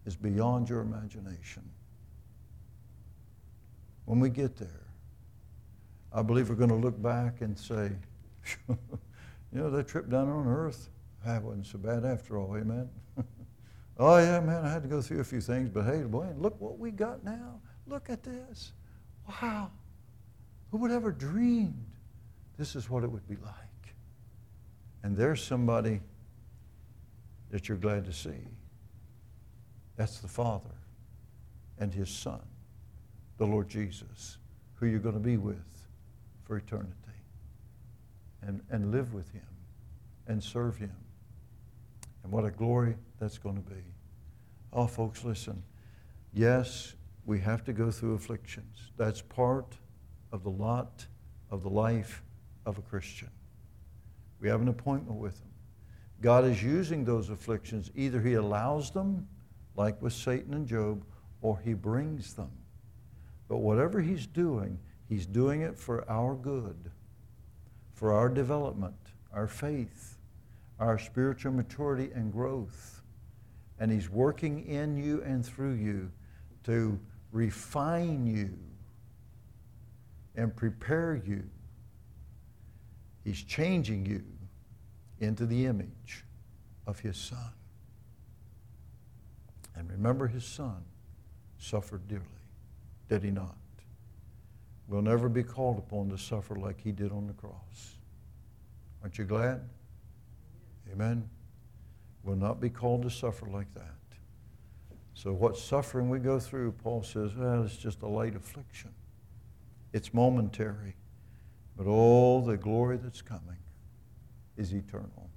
is 0.06 0.16
beyond 0.16 0.70
your 0.70 0.82
imagination. 0.82 1.64
When 4.06 4.20
we 4.20 4.30
get 4.30 4.58
there, 4.58 4.88
I 6.12 6.22
believe 6.22 6.50
we're 6.50 6.56
going 6.56 6.70
to 6.70 6.76
look 6.76 7.02
back 7.02 7.42
and 7.42 7.58
say, 7.58 7.92
you 8.70 8.78
know, 9.52 9.70
that 9.72 9.88
trip 9.88 10.10
down 10.10 10.30
on 10.30 10.48
earth, 10.48 10.90
that 11.26 11.42
wasn't 11.42 11.66
so 11.66 11.78
bad 11.78 12.06
after 12.06 12.38
all, 12.38 12.56
amen? 12.58 12.90
oh, 13.98 14.18
yeah, 14.18 14.40
man, 14.42 14.66
I 14.66 14.70
had 14.70 14.84
to 14.84 14.90
go 14.90 15.02
through 15.02 15.22
a 15.22 15.24
few 15.24 15.42
things, 15.42 15.70
but 15.70 15.86
hey, 15.86 16.04
boy, 16.04 16.28
look 16.38 16.60
what 16.60 16.78
we 16.78 16.92
got 16.92 17.24
now. 17.24 17.60
Look 17.88 18.10
at 18.10 18.24
this. 18.24 18.74
Wow. 19.28 19.72
Who 20.72 20.78
would 20.78 20.92
ever 20.92 21.12
dreamed 21.12 21.86
this 22.58 22.76
is 22.76 22.90
what 22.90 23.04
it 23.04 23.12
would 23.12 23.28
be 23.28 23.38
like? 23.38 23.54
And 25.04 25.16
there's 25.16 25.44
somebody 25.44 26.02
that 27.52 27.70
you're 27.70 27.78
glad 27.78 28.06
to 28.06 28.14
see. 28.14 28.48
That's 29.96 30.20
the 30.20 30.28
Father 30.28 30.76
and 31.80 31.94
His 31.94 32.10
Son, 32.10 32.42
the 33.38 33.46
Lord 33.46 33.70
Jesus, 33.70 34.38
who 34.76 34.88
you're 34.88 35.00
going 35.00 35.16
to 35.16 35.22
be 35.22 35.38
with 35.38 35.88
for 36.44 36.58
eternity 36.58 36.94
and, 38.42 38.62
and 38.70 38.92
live 38.92 39.14
with 39.14 39.32
Him 39.32 39.48
and 40.28 40.44
serve 40.44 40.78
Him. 40.78 40.96
And 42.24 42.32
what 42.32 42.46
a 42.46 42.52
glory 42.52 42.96
that's 43.20 43.38
going 43.38 43.56
to 43.56 43.70
be. 43.70 43.84
Oh, 44.72 44.88
folks, 44.88 45.24
listen. 45.24 45.62
Yes, 46.34 46.96
we 47.26 47.40
have 47.40 47.64
to 47.66 47.74
go 47.74 47.92
through 47.92 48.16
afflictions. 48.16 48.92
That's 48.98 49.22
part 49.22 49.78
of 50.32 50.44
the 50.44 50.50
lot 50.50 51.06
of 51.52 51.62
the 51.64 51.70
life 51.70 52.24
of 52.66 52.78
a 52.78 52.82
Christian. 52.82 53.30
We 54.40 54.50
have 54.50 54.62
an 54.62 54.68
appointment 54.68 55.20
with 55.20 55.40
Him. 55.40 55.50
God 56.22 56.46
is 56.46 56.64
using 56.64 57.06
those 57.06 57.30
afflictions. 57.30 57.92
Either 57.96 58.20
He 58.20 58.34
allows 58.34 58.92
them, 58.92 59.28
like 59.76 60.02
with 60.02 60.14
Satan 60.14 60.54
and 60.54 60.68
Job, 60.68 61.04
or 61.42 61.60
He 61.60 61.74
brings 61.74 62.34
them. 62.34 62.52
But 63.48 63.58
whatever 63.58 64.02
He's 64.02 64.28
doing, 64.28 64.80
He's 65.10 65.26
doing 65.26 65.62
it 65.62 65.78
for 65.78 66.10
our 66.10 66.36
good, 66.36 66.92
for 67.94 68.14
our 68.14 68.30
development, 68.30 68.96
our 69.34 69.48
faith, 69.48 70.18
our 70.80 70.98
spiritual 70.98 71.52
maturity 71.52 72.12
and 72.14 72.32
growth. 72.32 73.02
And 73.80 73.92
He's 73.92 74.10
working 74.10 74.66
in 74.66 74.98
you 74.98 75.22
and 75.24 75.46
through 75.46 75.74
you 75.74 76.12
to 76.66 77.00
refine 77.32 78.26
you 78.26 78.58
and 80.36 80.56
prepare 80.56 81.22
you. 81.26 81.44
He's 83.24 83.42
changing 83.44 84.06
you 84.06 84.24
into 85.20 85.46
the 85.46 85.66
image 85.66 86.26
of 86.86 87.00
His 87.00 87.18
Son. 87.18 87.52
Remember, 89.94 90.28
His 90.28 90.44
Son 90.44 90.84
suffered 91.58 92.08
dearly, 92.08 92.26
did 93.10 93.24
He 93.24 93.32
not? 93.32 93.56
We'll 94.88 95.02
never 95.02 95.30
be 95.30 95.44
called 95.44 95.78
upon 95.78 96.10
to 96.10 96.18
suffer 96.18 96.56
like 96.56 96.82
He 96.82 96.92
did 96.92 97.12
on 97.12 97.28
the 97.28 97.34
cross. 97.34 97.98
Aren't 99.02 99.18
you 99.18 99.26
glad? 99.26 99.62
Amen. 100.92 101.30
We'll 102.24 102.36
not 102.36 102.60
be 102.60 102.70
called 102.70 103.04
to 103.04 103.10
suffer 103.10 103.46
like 103.46 103.74
that. 103.76 103.96
So, 105.14 105.32
what 105.32 105.58
suffering 105.58 106.10
we 106.10 106.20
go 106.20 106.40
through, 106.40 106.72
Paul 106.72 107.04
says, 107.04 107.36
well, 107.36 107.64
it's 107.64 107.78
just 107.78 108.02
a 108.02 108.08
light 108.08 108.36
affliction. 108.36 108.92
It's 109.94 110.14
momentary. 110.14 110.96
But 111.78 111.88
all 111.88 112.42
the 112.42 112.58
glory 112.58 112.98
that's 112.98 113.22
coming 113.22 113.58
is 114.58 114.74
eternal. 114.74 115.30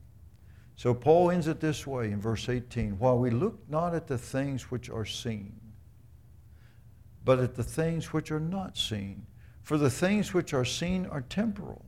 So, 0.77 0.93
Paul 0.93 1.31
ends 1.31 1.49
it 1.49 1.59
this 1.59 1.87
way 1.87 2.13
in 2.13 2.21
verse 2.21 2.51
18 2.51 2.99
While 2.99 3.19
we 3.19 3.31
look 3.31 3.59
not 3.69 3.95
at 3.95 4.07
the 4.07 4.19
things 4.19 4.71
which 4.71 4.91
are 4.91 5.07
seen, 5.07 5.59
but 7.25 7.41
at 7.41 7.55
the 7.55 7.65
things 7.65 8.13
which 8.13 8.31
are 8.31 8.41
not 8.41 8.77
seen. 8.77 9.27
For 9.63 9.79
the 9.79 9.91
things 9.91 10.33
which 10.33 10.55
are 10.55 10.65
seen 10.65 11.07
are 11.07 11.23
temporal, 11.23 11.85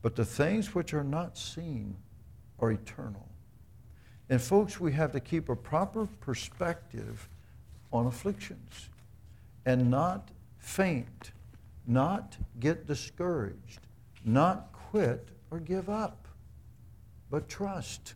but 0.00 0.14
the 0.14 0.24
things 0.24 0.76
which 0.76 0.94
are 0.94 1.02
not 1.02 1.36
seen 1.36 1.96
are 2.60 2.70
eternal. 2.70 3.28
And, 4.28 4.40
folks, 4.40 4.78
we 4.78 4.92
have 4.92 5.10
to 5.12 5.20
keep 5.20 5.48
a 5.48 5.56
proper 5.56 6.06
perspective 6.20 7.28
on 7.92 8.06
afflictions 8.06 8.90
and 9.66 9.90
not 9.90 10.30
faint, 10.58 11.32
not 11.86 12.36
get 12.60 12.86
discouraged, 12.86 13.80
not 14.24 14.72
quit 14.72 15.30
or 15.50 15.58
give 15.58 15.88
up, 15.88 16.23
but 17.34 17.48
trust 17.48 18.14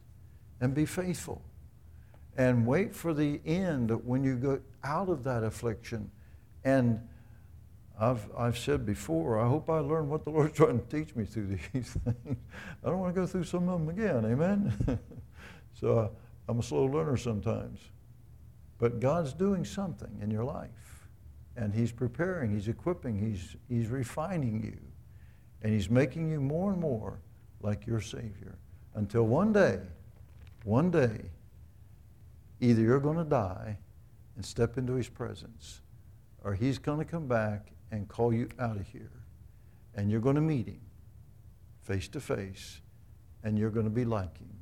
and 0.60 0.72
be 0.76 0.86
faithful. 0.86 1.42
And 2.36 2.64
wait 2.64 2.94
for 2.94 3.12
the 3.12 3.40
end 3.44 3.90
when 4.06 4.22
you 4.22 4.36
go 4.36 4.60
out 4.84 5.08
of 5.08 5.24
that 5.24 5.42
affliction. 5.42 6.08
And 6.62 7.00
I've, 7.98 8.30
I've 8.38 8.56
said 8.56 8.86
before, 8.86 9.40
I 9.40 9.48
hope 9.48 9.68
I 9.70 9.80
learn 9.80 10.08
what 10.08 10.22
the 10.22 10.30
Lord's 10.30 10.56
trying 10.56 10.78
to 10.78 10.86
teach 10.86 11.16
me 11.16 11.24
through 11.24 11.58
these 11.72 11.90
things. 11.90 11.98
I 12.06 12.86
don't 12.88 13.00
want 13.00 13.12
to 13.12 13.20
go 13.20 13.26
through 13.26 13.42
some 13.42 13.68
of 13.68 13.80
them 13.80 13.88
again, 13.88 14.24
amen? 14.24 15.00
So 15.80 15.98
uh, 15.98 16.08
I'm 16.48 16.60
a 16.60 16.62
slow 16.62 16.84
learner 16.84 17.16
sometimes. 17.16 17.80
But 18.78 19.00
God's 19.00 19.32
doing 19.32 19.64
something 19.64 20.16
in 20.22 20.30
your 20.30 20.44
life. 20.44 21.08
And 21.56 21.74
He's 21.74 21.90
preparing, 21.90 22.52
He's 22.54 22.68
equipping, 22.68 23.18
He's, 23.18 23.56
he's 23.68 23.88
refining 23.88 24.62
you. 24.62 24.78
And 25.62 25.72
He's 25.72 25.90
making 25.90 26.30
you 26.30 26.40
more 26.40 26.70
and 26.70 26.80
more 26.80 27.18
like 27.62 27.84
your 27.84 28.00
Savior. 28.00 28.58
Until 28.98 29.24
one 29.24 29.52
day, 29.52 29.80
one 30.64 30.90
day, 30.90 31.20
either 32.60 32.82
you're 32.82 33.00
going 33.00 33.18
to 33.18 33.24
die 33.24 33.78
and 34.36 34.44
step 34.44 34.76
into 34.76 34.94
His 34.94 35.08
presence, 35.08 35.80
or 36.44 36.52
He's 36.54 36.78
going 36.78 36.98
to 36.98 37.04
come 37.04 37.26
back 37.26 37.72
and 37.90 38.08
call 38.08 38.32
you 38.34 38.48
out 38.58 38.76
of 38.76 38.86
here. 38.86 39.12
And 39.94 40.10
you're 40.10 40.20
going 40.20 40.34
to 40.34 40.42
meet 40.42 40.66
Him 40.66 40.80
face 41.82 42.08
to 42.08 42.20
face, 42.20 42.80
and 43.44 43.58
you're 43.58 43.70
going 43.70 43.86
to 43.86 43.90
be 43.90 44.04
like 44.04 44.36
Him 44.38 44.58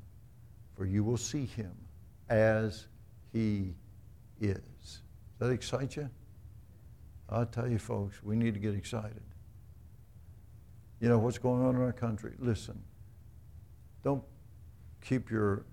for 0.77 0.85
you 0.85 1.03
will 1.03 1.17
see 1.17 1.47
him 1.47 1.73
as 2.29 2.87
he 3.33 3.75
is. 4.41 4.61
Does 5.39 5.49
that 5.49 5.51
excite 5.51 5.97
you? 5.97 6.11
I'll 7.31 7.47
tell 7.47 7.67
you, 7.67 7.79
folks, 7.79 8.23
we 8.23 8.37
need 8.37 8.55
to 8.55 8.61
get 8.61 8.75
excited. 8.75 9.23
You 11.01 11.09
know 11.09 11.19
what's 11.19 11.39
going 11.39 11.65
on 11.65 11.77
in 11.77 11.83
our 11.83 11.93
country? 11.93 12.35
Listen, 12.39 12.81
don't 14.07 14.23
keep 15.01 15.33
your 15.33 15.65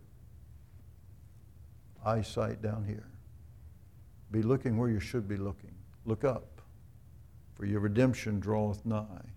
eyesight 2.04 2.64
down 2.64 2.84
here. 2.84 3.06
be 4.32 4.42
looking 4.42 4.76
where 4.76 4.90
you 4.90 5.00
should 5.00 5.28
be 5.28 5.38
looking. 5.38 5.76
Look 6.06 6.24
up, 6.24 6.60
for 7.54 7.68
your 7.68 7.80
redemption 7.80 8.40
draweth 8.40 8.84
nigh. 8.88 9.30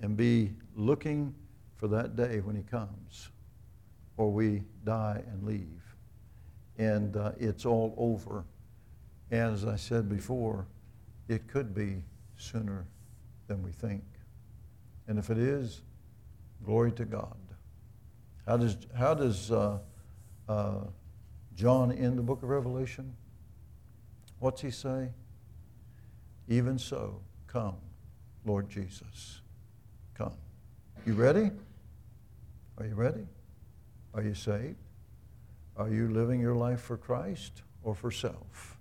And 0.00 0.16
be 0.16 0.54
looking 0.74 1.34
for 1.76 1.88
that 1.88 2.16
day 2.16 2.40
when 2.40 2.56
he 2.56 2.62
comes, 2.62 3.28
or 4.16 4.32
we 4.32 4.62
die 4.84 5.22
and 5.30 5.44
leave. 5.44 5.82
And 6.78 7.18
uh, 7.18 7.32
it's 7.38 7.66
all 7.66 7.94
over. 7.98 8.46
And 9.30 9.52
as 9.52 9.66
I 9.66 9.76
said 9.76 10.08
before, 10.08 10.66
it 11.28 11.48
could 11.48 11.74
be 11.74 12.02
sooner 12.38 12.86
than 13.46 13.62
we 13.62 13.72
think. 13.72 14.04
And 15.06 15.18
if 15.18 15.28
it 15.28 15.36
is, 15.36 15.82
glory 16.64 16.92
to 16.92 17.04
God. 17.04 17.36
How 18.50 18.56
does, 18.56 18.76
how 18.98 19.14
does 19.14 19.52
uh, 19.52 19.78
uh, 20.48 20.80
John 21.54 21.92
end 21.92 22.18
the 22.18 22.22
book 22.22 22.42
of 22.42 22.48
Revelation? 22.48 23.14
What's 24.40 24.60
he 24.60 24.72
say? 24.72 25.10
Even 26.48 26.76
so, 26.76 27.20
come, 27.46 27.76
Lord 28.44 28.68
Jesus. 28.68 29.42
Come. 30.14 30.32
You 31.06 31.14
ready? 31.14 31.52
Are 32.78 32.86
you 32.86 32.94
ready? 32.96 33.24
Are 34.14 34.22
you 34.24 34.34
saved? 34.34 34.82
Are 35.76 35.88
you 35.88 36.08
living 36.08 36.40
your 36.40 36.56
life 36.56 36.80
for 36.80 36.96
Christ 36.96 37.62
or 37.84 37.94
for 37.94 38.10
self? 38.10 38.80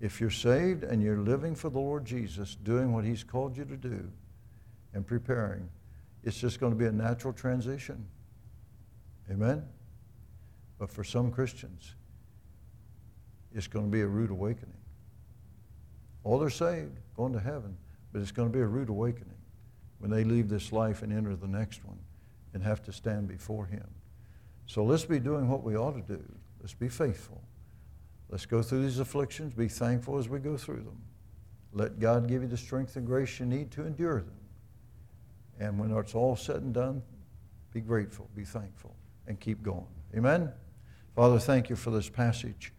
If 0.00 0.18
you're 0.18 0.30
saved 0.30 0.82
and 0.82 1.02
you're 1.02 1.18
living 1.18 1.54
for 1.54 1.68
the 1.68 1.78
Lord 1.78 2.06
Jesus, 2.06 2.54
doing 2.54 2.90
what 2.94 3.04
He's 3.04 3.22
called 3.22 3.54
you 3.54 3.66
to 3.66 3.76
do 3.76 4.10
and 4.94 5.06
preparing, 5.06 5.68
it's 6.22 6.38
just 6.38 6.58
going 6.58 6.72
to 6.72 6.78
be 6.78 6.86
a 6.86 6.92
natural 6.92 7.34
transition. 7.34 8.06
Amen? 9.30 9.64
But 10.78 10.90
for 10.90 11.04
some 11.04 11.30
Christians, 11.30 11.94
it's 13.52 13.66
going 13.66 13.86
to 13.86 13.90
be 13.90 14.00
a 14.00 14.06
rude 14.06 14.30
awakening. 14.30 14.74
All 16.24 16.38
they're 16.38 16.50
saved, 16.50 16.98
going 17.16 17.32
to 17.32 17.40
heaven, 17.40 17.76
but 18.12 18.20
it's 18.20 18.32
going 18.32 18.50
to 18.50 18.52
be 18.52 18.62
a 18.62 18.66
rude 18.66 18.88
awakening 18.88 19.36
when 19.98 20.10
they 20.10 20.24
leave 20.24 20.48
this 20.48 20.72
life 20.72 21.02
and 21.02 21.12
enter 21.12 21.36
the 21.36 21.46
next 21.46 21.84
one 21.84 21.98
and 22.52 22.62
have 22.62 22.82
to 22.82 22.92
stand 22.92 23.28
before 23.28 23.66
Him. 23.66 23.86
So 24.66 24.84
let's 24.84 25.04
be 25.04 25.18
doing 25.18 25.48
what 25.48 25.62
we 25.62 25.76
ought 25.76 25.92
to 25.92 26.16
do. 26.16 26.22
Let's 26.60 26.74
be 26.74 26.88
faithful. 26.88 27.42
Let's 28.30 28.46
go 28.46 28.62
through 28.62 28.82
these 28.82 28.98
afflictions, 28.98 29.52
be 29.52 29.68
thankful 29.68 30.18
as 30.18 30.28
we 30.28 30.38
go 30.38 30.56
through 30.56 30.82
them. 30.82 31.00
Let 31.72 31.98
God 31.98 32.28
give 32.28 32.42
you 32.42 32.48
the 32.48 32.56
strength 32.56 32.96
and 32.96 33.06
grace 33.06 33.38
you 33.38 33.46
need 33.46 33.70
to 33.72 33.84
endure 33.84 34.20
them. 34.20 34.36
And 35.58 35.78
when 35.78 35.90
it's 35.90 36.14
all 36.14 36.36
said 36.36 36.56
and 36.56 36.72
done, 36.72 37.02
be 37.72 37.80
grateful, 37.80 38.28
be 38.34 38.44
thankful, 38.44 38.94
and 39.26 39.40
keep 39.40 39.62
going. 39.62 39.86
Amen? 40.16 40.52
Father, 41.14 41.38
thank 41.38 41.70
you 41.70 41.76
for 41.76 41.90
this 41.90 42.08
passage, 42.08 42.72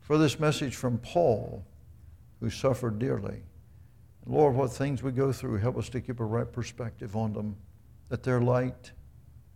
for 0.00 0.18
this 0.18 0.40
message 0.40 0.74
from 0.74 0.98
Paul, 0.98 1.64
who 2.40 2.50
suffered 2.50 2.98
dearly. 2.98 3.42
Lord, 4.26 4.54
what 4.54 4.72
things 4.72 5.02
we 5.02 5.12
go 5.12 5.32
through, 5.32 5.58
help 5.58 5.76
us 5.76 5.88
to 5.90 6.00
keep 6.00 6.20
a 6.20 6.24
right 6.24 6.50
perspective 6.50 7.14
on 7.14 7.32
them, 7.32 7.56
that 8.08 8.22
they're 8.22 8.40
light, 8.40 8.92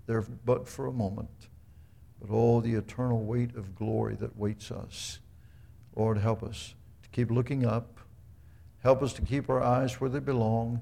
they're 0.06 0.22
but 0.22 0.68
for 0.68 0.86
a 0.86 0.92
moment, 0.92 1.48
but 2.20 2.30
all 2.30 2.60
the 2.60 2.74
eternal 2.74 3.24
weight 3.24 3.54
of 3.56 3.74
glory 3.74 4.14
that 4.16 4.36
waits 4.36 4.70
us. 4.70 5.20
Lord, 5.96 6.18
help 6.18 6.42
us 6.42 6.74
to 7.02 7.08
keep 7.10 7.30
looking 7.30 7.64
up. 7.64 8.00
Help 8.82 9.02
us 9.02 9.12
to 9.14 9.22
keep 9.22 9.50
our 9.50 9.62
eyes 9.62 10.00
where 10.00 10.10
they 10.10 10.20
belong. 10.20 10.80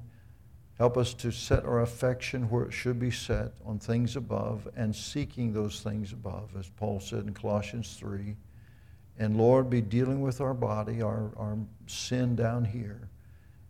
Help 0.77 0.95
us 0.95 1.13
to 1.15 1.31
set 1.31 1.65
our 1.65 1.81
affection 1.81 2.49
where 2.49 2.63
it 2.63 2.71
should 2.71 2.99
be 2.99 3.09
set 3.09 3.53
on 3.65 3.79
things 3.79 4.15
above 4.15 4.67
and 4.75 4.95
seeking 4.95 5.51
those 5.51 5.81
things 5.81 6.11
above, 6.13 6.51
as 6.57 6.69
Paul 6.69 6.99
said 6.99 7.23
in 7.23 7.33
Colossians 7.33 7.95
3. 7.99 8.35
And 9.17 9.37
Lord, 9.37 9.71
be 9.71 9.81
dealing 9.81 10.21
with 10.21 10.39
our 10.39 10.53
body, 10.53 11.01
our, 11.01 11.31
our 11.35 11.57
sin 11.87 12.35
down 12.35 12.63
here, 12.63 13.09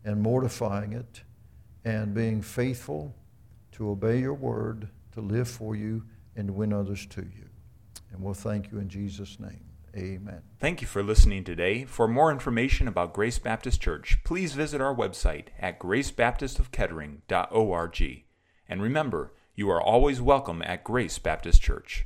and 0.04 0.20
mortifying 0.20 0.92
it, 0.92 1.22
and 1.84 2.12
being 2.12 2.42
faithful 2.42 3.14
to 3.72 3.88
obey 3.88 4.20
your 4.20 4.34
word, 4.34 4.88
to 5.12 5.22
live 5.22 5.48
for 5.48 5.74
you, 5.74 6.04
and 6.36 6.48
to 6.48 6.52
win 6.52 6.74
others 6.74 7.06
to 7.06 7.22
you. 7.22 7.48
And 8.12 8.20
we'll 8.20 8.34
thank 8.34 8.70
you 8.70 8.78
in 8.78 8.88
Jesus' 8.90 9.40
name. 9.40 9.67
Amen. 9.96 10.42
Thank 10.58 10.80
you 10.80 10.86
for 10.86 11.02
listening 11.02 11.42
today. 11.44 11.84
For 11.84 12.06
more 12.06 12.30
information 12.30 12.86
about 12.88 13.14
Grace 13.14 13.38
Baptist 13.38 13.80
Church, 13.80 14.18
please 14.24 14.52
visit 14.52 14.80
our 14.80 14.94
website 14.94 15.46
at 15.58 15.80
gracebaptistofkettering.org. 15.80 18.24
And 18.68 18.82
remember, 18.82 19.32
you 19.54 19.70
are 19.70 19.82
always 19.82 20.20
welcome 20.20 20.62
at 20.62 20.84
Grace 20.84 21.18
Baptist 21.18 21.62
Church. 21.62 21.96